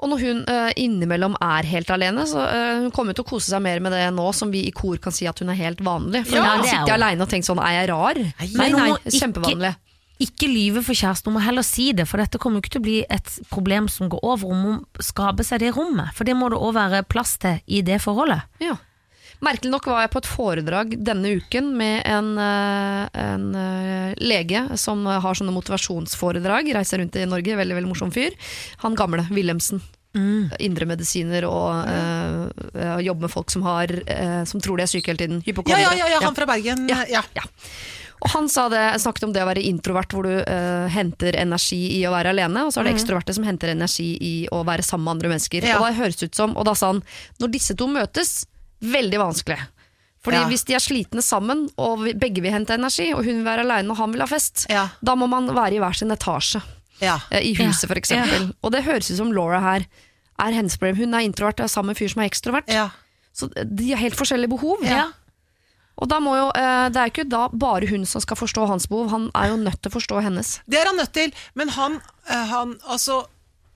[0.02, 3.52] Og når hun uh, innimellom er helt alene, så uh, hun kommer til å kose
[3.52, 5.82] seg mer med det nå som vi i kor kan si at hun er helt
[5.86, 6.24] vanlig.
[6.26, 6.96] For Ja, hun har det er sittet hun.
[6.96, 8.18] aleine og tenkt sånn, er jeg rar?
[8.18, 9.70] Nei, nei, nei, kjempevanlig.
[9.70, 9.91] ikke-.
[10.22, 12.82] Ikke lyve for kjæresten, hun må heller si det, for dette kommer jo ikke til
[12.82, 14.52] å bli et problem som går over.
[14.52, 17.82] om Hun skaper seg det rommet, for det må det òg være plass til i
[17.86, 18.46] det forholdet.
[18.62, 18.78] Ja.
[19.42, 24.60] Merkelig nok var jeg på et foredrag denne uken med en, eh, en eh, lege
[24.78, 28.38] som har sånne motivasjonsforedrag, reiser rundt i Norge, veldig veldig morsom fyr.
[28.84, 29.82] Han gamle, Wilhelmsen.
[30.12, 32.74] Indremedisiner og mm.
[32.76, 35.42] øh, jobber med folk som, har, øh, som tror de er syke hele tiden.
[35.48, 36.84] Ja, ja, ja, ja, han fra Bergen.
[36.90, 37.00] Ja.
[37.08, 37.22] Ja.
[37.34, 37.46] Ja.
[38.22, 41.80] Og han sa det, snakket om det å være introvert, hvor du uh, henter energi
[41.98, 44.84] i å være alene, og så er det ekstroverte som henter energi i å være
[44.86, 45.66] sammen med andre mennesker.
[45.66, 45.80] Ja.
[45.80, 47.00] Og da høres ut som, og da sa han,
[47.42, 48.44] når disse to møtes,
[48.82, 49.58] veldig vanskelig.
[50.22, 50.46] Fordi Ja.
[50.46, 53.64] hvis de er slitne sammen, og vi, begge vil hente energi, og hun vil være
[53.66, 54.88] alene og han vil ha fest, Ja.
[55.02, 56.62] da må man være i hver sin etasje.
[57.02, 57.18] Ja.
[57.32, 58.52] eh, I huset, for eksempel.
[58.62, 59.86] Og det høres ut som Laura her
[60.38, 60.96] er hennes problem.
[60.96, 62.70] Hun er introvert, og er sammen med en fyr som er ekstrovert.
[63.34, 64.78] Så de har helt forskjellige behov.
[64.86, 65.08] Ja.
[65.98, 68.66] Og da må jo, eh, Det er jo ikke da bare hun som skal forstå
[68.68, 70.60] hans behov, han er jo nødt til å forstå hennes.
[70.68, 73.26] Det er han nødt til, men han, eh, han altså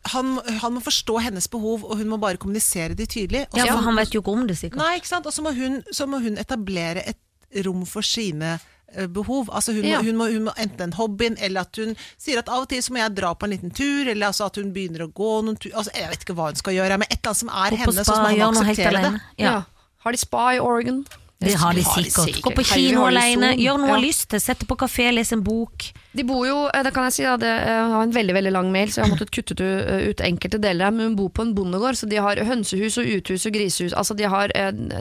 [0.06, 3.46] han, han må forstå hennes behov, og hun må bare kommunisere de tydelig.
[3.50, 4.76] Også, Ja, for han vet jo ikke om det, sikkert.
[4.78, 5.26] Nei, ikke sant?
[5.26, 7.18] Og så må, hun- må hun etablere et
[7.66, 8.60] rom for sine
[8.94, 9.48] eh, behov.
[9.50, 9.98] Altså hun, Ja.
[9.98, 12.68] må, hun, må, hun må enten en hobbyen, eller at hun sier at av og
[12.68, 15.12] til så må jeg dra på en liten tur, eller altså at hun begynner å
[15.12, 17.36] gå noen tur altså Jeg vet ikke hva hun skal gjøre, men et eller annet
[17.36, 19.20] som er hennes, henne, så må gjør noe helt akseptere det.
[19.38, 19.50] Ja.
[19.50, 19.62] Ja.
[20.06, 21.04] Har de spa i Oregon?
[21.38, 22.40] Det har de sikkert.
[22.42, 24.00] Gå på kino alene, gjør noe Ja.
[24.00, 25.92] lyst til, sette på kafé, lese en bok.
[26.16, 28.52] De bor jo, eh, det kan jeg si, da, det eh, har en veldig veldig
[28.52, 31.42] lang mail, så jeg har måttet kutte ut, eh, enkelte deler men hun bor på
[31.42, 33.92] en bondegård, så de har hønsehus og uthus og grisehus.
[33.92, 34.48] Altså de, har,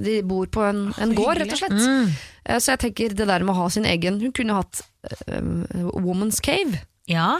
[0.04, 1.80] de bor på en, en gård, rett og slett.
[1.80, 2.12] Mm.
[2.60, 4.84] Så jeg tenker det der med å ha sin egen Hun kunne hatt
[5.28, 5.66] um,
[5.96, 6.84] Woman's Cave.
[7.08, 7.40] Ja.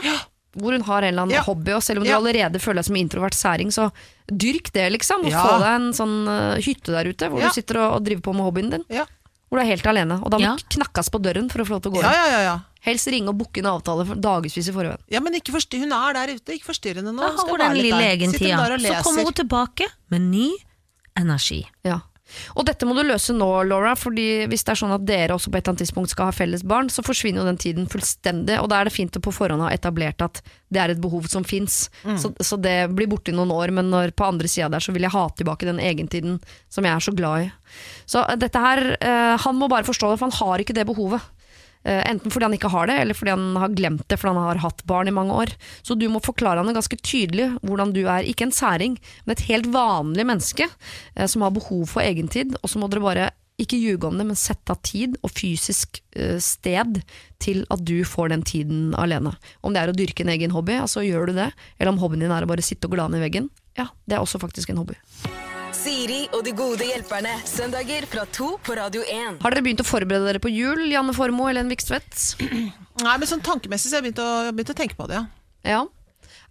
[0.56, 1.42] Hvor hun har en eller annen Ja.
[1.42, 2.18] hobby, og selv om Ja.
[2.18, 3.90] du allerede føler deg som introvert særing, så
[4.32, 5.24] dyrk det, liksom.
[5.26, 5.42] Og Ja.
[5.44, 7.48] få deg en sånn uh, hytte der ute, hvor Ja.
[7.48, 8.84] du sitter og, og driver på med hobbyen din.
[8.88, 9.04] Ja.
[9.50, 10.20] Hvor du er helt alene.
[10.24, 10.56] Og da må Ja.
[10.56, 12.10] knakkes på døren for å få lov til å gå inn.
[12.10, 12.60] ja, ja, ja.
[12.86, 14.98] Helst ringe og booke en avtale for dagevis i forveien.
[15.10, 17.18] ja, men ikke hun er der ute, ikke forstyrr henne nå.
[17.20, 18.56] Da Hun skal har hun være den litt lille egentida.
[18.56, 20.50] der og Så kommer hun tilbake med ny
[21.16, 21.66] energi.
[21.84, 22.00] Ja.
[22.58, 25.52] Og dette må du løse nå, Laura, fordi hvis det er sånn at dere også
[25.52, 28.58] på et eller annet tidspunkt skal ha felles barn, så forsvinner jo den tiden fullstendig,
[28.60, 31.28] og da er det fint å på forhånd ha etablert at det er et behov
[31.30, 31.86] som fins.
[32.18, 34.94] Så, så det blir borte i noen år, men når på andre sida der så
[34.94, 36.40] vil jeg ha tilbake den egentiden
[36.72, 37.50] som jeg er så glad i.
[38.10, 40.86] Så eh, dette her, eh, han må bare forstå det, for han har ikke det
[40.88, 41.22] behovet.
[41.86, 44.48] Eh, Enten fordi han ikke har det, eller fordi han har glemt det fordi han
[44.48, 45.54] har hatt barn i mange år.
[45.86, 49.46] Så du må forklare han ganske tydelig hvordan du er, ikke en særing, men et
[49.48, 53.28] helt vanlig menneske eh, som har behov for egentid, og så må dere bare
[53.62, 57.00] ikke ljuge om det, men sette av tid og fysisk eh, sted
[57.40, 59.32] til at du får den tiden alene.
[59.64, 61.50] Om det er å dyrke en egen hobby, altså gjør du det.
[61.78, 63.48] Eller om hobbyen din er å bare sitte og glane i veggen.
[63.78, 64.98] Ja, det er også faktisk en hobby.
[65.86, 67.30] Siri og de gode hjelperne.
[67.46, 69.36] Søndager fra to på Radio 1.
[69.44, 72.40] Har dere begynt å forberede dere på jul, Janne Formoe eller en Vikstvedt?
[73.04, 75.22] Nei, men sånn tankemessig så har jeg begynt å, begynt å tenke på det, ja.
[75.76, 75.84] Ja.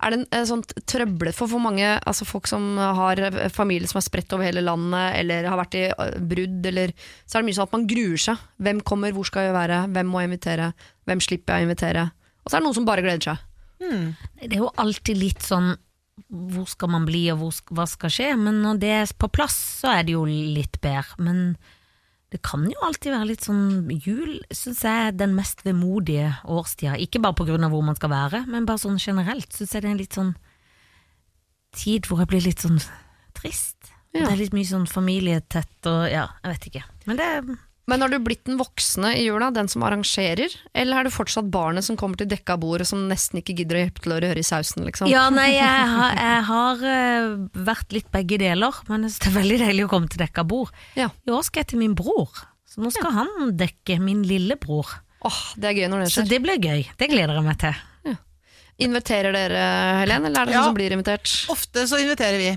[0.07, 3.19] Er det en, sånn trøblet for for mange altså folk som har
[3.51, 5.85] familie som er spredt over hele landet, eller har vært i
[6.31, 8.49] brudd, eller så er det mye sånn at man gruer seg.
[8.63, 10.71] Hvem kommer, hvor skal jeg være, hvem må jeg invitere,
[11.11, 12.07] hvem slipper jeg å invitere?
[12.39, 13.47] Og så er det noen som bare gleder seg.
[13.83, 15.73] Det er jo alltid litt sånn
[16.29, 19.57] hvor skal man bli og hvor, hva skal skje, men når det er på plass
[19.81, 21.19] så er det jo litt bedre.
[21.23, 21.41] Men
[22.33, 26.97] det kan jo alltid være litt sånn Jul syns jeg er den mest vemodige årstida.
[27.01, 29.85] Ikke bare på grunn av hvor man skal være, men bare sånn generelt syns jeg
[29.85, 30.33] det er en litt sånn
[31.75, 32.79] tid hvor jeg blir litt sånn
[33.35, 33.91] trist.
[34.15, 34.25] Ja.
[34.25, 36.85] Det er litt mye sånn familietett og ja, jeg vet ikke.
[37.05, 37.31] Men det
[37.85, 41.51] Men har du blitt den voksne i jula, den som arrangerer, eller er du fortsatt
[41.53, 44.19] barnet som kommer til dekka bord og som nesten ikke gidder å hjelpe til å
[44.23, 45.09] røre i sausen, liksom?
[45.11, 47.29] Ja, nei, jeg har, jeg har eh,
[47.69, 50.73] vært litt begge deler, men det er veldig deilig å komme til dekka bord.
[50.97, 51.11] Ja.
[51.29, 52.33] I år skal jeg til min bror,
[52.65, 54.97] så nå skal han dekke min lillebror.
[55.25, 56.25] Åh, det er gøy når det skjer.
[56.25, 56.87] Så det blir gøy.
[56.97, 57.85] Det gleder jeg meg til.
[58.77, 59.59] Inviterer dere,
[60.01, 60.59] Helen, eller er det Ja.
[60.59, 61.31] noen som blir invitert?
[61.53, 62.49] Ofte så inviterer vi.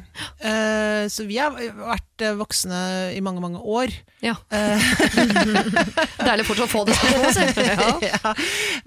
[0.43, 2.81] Uh, så vi har vært eh, voksne
[3.15, 3.95] i mange, mange år.
[4.25, 4.35] Ja.
[6.27, 7.55] Deilig fortsatt å få det sånn.
[7.69, 7.87] Ja.
[8.03, 8.35] ja.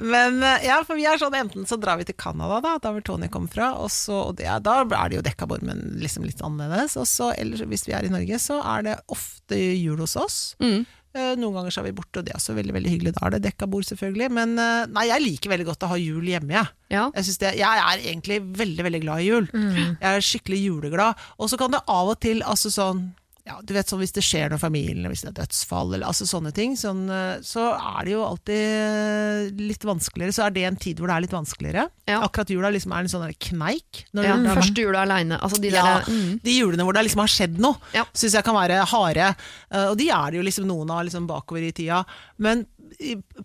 [0.03, 3.05] Men ja, for vi er sånn enten så drar vi til Canada, da, der hvor
[3.13, 6.43] Tony kommer fra, og, så, og det, da er det jo dekkabord, men liksom litt
[6.43, 6.97] annerledes.
[6.99, 10.41] Og så eller hvis vi er i Norge, så er det ofte jul hos oss.
[10.59, 10.83] Mm.
[11.11, 13.13] Eh, Noen ganger så er vi borte, og det er også veldig veldig hyggelig.
[13.17, 14.29] Da er det dekkabord, selvfølgelig.
[14.37, 16.71] Men eh, nei, jeg liker veldig godt å ha jul hjemme, jeg.
[16.95, 17.07] Ja.
[17.15, 19.49] Jeg, det, jeg er egentlig veldig veldig glad i jul.
[19.51, 21.25] Jeg er skikkelig juleglad.
[21.39, 23.09] Og så kan det av og til altså sånn
[23.51, 26.07] ja, du vet sånn Hvis det skjer noe i familien, hvis det er dødsfall, eller
[26.07, 30.35] altså sånne ting, sånn, eh, så er det jo alltid eh, litt vanskeligere.
[30.35, 31.85] Så er det en tid hvor det er litt vanskeligere.
[32.09, 32.21] Ja.
[32.25, 34.03] Akkurat jula liksom er en sånn kneik.
[34.15, 35.39] Ja, er- Første jula aleine.
[35.41, 36.39] Altså de ja, mm.
[36.45, 38.05] de julene hvor det liksom har skjedd noe, Ja.
[38.13, 39.31] syns jeg kan være harde.
[39.71, 42.03] Eh, og de er det jo liksom noen av liksom bakover i tida.
[42.41, 42.65] Men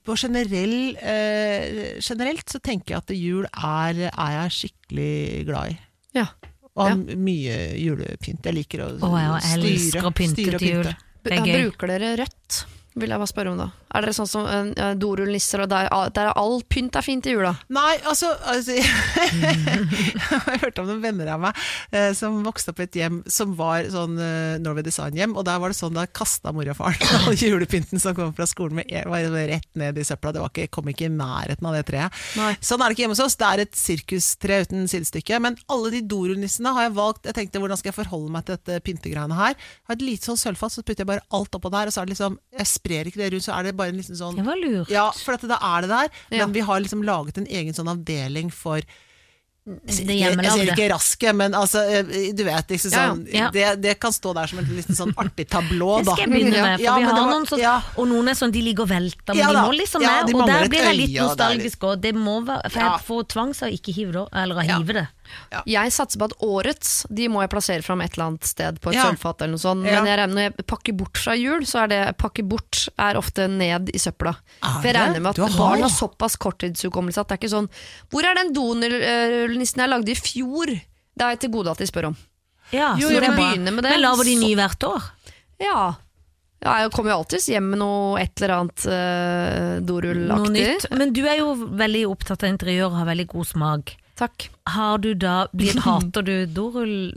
[0.04, 5.78] på generell, eh, generelt så tenker jeg at jul er, er jeg skikkelig glad i.
[6.16, 6.26] Ja.
[6.76, 8.44] Og har mye julepynt.
[8.44, 10.82] Jeg liker å Å, jeg styre, å pynte styre og til jul.
[10.84, 10.96] pynte.
[11.26, 11.62] Det er.
[11.64, 12.58] Bruker dere rødt?
[12.96, 13.70] Vil jeg bare spørre om da.
[13.96, 17.54] Er dere sånn som uh, dorullnisser, og der, der all pynt er fint i jula?
[17.72, 21.56] Nei, altså, altså Jeg hørte om noen venner av meg
[21.94, 25.60] uh, som vokste opp i et hjem som var sånn uh, Norway Design-hjem, og der
[25.62, 28.92] var det sånn da kasta mor og faren all julepynten som kom fra skolen med
[29.06, 30.32] var rett ned i søpla.
[30.34, 32.20] Det var ikke, kom ikke i nærheten av det treet.
[32.38, 32.52] Nei.
[32.64, 33.38] Sånn er det ikke hjemme hos oss.
[33.38, 35.40] Det er et sirkustre uten sidestykke.
[35.42, 38.58] Men alle de dorullnissene har jeg valgt Jeg tenkte hvordan skal jeg forholde meg til
[38.58, 39.56] dette pyntegreiene her.
[39.56, 42.02] Jeg har et lite sånn sølvfat, så putter jeg bare alt oppå der, og så
[42.02, 44.36] er det liksom Jeg sprer ikke det rundt, så er det bare en liten sånn
[44.36, 44.90] Det var lurt.
[44.90, 46.08] ja, for at da er det der.
[46.30, 48.80] Men vi har liksom laget en egen sånn avdeling for
[49.66, 53.48] jeg, sier ikke raske, men altså, eh, du vet liksom sånn, ja.
[53.50, 56.62] Det, det kan stå der som en liten sånn artig tablå, Det skal jeg begynne
[56.62, 57.72] med, for Ja, vi har var- noen sånn, ja.
[57.98, 60.30] og noen er sånn, de ligger og velter, men Ja de må liksom Ja, med,
[60.30, 62.00] de og der blir jeg litt litt- nostalgisk, òg.
[62.00, 65.08] det må være, for jeg får tvangs av ikke hive det, eller å hive det.
[65.66, 68.90] Jeg satser på at årets De må jeg plassere fram et eller annet sted på
[68.90, 69.04] et Ja.
[69.10, 69.42] sølvfat.
[69.42, 70.02] eller noe sånt Ja.
[70.02, 73.48] Men jeg når jeg pakker bort fra jul, så er det pakke bort er ofte
[73.48, 74.36] ned i søpla.
[74.62, 77.54] Er For jeg regner med at har- barn har såpass korttidshukommelse at det er ikke
[77.56, 77.68] sånn
[78.10, 80.66] Hvor er den donullnissen jeg lagde i fjor?
[81.16, 82.16] Det er jeg til gode at de spør om.
[82.72, 85.02] Ja, Jo, så jo, men med det, Men lager de ny hvert år?
[85.60, 85.94] Ja.
[86.62, 90.90] ja jeg kommer jo alltids hjem med noe et eller annet uh, Noe dorullaktig.
[90.98, 93.94] Men du er jo veldig opptatt av interiør og har veldig god smak.
[94.16, 94.46] Takk.
[94.72, 97.12] Har du da, blitt, hater du dorull,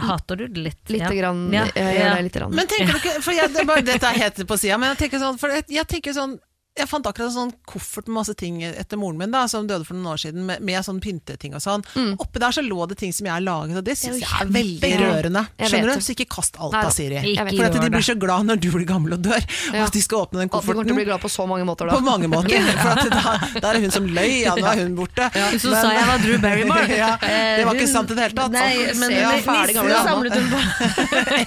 [0.00, 0.82] hater du det litt?
[0.90, 1.10] Lite Ja.
[1.20, 1.42] grann.
[1.52, 1.66] Ja.
[1.76, 2.54] Jeg gjør det lite grann.
[2.56, 4.94] Men tenker du ikke for jeg, det er bare, Dette er helt på sida, men
[4.94, 6.38] jeg tenker sånn, for jeg, jeg tenker sånn
[6.76, 9.86] jeg fant akkurat en sånn koffert med masse ting etter moren min, da, som døde
[9.88, 11.84] for noen år siden, med, med sånn pynteting og sånn.
[12.20, 14.50] Oppi der så lå det ting som jeg har laget, og det syns jeg er
[14.52, 15.42] veldig rørende.
[15.56, 16.04] Skjønner du?
[16.04, 16.82] Så ikke kast alt da.
[16.84, 17.22] av Siri.
[17.38, 20.02] For at de blir så glad når du blir gammel og dør, og at de
[20.04, 21.96] skal åpne den kofferten du kommer til å bli glad på så mange måter, da.
[21.96, 22.68] På mange måter.
[22.82, 25.30] For at da, da er hun som løy, ja, nå er hun borte.
[25.56, 26.86] Så sa jeg var Drew Barrymore.
[27.02, 28.52] ja, det var ikke hun- sant i det hele tatt.
[28.52, 30.12] Nei, men ja, ferdig gamle dame.
[30.12, 30.60] samlet hun på.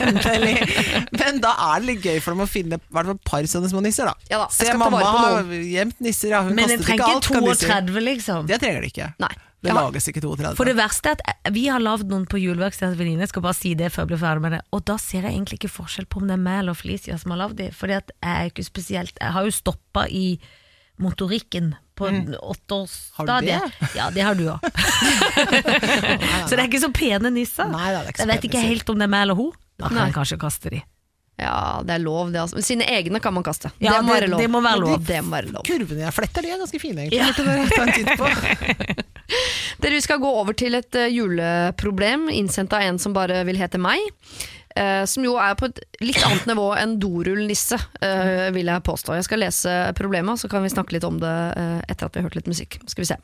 [0.10, 0.58] Endelig.
[1.22, 3.50] Men da er det litt gøy for dem å finne i hvert fall et par
[3.54, 4.30] sånne små nisser, da.
[4.34, 5.52] Ja da, Se, mamma noen.
[5.74, 6.42] gjemt nisser, ja.
[6.44, 7.66] Hun Men jeg kastet trenger ikke ikke alt, kan de si.
[7.66, 8.48] 32, liksom.
[8.48, 9.14] Det trenger de ikke.
[9.20, 9.34] Nei.
[9.62, 9.76] Det Ja.
[9.76, 10.56] lages ikke 32.
[10.56, 13.42] For det verste er at vi har lagd noen på juleverkstedet til venninne, jeg skal
[13.44, 15.74] bare si det før jeg blir ferdig med det, og da ser jeg egentlig ikke
[15.74, 18.46] forskjell på om det er meg eller Felicia som har lagd de, for jeg er
[18.48, 20.40] ikke spesielt Jeg har jo stoppa i
[21.00, 23.72] motorikken på en Har åtteårsstadiet.
[23.96, 24.60] Ja, det har du òg.
[26.48, 27.68] så det er ikke så pene nisser.
[27.72, 28.70] Nei, da, det er ikke så jeg vet pene ikke nisser.
[28.74, 29.52] helt om det er meg eller hun.
[29.80, 30.06] Da kan Nei.
[30.10, 30.82] jeg kanskje kaste de.
[31.40, 32.42] Ja, det er lov, det.
[32.44, 32.56] Altså.
[32.60, 33.72] Men sine egne kan man kaste.
[33.80, 35.06] Ja, det må det- det må være lov.
[35.08, 35.64] Det må være lov.
[35.68, 37.20] Kurvene jeg fletter, de er ganske fine, egentlig.
[37.20, 37.34] Ja.
[39.80, 43.60] Dere vi skal gå over til et eh, juleproblem innsendt av en som bare vil
[43.62, 44.00] hete meg.
[44.76, 49.16] eh, som jo er på et litt annet nivå enn dorullnisse, uh, vil jeg påstå.
[49.18, 52.22] Jeg skal lese problemet, så kan vi snakke litt om det eh, etter at vi
[52.22, 52.78] har hørt litt musikk.
[52.88, 53.18] Skal vi se.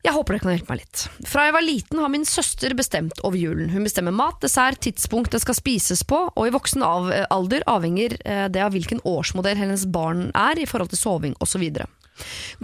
[0.00, 1.02] Jeg håper dere kan hjelpe meg litt.
[1.28, 3.68] Fra jeg var liten har min søster bestemt over julen.
[3.68, 7.66] Hun bestemmer mat, dessert, tidspunkt det skal spises på, og i voksen av, eh, alder
[7.68, 11.66] avhenger eh, det av hvilken årsmodell hennes barn er i forhold til soving osv.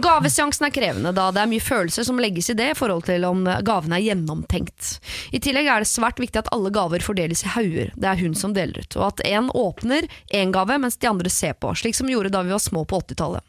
[0.01, 3.25] Gaveseansen er krevende, da det er mye følelser som legges i det i forhold til
[3.29, 4.97] om gaven er gjennomtenkt.
[5.33, 8.37] I tillegg er det svært viktig at alle gaver fordeles i hauger, det er hun
[8.37, 11.97] som deler ut, og at én åpner én gave mens de andre ser på, slik
[11.97, 13.45] som vi gjorde da vi var små på 80-tallet.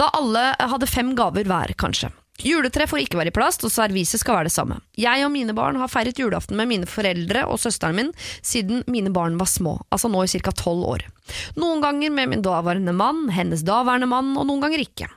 [0.00, 2.12] Da alle hadde fem gaver hver, kanskje.
[2.40, 4.78] Juletre får ikke være i plast, og serviset skal være det samme.
[4.98, 9.12] Jeg og mine barn har feiret julaften med mine foreldre og søsteren min siden mine
[9.12, 10.54] barn var små, altså nå i ca.
[10.56, 11.06] tolv år.
[11.60, 15.10] Noen ganger med min daværende mann, hennes daværende mann, og noen ganger ikke.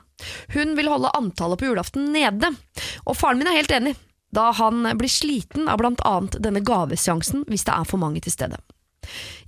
[0.54, 2.52] Hun vil holde antallet på julaften nede,
[3.04, 3.96] og faren min er helt enig,
[4.34, 8.34] da han blir sliten av blant annet denne gaveseansen hvis det er for mange til
[8.34, 8.60] stede.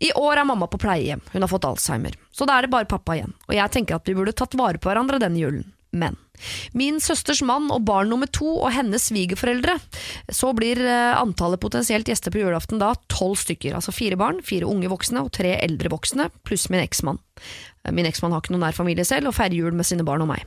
[0.04, 2.88] I år er mamma på pleiehjem, hun har fått alzheimer, så da er det bare
[2.88, 5.64] pappa igjen, og jeg tenker at vi burde tatt vare på hverandre denne julen.
[5.96, 6.18] Men
[6.76, 9.78] min søsters mann og barn nummer to og hennes svigerforeldre,
[10.32, 14.68] så blir eh, antallet potensielt gjester på julaften da tolv stykker, altså fire barn, fire
[14.68, 17.22] unge voksne og tre eldre voksne, pluss min eksmann.
[17.84, 20.24] Eh, Min eksmann har ikke noen nær familie selv, og feirer jul med sine barn
[20.26, 20.44] og meg.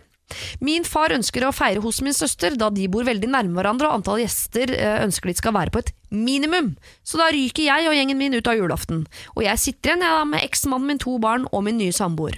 [0.62, 4.00] Min far ønsker å feire hos min søster, da de bor veldig nærme hverandre, og
[4.00, 6.76] antall gjester eh, ønsker de skal være på et minimum.
[7.02, 9.08] Så da ryker jeg og gjengen min ut av julaften.
[9.36, 12.38] Og jeg sitter igjen jeg, da, med eksmannen min, to barn og min nye samboer.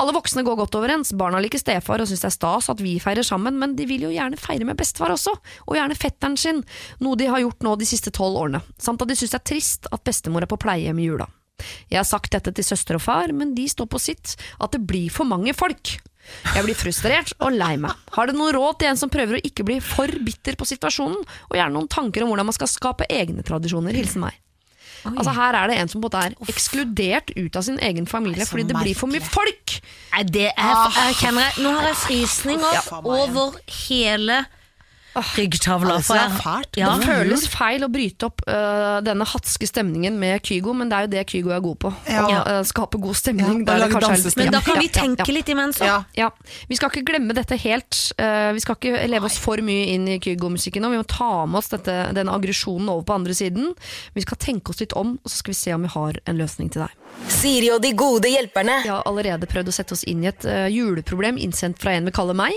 [0.00, 2.94] Alle voksne går godt overens, barna liker stefar og syns det er stas at vi
[3.02, 5.34] feirer sammen, men de vil jo gjerne feire med bestefar også,
[5.66, 6.62] og gjerne fetteren sin,
[7.04, 9.48] noe de har gjort nå de siste tolv årene, samt at de syns det er
[9.52, 11.28] trist at bestemor er på pleiehjem i jula.
[11.90, 14.80] Jeg har sagt dette til søster og far, men de står på sitt, at det
[14.88, 15.98] blir for mange folk.
[16.54, 17.96] Jeg blir frustrert og lei meg.
[18.14, 21.20] Har dere noen råd til en som prøver å ikke bli for bitter på situasjonen,
[21.48, 23.96] og gjerne noen tanker om hvordan man skal skape egne tradisjoner?
[23.96, 24.38] Hilsen meg.
[25.08, 28.54] Altså Her er det en som måte er ekskludert ut av sin egen familie så
[28.54, 29.76] fordi det blir for mye folk!
[30.12, 34.42] Nei, det er jeg kjenner jeg, Nå har jeg frysninger over hele
[35.14, 35.96] ryggtavla.
[35.98, 36.78] Altså, det er fælt.
[36.78, 36.90] Ja.
[36.94, 41.06] Det føles feil å bryte opp uh, denne hatske stemningen med Kygo, men det er
[41.06, 41.92] jo det Kygo er god på.
[42.10, 42.22] Ja.
[42.22, 43.64] Å øh, skape god stemning.
[43.66, 43.88] Ja.
[44.38, 45.34] Men da kan vi tenke ja.
[45.34, 45.80] litt imens.
[45.84, 46.00] Ja.
[46.16, 46.30] Ja,
[46.70, 47.98] Vi skal ikke glemme dette helt.
[48.20, 50.92] Uh, vi skal ikke leve oss for mye inn i Kygo-musikken nå.
[50.94, 53.74] Vi må ta med oss dette, denne aggresjonen over på andre siden.
[54.14, 56.40] Vi skal tenke oss litt om, og så skal vi se om vi har en
[56.40, 56.96] løsning til deg.
[57.30, 58.80] Siri og de gode hjelperne.
[58.86, 62.14] Vi har allerede prøvd å sette oss inn i et juleproblem innsendt fra en vi
[62.14, 62.54] kaller meg.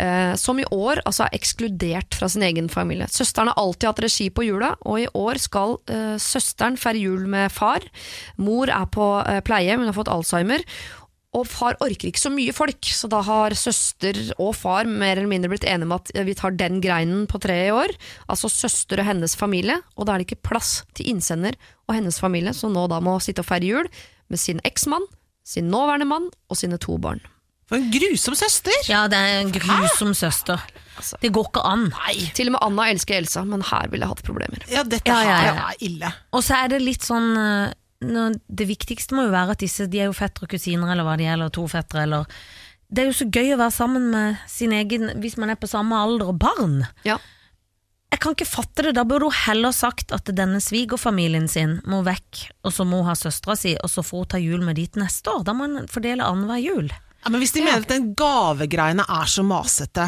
[0.00, 3.08] Eh, som i år altså er ekskludert fra sin egen familie.
[3.12, 7.28] Søsteren har alltid hatt regi på jula, og i år skal eh, søsteren feire jul
[7.30, 7.84] med far.
[8.40, 10.64] Mor er på pleie, pleiehjem, hun har fått alzheimer.
[11.30, 15.30] Og far orker ikke så mye folk, så da har søster og far mer eller
[15.30, 17.94] mindre blitt enige om at eh, vi tar den greinen på treet i år.
[18.26, 21.54] Altså søster og hennes familie, og da er det ikke plass til innsender
[21.86, 23.90] og hennes familie, som nå da må sitte og feire jul
[24.30, 25.06] med sin eksmann,
[25.46, 27.22] sin nåværende mann og sine to barn.
[27.70, 28.74] For en grusom søster!
[28.90, 30.60] Ja, det er en grusom søster.
[30.98, 31.16] Altså.
[31.22, 31.84] Det går ikke an.
[32.36, 34.64] Til og med Anna elsker Elsa, men her ville jeg hatt problemer.
[34.68, 35.68] Ja, dette Ja, ja, ja.
[35.70, 36.10] er ille.
[36.36, 37.72] Og så er det litt sånn eh,
[38.10, 41.06] nå- Det viktigste må jo være at disse De er jo fettere og kusiner, eller
[41.06, 42.26] hva de er, eller to fettere, eller
[42.90, 45.70] Det er jo så gøy å være sammen med sin egen hvis man er på
[45.70, 46.80] samme alder og barn.
[47.06, 47.16] Ja.
[48.10, 48.96] Jeg kan ikke fatte det.
[48.98, 53.06] Da burde hun heller sagt at denne svigerfamilien sin må vekk, og så må hun
[53.12, 55.44] ha søstera si, og så får hun ta jul med dit neste år.
[55.46, 56.90] Da må hun fordele annenhver jul.
[57.24, 60.06] Ja, men hvis de mener at den gavegreiene er så masete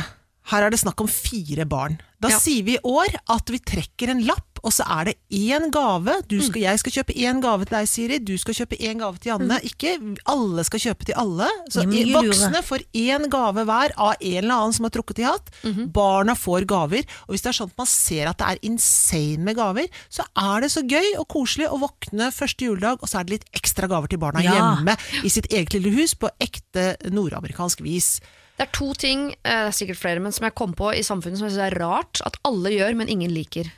[0.51, 2.01] Her er det snakk om fire barn.
[2.23, 2.39] Da Ja.
[2.39, 6.23] sier vi i år at vi trekker en lapp og så er det én gave.
[6.29, 8.19] Du skal, Jeg skal kjøpe én gave til deg, Siri.
[8.23, 9.59] Du skal kjøpe én gave til Janne.
[9.67, 9.99] Ikke
[10.31, 11.49] alle skal kjøpe til alle.
[11.69, 15.51] Så voksne får én gave hver av en eller annen som har trukket i hatt.
[15.93, 17.03] Barna får gaver.
[17.27, 20.23] Og hvis det er sånn at man ser at det er insane med gaver, så
[20.37, 23.51] er det så gøy og koselig å våkne første juledag, og så er det litt
[23.53, 24.77] ekstra gaver til barna Ja.
[24.77, 28.21] hjemme i sitt eget lille hus på ekte nordamerikansk vis.
[28.59, 31.05] Det er to ting, eh, det er sikkert flere, men som jeg kom på i
[31.07, 33.71] samfunnet som jeg synes er rart at alle gjør, men ingen liker.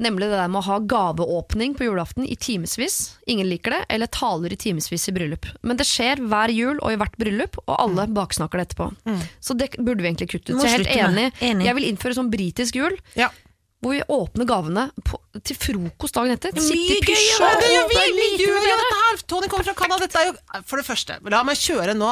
[0.00, 3.18] Nemlig det der med å ha gaveåpning på julaften i timevis.
[3.28, 3.80] Ingen liker det.
[3.92, 5.44] Eller taler i timevis i bryllup.
[5.60, 8.88] Men det skjer hver jul og i hvert bryllup, og alle baksnakker det etterpå.
[9.44, 10.62] Så det burde vi egentlig kutte ut.
[10.62, 11.26] Så jeg er helt enig.
[11.44, 11.68] Enig.
[11.68, 12.96] Jeg vil innføre sånn britisk jul.
[13.12, 13.28] Ja.
[13.80, 16.52] Hvor vi åpner gavene på, til frokost dagen etter.
[16.52, 17.52] er i mye gøyere.
[17.60, 19.22] Det er like gjør jo dette her!
[19.30, 20.04] Tony kommer fra Canada.
[20.04, 20.34] Dette er jo,
[20.68, 22.10] for det første, la meg kjøre nå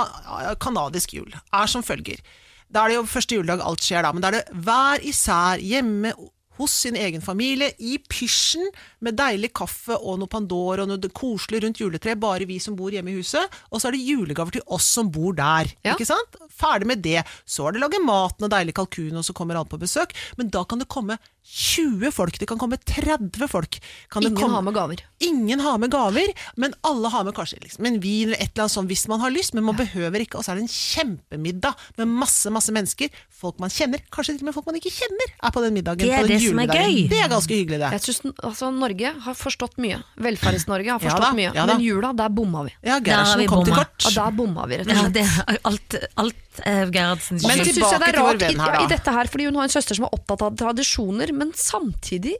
[0.65, 1.37] Canadisk kanadisk jul.
[1.53, 2.21] Er som følger.
[2.69, 5.63] Da er det jo første juledag alt skjer da, men da er det hver især
[5.65, 6.13] hjemme
[6.59, 8.67] hos sin egen familie, i pysjen,
[8.99, 12.91] med deilig kaffe og noe Pandora og noe koselig rundt juletreet, bare vi som bor
[12.91, 15.71] hjemme i huset, og så er det julegaver til oss som bor der.
[15.87, 15.95] Ja.
[15.95, 16.35] Ikke sant?
[16.59, 17.23] Ferdig med det.
[17.47, 20.17] Så er det lage maten og deilig kalkun, og så kommer alle på besøk.
[20.41, 23.79] Men da kan det komme 20 folk, det kan komme 30 folk.
[24.13, 25.01] Kan Ingen komme- har med gaver.
[25.21, 28.67] Ingen har med gaver, men alle har med kanskje liksom en vin eller et eller
[28.67, 30.37] annet sånt hvis man har lyst, men man behøver ikke.
[30.39, 33.09] Og så er det en kjempemiddag med masse masse mennesker.
[33.39, 35.99] Folk man kjenner, kanskje til og med folk man ikke kjenner, er på den middagen.
[36.05, 37.09] Det er på den det som er gøy.
[37.09, 37.91] Det er ganske hyggelig, det.
[37.97, 40.03] Jeg synes, altså, Norge har forstått mye.
[40.19, 41.53] Velferds-Norge har Ja forstått da, mye.
[41.55, 41.67] ja.
[41.67, 42.75] Men jula, der bomma vi.
[42.85, 43.95] Ja, Gerhardsen vi kom til kort.
[44.05, 45.15] Og der bomma vi, rett og Ja, slett.
[45.15, 47.65] det er alt, alt uh, Gerhardsens Men Men skyld.
[47.65, 48.85] det tilbake til vår rart i, venn her, ja, da.
[48.85, 52.37] i dette her, fordi hun har en søster som er opptatt av tradisjoner, men samtidig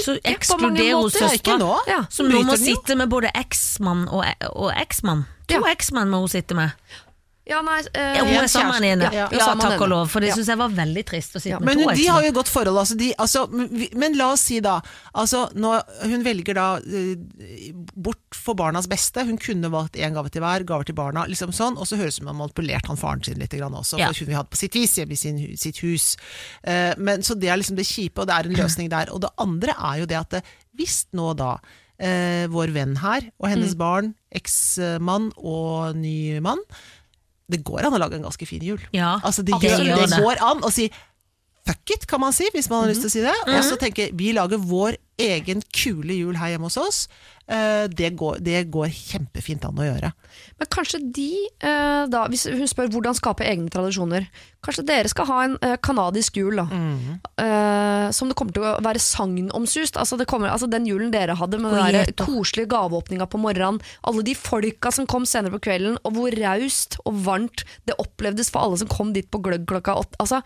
[0.00, 1.76] Så ekskluderer hun søstera.
[1.86, 2.00] Ja.
[2.10, 5.22] Som nå må sitte med både eksmann og, og eksmann.
[5.52, 5.70] To Ja.
[5.70, 6.72] eksmenn må hun sitte med.
[7.46, 8.92] Ja, nei, eh, Ja, hun er sammen kjæreste.
[8.94, 9.08] inne.
[9.12, 10.34] Ja, Ja, takk og lov, for det Ja.
[10.36, 11.58] syns jeg var veldig trist å sitte Ja.
[11.60, 12.78] Men de har jo godt forhold.
[12.78, 13.48] Altså de, altså,
[13.94, 14.80] men la oss si da
[15.14, 15.50] altså,
[16.02, 19.24] Hun velger da eh, bort for barnas beste.
[19.26, 21.26] Hun kunne valgt én gave til hver, gaver til barna.
[21.28, 23.50] liksom sånn, Og så høres det ut som om har manipulerte han faren sin litt
[23.50, 24.06] også, Ja.
[24.08, 26.16] for hun vil ha det på sitt vis hjemme i sin, sitt hus.
[26.64, 29.12] Eh, men Så det er liksom det kjipe, og det er en løsning der.
[29.12, 30.42] Og det andre er jo det at det,
[30.78, 31.58] hvis nå da
[32.00, 36.58] eh, vår venn her og hennes barn, eksmann og ny mann
[37.50, 38.80] det går an å lage en ganske fin jul.
[38.94, 40.22] Ja, altså, det, gjør, det det.
[40.22, 40.88] går an å si
[41.64, 43.34] fuck it, kan man si, hvis man har lyst til å si det.
[43.48, 46.98] Og så tenke vi lager vår egen kule jul her hjemme hos oss.
[47.48, 50.12] Eh, det, går, det går kjempefint an å gjøre.
[50.60, 51.30] Men kanskje de,
[51.66, 54.28] eh, da, hvis hun spør hvordan skape egne tradisjoner,
[54.64, 56.64] kanskje dere skal ha en canadisk kanadisk jul, da.
[56.70, 57.20] Mm.
[57.40, 59.96] Eh, som det kommer til å være sagnomsust.
[59.96, 64.22] Altså, kommer, altså den julen dere hadde med den der koselige gaveåpninga på morgenen, alle
[64.22, 68.64] de folka som kom senere på kvelden, og hvor raust og varmt det opplevdes for
[68.64, 70.18] alle som kom dit på gløgg klokka åtte.
[70.20, 70.42] Altså,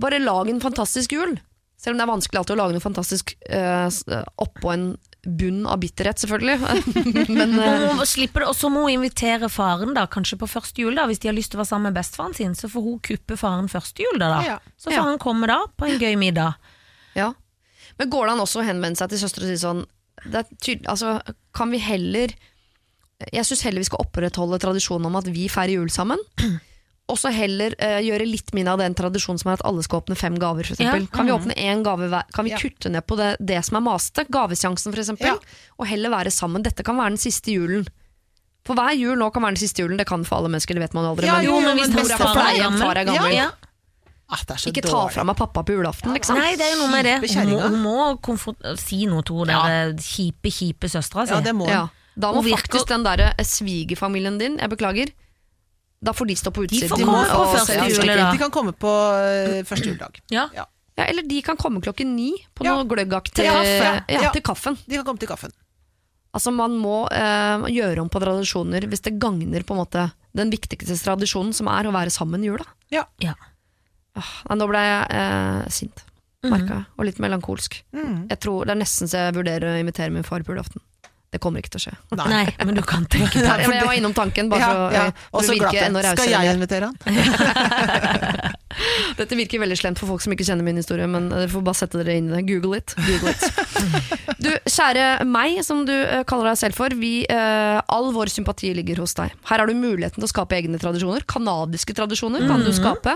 [0.00, 1.38] bare lag en fantastisk jul.
[1.78, 3.88] Selv om det er vanskelig alltid å lage noe fantastisk uh,
[4.38, 4.92] oppå en
[5.22, 6.56] bunn av bitterhet, selvfølgelig.
[7.38, 10.82] Men eh, Hun må det, og så må hun invitere faren da, kanskje på første
[10.82, 12.56] jul, da, hvis de har lyst til å være sammen med bestefaren sin.
[12.58, 14.32] Så får hun kuppe faren første jul, da.
[14.34, 14.40] da.
[14.46, 14.56] Ja.
[14.76, 15.04] Så får Ja.
[15.06, 16.58] han komme da, på en gøy middag.
[17.14, 17.30] Ja.
[17.98, 19.84] Men går det an også å henvende seg til søster og si sånn
[20.32, 21.16] det tydelig, altså,
[21.56, 22.30] Kan vi heller
[23.32, 26.20] Jeg syns heller vi skal opprettholde tradisjonen om at vi feirer jul sammen.
[27.10, 30.00] Og så heller uh, gjøre litt mindre av den tradisjonen som er at alle skal
[30.00, 30.64] åpne fem gaver.
[30.64, 31.02] For eksempel.
[31.08, 31.10] Ja.
[31.16, 32.28] Kan vi åpne én gave hver?
[32.32, 32.58] Kan vi Ja.
[32.62, 34.24] kutte ned på det, det som er masete?
[34.30, 35.26] Gaveseansen, for eksempel.
[35.26, 35.36] Ja.
[35.78, 36.62] Og heller være sammen.
[36.62, 37.86] Dette kan være den siste julen.
[38.64, 39.98] For hver jul nå kan være den siste julen.
[39.98, 41.26] Det kan for alle mennesker, det vet man aldri.
[41.26, 43.34] Ja, men jo, men hvis hvis mor er på er pleie, far er gammel.
[43.34, 43.48] Ja.
[44.32, 45.12] Ah, det er så Ikke ta dårlig.
[45.12, 46.38] fra meg pappa på julaften, liksom.
[46.38, 47.16] Nei, det er jo noe med det.
[47.34, 49.66] Hun må, hun må si noe til hun Ja.
[49.68, 51.34] eh, kjipe, kjipe søstera si.
[51.34, 51.80] Ja, det må Ja.
[51.80, 51.90] hun.
[52.16, 55.10] Da må Hun virker- faktisk den der eh, svigerfamilien din, jeg beklager,
[56.02, 56.88] da får de stå på De utsiden.
[56.90, 58.30] får De, komme må, på første jule, da.
[58.32, 58.92] de kan komme på
[59.22, 60.20] eh, første juledag.
[60.34, 60.48] Ja.
[60.56, 60.66] Ja.
[60.98, 62.74] Ja, eller de kan komme klokken ni på Ja.
[62.76, 64.04] noe gløggaktig Til kaffe.
[64.12, 64.30] ja, Ja.
[64.34, 64.76] til kaffen.
[64.86, 65.52] De kan komme til kaffen.
[66.34, 70.50] Altså Man må eh, gjøre om på tradisjoner hvis det gagner på en måte den
[70.50, 72.64] viktigste tradisjonen, som er å være sammen i jula.
[72.90, 73.04] Ja.
[73.20, 73.34] Ja.
[74.16, 76.02] Ah, nei, nå ble jeg eh, sint,
[76.44, 77.82] merka jeg, og litt melankolsk.
[77.96, 78.28] Mm.
[78.28, 80.80] Jeg tror Det er nesten så jeg vurderer å invitere min far på julaften.
[81.32, 81.94] Det kommer ikke til å skje.
[82.28, 85.04] Nei, men du kan tenke deg Jeg, jeg var innom tanken, bare for, å- ja,
[85.08, 86.12] eh, Og for så å virke glapp enda jeg.
[86.18, 86.96] Skal jeg invitere han?
[89.18, 91.76] Dette virker veldig slemt for folk som ikke kjenner min historie, men dere får bare
[91.78, 92.42] sette dere inn i det.
[92.48, 92.94] Google it.
[93.04, 93.42] Google it.
[94.42, 96.94] Du, kjære meg, som du eh, kaller deg selv for.
[96.98, 99.28] Vi, eh, all vår sympati ligger hos deg.
[99.50, 101.22] Her har du muligheten til å skape egne tradisjoner.
[101.28, 103.12] Kanadiske tradisjoner kan du skape.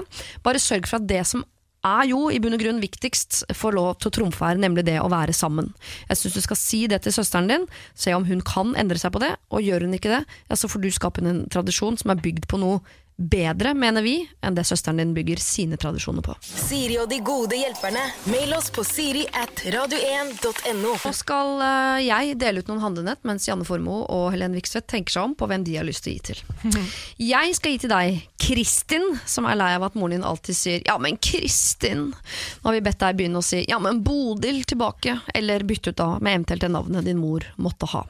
[0.47, 1.45] Bare sørg for at det som
[1.87, 4.99] er jo i bunn og grunn viktigst, får lov til å trumfe her, nemlig det
[5.03, 5.73] å være sammen.
[6.11, 9.15] Jeg syns du skal si det til søsteren din, se om hun kan endre seg
[9.15, 12.13] på det, og gjør hun ikke det, ja, så får du skape en tradisjon som
[12.13, 12.83] er bygd på noe
[13.17, 16.35] bedre, mener vi, enn det søsteren din bygger sine tradisjoner på.
[16.45, 18.03] Siri og de gode hjelperne.
[18.29, 20.93] Mail oss på siri at radio1.no.
[21.01, 25.17] Nå skal eh, jeg dele ut noen handlenett mens Janne Formoe og Helen Vikstvedt tenker
[25.17, 26.43] seg om på hvem de har lyst til å gi til.
[27.37, 30.83] Jeg skal gi til deg Kristin, som er lei av at moren din alltid sier
[30.85, 32.13] 'ja, men Kristin'.
[32.13, 35.99] Nå har vi bedt deg begynne å si 'ja, men Bodil' tilbake, eller bytte ut
[35.99, 38.05] da med eventuelt det navnet din mor måtte ha.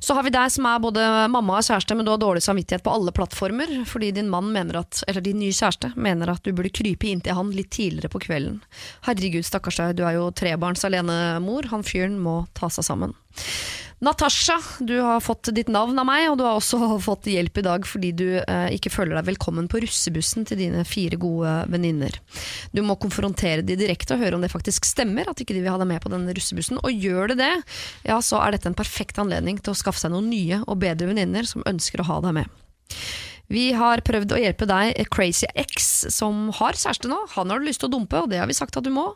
[0.00, 2.84] Så har vi deg som er både mamma og kjæreste, men du har dårlig samvittighet
[2.84, 6.52] på alle plattformer, fordi din mann mener at, eller din nye kjæreste mener at du
[6.52, 8.60] burde krype inntil han litt tidligere på kvelden.
[9.06, 13.14] Herregud, stakkars deg, du er jo trebarns alenemor, han fyren må ta seg sammen.
[14.04, 16.78] Natasha, du har fått ditt navn av meg, og du har også
[17.08, 20.82] fått hjelp i dag fordi du eh, ikke føler deg velkommen på russebussen til dine
[20.88, 22.18] fire gode venninner.
[22.76, 25.72] Du må konfrontere de direkte og høre om det faktisk stemmer at ikke de vil
[25.72, 26.82] ha deg med på den russebussen.
[26.84, 27.52] Og gjør det det,
[28.04, 31.08] ja, så er dette en perfekt anledning til å skaffe seg noen nye og bedre
[31.08, 32.60] venninner som ønsker å ha deg med.
[33.52, 37.18] Vi har prøvd å hjelpe deg, Crazy X, som har kjæreste nå.
[37.34, 39.10] Han har du lyst til å dumpe, og det har vi sagt at du må.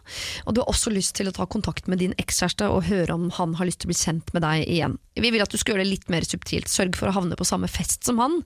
[0.45, 3.29] Og du har også lyst til å ta kontakt med din ekskjæreste og høre om
[3.39, 4.99] han har lyst til å bli kjent med deg igjen.
[5.19, 6.69] Vi vil at du skal gjøre det litt mer subtilt.
[6.71, 8.43] Sørg for å havne på samme fest som han.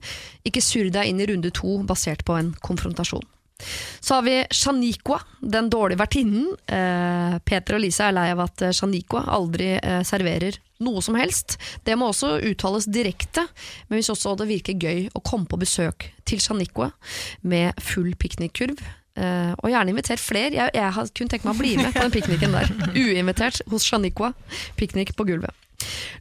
[0.47, 3.27] Ikke surr deg inn i runde to basert på en konfrontasjon.
[3.99, 6.51] Så har vi Shaniqua, den dårlige vertinnen.
[6.67, 11.15] Eh, Peter og Lisa er lei av at eh, Shaniqua aldri eh, serverer noe som
[11.15, 11.55] helst.
[11.87, 13.45] Det må også uttales direkte,
[13.87, 16.89] men hvis også det virker gøy å komme på besøk til Shaniqua
[17.47, 18.81] med full piknikkurv.
[19.15, 20.53] eh, og gjerne inviter flere.
[20.57, 22.71] Jeg, jeg kunne tenke meg å bli med på den pikniken der.
[23.03, 24.33] Uinvitert hos Shaniqua.
[24.79, 25.53] Piknik på gulvet.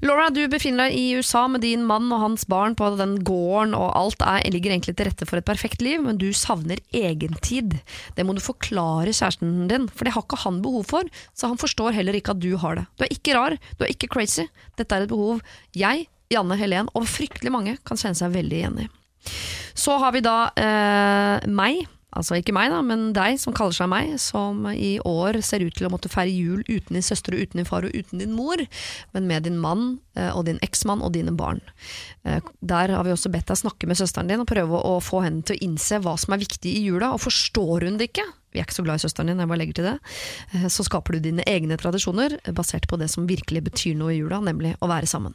[0.03, 3.77] Laura, du befinner deg i USA med din mann og hans barn på den gården,
[3.79, 7.79] og alt er, ligger egentlig til rette for et perfekt liv, men du savner egentid.
[8.17, 11.61] Det må du forklare kjæresten din, for det har ikke han behov for, så han
[11.61, 12.89] forstår heller ikke at du har det.
[12.99, 14.49] Du er ikke rar, du er ikke crazy.
[14.79, 15.43] Dette er et behov
[15.79, 18.91] jeg, Janne Helen og fryktelig mange kan kjenne seg veldig igjen i.
[19.79, 21.85] Så har vi da eh, meg.
[22.13, 25.73] Altså ikke meg, da, men deg som kaller seg meg, som i år ser ut
[25.79, 28.35] til å måtte feire jul uten din søster og uten din far og uten din
[28.37, 28.61] mor,
[29.17, 29.87] men med din mann
[30.19, 31.63] eh, og din eksmann og dine barn.
[32.29, 35.25] Eh, Der har vi også bedt deg snakke med søsteren din og prøve å få
[35.25, 38.29] henne til å innse hva som er viktig i jula, og forstår hun det ikke,
[38.53, 39.97] vi er ikke så glad i søsteren din, jeg bare legger til det,
[40.55, 44.13] eh, så skaper du dine egne tradisjoner eh, basert på det som virkelig betyr noe
[44.15, 45.35] i jula, nemlig å være sammen.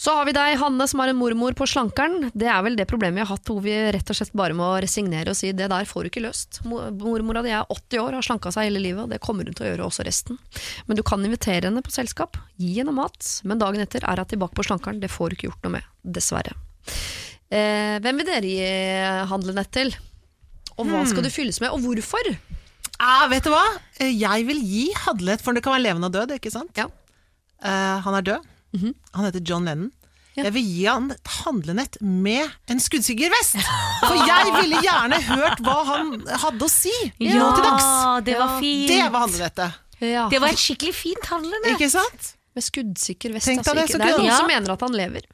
[0.00, 2.30] Så har vi deg, Hanne, som har en mormor på slankeren.
[2.32, 4.70] Det er vel det problemet vi har hatt, hvor vi rett og slett bare må
[4.80, 6.62] resignere og si det der får du ikke løst.
[6.64, 9.52] Mo- Mormora di er 80 år, har slanka seg hele livet, og det kommer hun
[9.58, 10.38] til å gjøre også resten.
[10.88, 14.30] Men du kan invitere henne på selskap, gi henne mat, men dagen etter er hun
[14.32, 15.02] tilbake på slankeren.
[15.04, 16.56] Det får du ikke gjort noe med, dessverre.
[17.52, 18.70] Eh, hvem vil dere gi
[19.34, 19.92] handlenett til?
[20.80, 22.32] Og hva skal du fylles med, og hvorfor?
[23.00, 23.62] Ah, vet du hva?
[24.00, 26.72] Eh, Jeg vil gi handlet, for det kan være levende og død, ikke sant?
[26.76, 26.88] Ja.
[27.60, 28.46] Uh, han er død.
[29.16, 29.90] Han heter John Lennon.
[30.36, 30.44] Ja.
[30.46, 33.56] Jeg vil gi han et handlenett med en skuddsikker vest!
[34.04, 36.12] For jeg ville gjerne hørt hva han
[36.44, 37.88] hadde å si nå til dags.
[38.28, 38.92] det var fint.
[38.92, 40.28] Det var handlenettet, Ja.
[40.32, 41.74] Det var et skikkelig fint handlenett.
[41.74, 42.30] ikke sant?
[42.56, 43.50] Med skuddsikker vest.
[43.52, 44.38] Altså, det, så det er noen Ja.
[44.38, 45.26] som mener at han lever.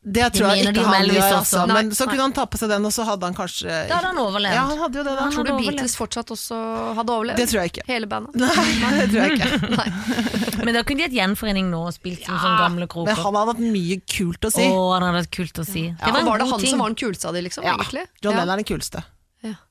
[0.00, 1.36] Det tror jeg ikke han gjør, også.
[1.40, 1.60] altså.
[1.68, 2.10] Nei, Men så nei.
[2.14, 4.54] kunne han ta på seg den, og så hadde han kanskje Da hadde han overlevd.
[4.56, 5.22] Ja, han hadde jo det, da.
[5.26, 5.96] Han Tror du Beatles overlevd.
[6.00, 6.58] fortsatt også
[6.98, 7.36] hadde overlevd?
[7.42, 7.84] Det tror jeg ikke.
[7.90, 8.34] Hele bandet?
[8.40, 9.50] Nei, det tror jeg ikke.
[9.80, 9.88] Nei.
[10.64, 13.54] Men da kunne de hatt gjenforening nå og spilt som sånne gamle Men han hadde
[13.54, 14.66] hatt mye kult å si.
[14.68, 15.86] Å, han hadde hatt kult å si.
[15.92, 16.70] Det var Ja, var det han ting.
[16.74, 17.64] som var den kuleste av de, liksom?
[17.64, 18.04] Ja, egentlig?
[18.22, 18.40] John ja.
[18.42, 19.04] Lennon er den kuleste.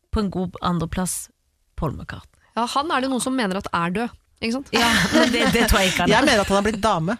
[0.09, 1.27] På en god andreplass,
[1.77, 2.39] Paul McCartney.
[2.57, 4.09] ja, han er det noen som mener at er død.
[4.41, 4.69] Ikke sant?
[4.71, 4.87] Ja,
[5.29, 6.25] det, det tror jeg ikke han Jeg er.
[6.25, 7.13] mener at han har blitt dame.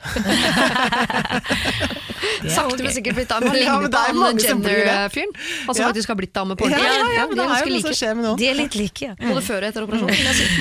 [2.43, 3.51] Det Sakte, men sikkert blitt dame.
[3.55, 4.37] Ligner på han.
[4.43, 5.33] Jenner-fyren.
[5.65, 5.89] Han som Ja.
[5.91, 6.89] faktisk har blitt dame på Ja, ordentlig.
[6.89, 7.99] ja, ja, de men det er ganske jo noe som like.
[7.99, 8.37] skjer med noen.
[8.41, 9.15] De er litt like, ja.
[9.19, 10.15] Både før og etter operasjonen.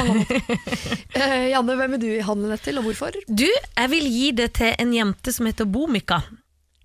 [0.09, 0.43] måter.
[1.19, 3.17] Eh, Janne, hvem vil du handle handlenett til, og hvorfor?
[3.27, 6.21] Du, jeg vil gi det til en jente som heter Bomika.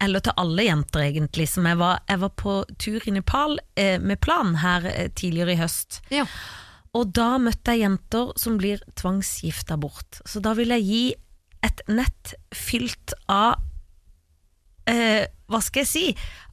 [0.02, 1.46] Eller til alle jenter, egentlig.
[1.52, 5.54] Som jeg var, jeg var på tur i Nepal eh, med plan her eh, tidligere
[5.54, 6.00] i høst.
[6.12, 6.26] Ja.
[6.98, 10.20] Og da møtte jeg jenter som blir tvangsgifta bort.
[10.26, 11.04] Så da vil jeg gi
[11.64, 13.62] et nett fylt av
[14.90, 16.06] eh, Hva skal jeg si?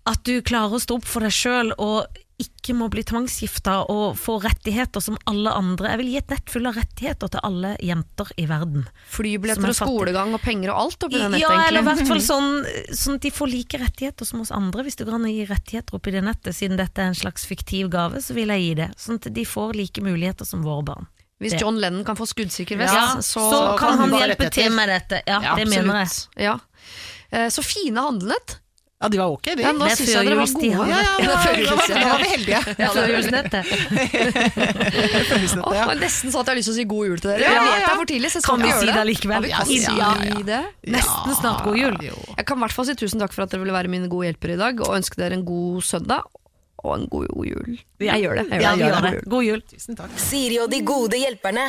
[0.08, 2.06] At du klarer å stå opp for deg sjøl og
[2.40, 5.90] ikke må bli tvangsgifta og få rettigheter som alle andre.
[5.92, 8.86] Jeg vil gi et nett full av rettigheter til alle jenter i verden.
[9.12, 12.02] Flybilletter er og skolegang og penger og alt oppi det nettet, Ja, eller i hvert
[12.08, 12.50] fall sånn,
[12.96, 14.86] sånn at de får like rettigheter som oss andre.
[14.86, 17.44] Hvis det går an å gi rettigheter oppi det nettet, siden dette er en slags
[17.50, 18.90] fiktiv gave, så vil jeg gi det.
[19.00, 21.10] Sånn at de får like muligheter som våre barn.
[21.40, 24.74] Hvis John Lennon kan få skuddsikker vest, Ja, så, så, kan han bare hjelpe til
[24.76, 25.22] med dette.
[25.24, 26.10] Ja, Ja, det mener jeg.
[26.10, 26.44] Absolutt.
[26.44, 26.58] Ja.
[27.32, 28.58] Eh, Så fine handlet.
[29.00, 29.62] Ja, de var ok, de.
[29.64, 30.66] Ja, nå Det syns jeg dere var gode.
[30.90, 32.58] Ja, ja, nå, da, da, da var vi heldige.
[32.60, 33.64] Ja, det er Førjulsnettet.
[34.60, 35.70] ja.
[35.72, 37.40] det var nesten sånn at jeg har lyst til å si god jul til dere.
[37.40, 37.86] Ja, Jeg ja, vet det ja.
[37.94, 39.46] er for tidlig, så jeg skal Kan vi si det likevel?
[39.48, 40.42] Ja, vi kan Ja, si ja, ja.
[40.50, 40.60] det.
[40.96, 41.96] Nesten snart god jul.
[42.36, 44.28] Jeg kan i hvert fall si tusen takk for at dere ville være mine gode
[44.28, 46.28] hjelpere i dag, og ønske dere en god søndag.
[46.84, 47.74] og en god jul.
[48.00, 48.44] Jeg gjør det.
[48.52, 48.76] Jeg gjør Ja, det.
[48.76, 49.24] vi Jeg gjør det.
[49.28, 49.60] God jul.
[49.68, 50.12] Tusen takk.
[50.16, 51.66] Siri og de gode hjelperne.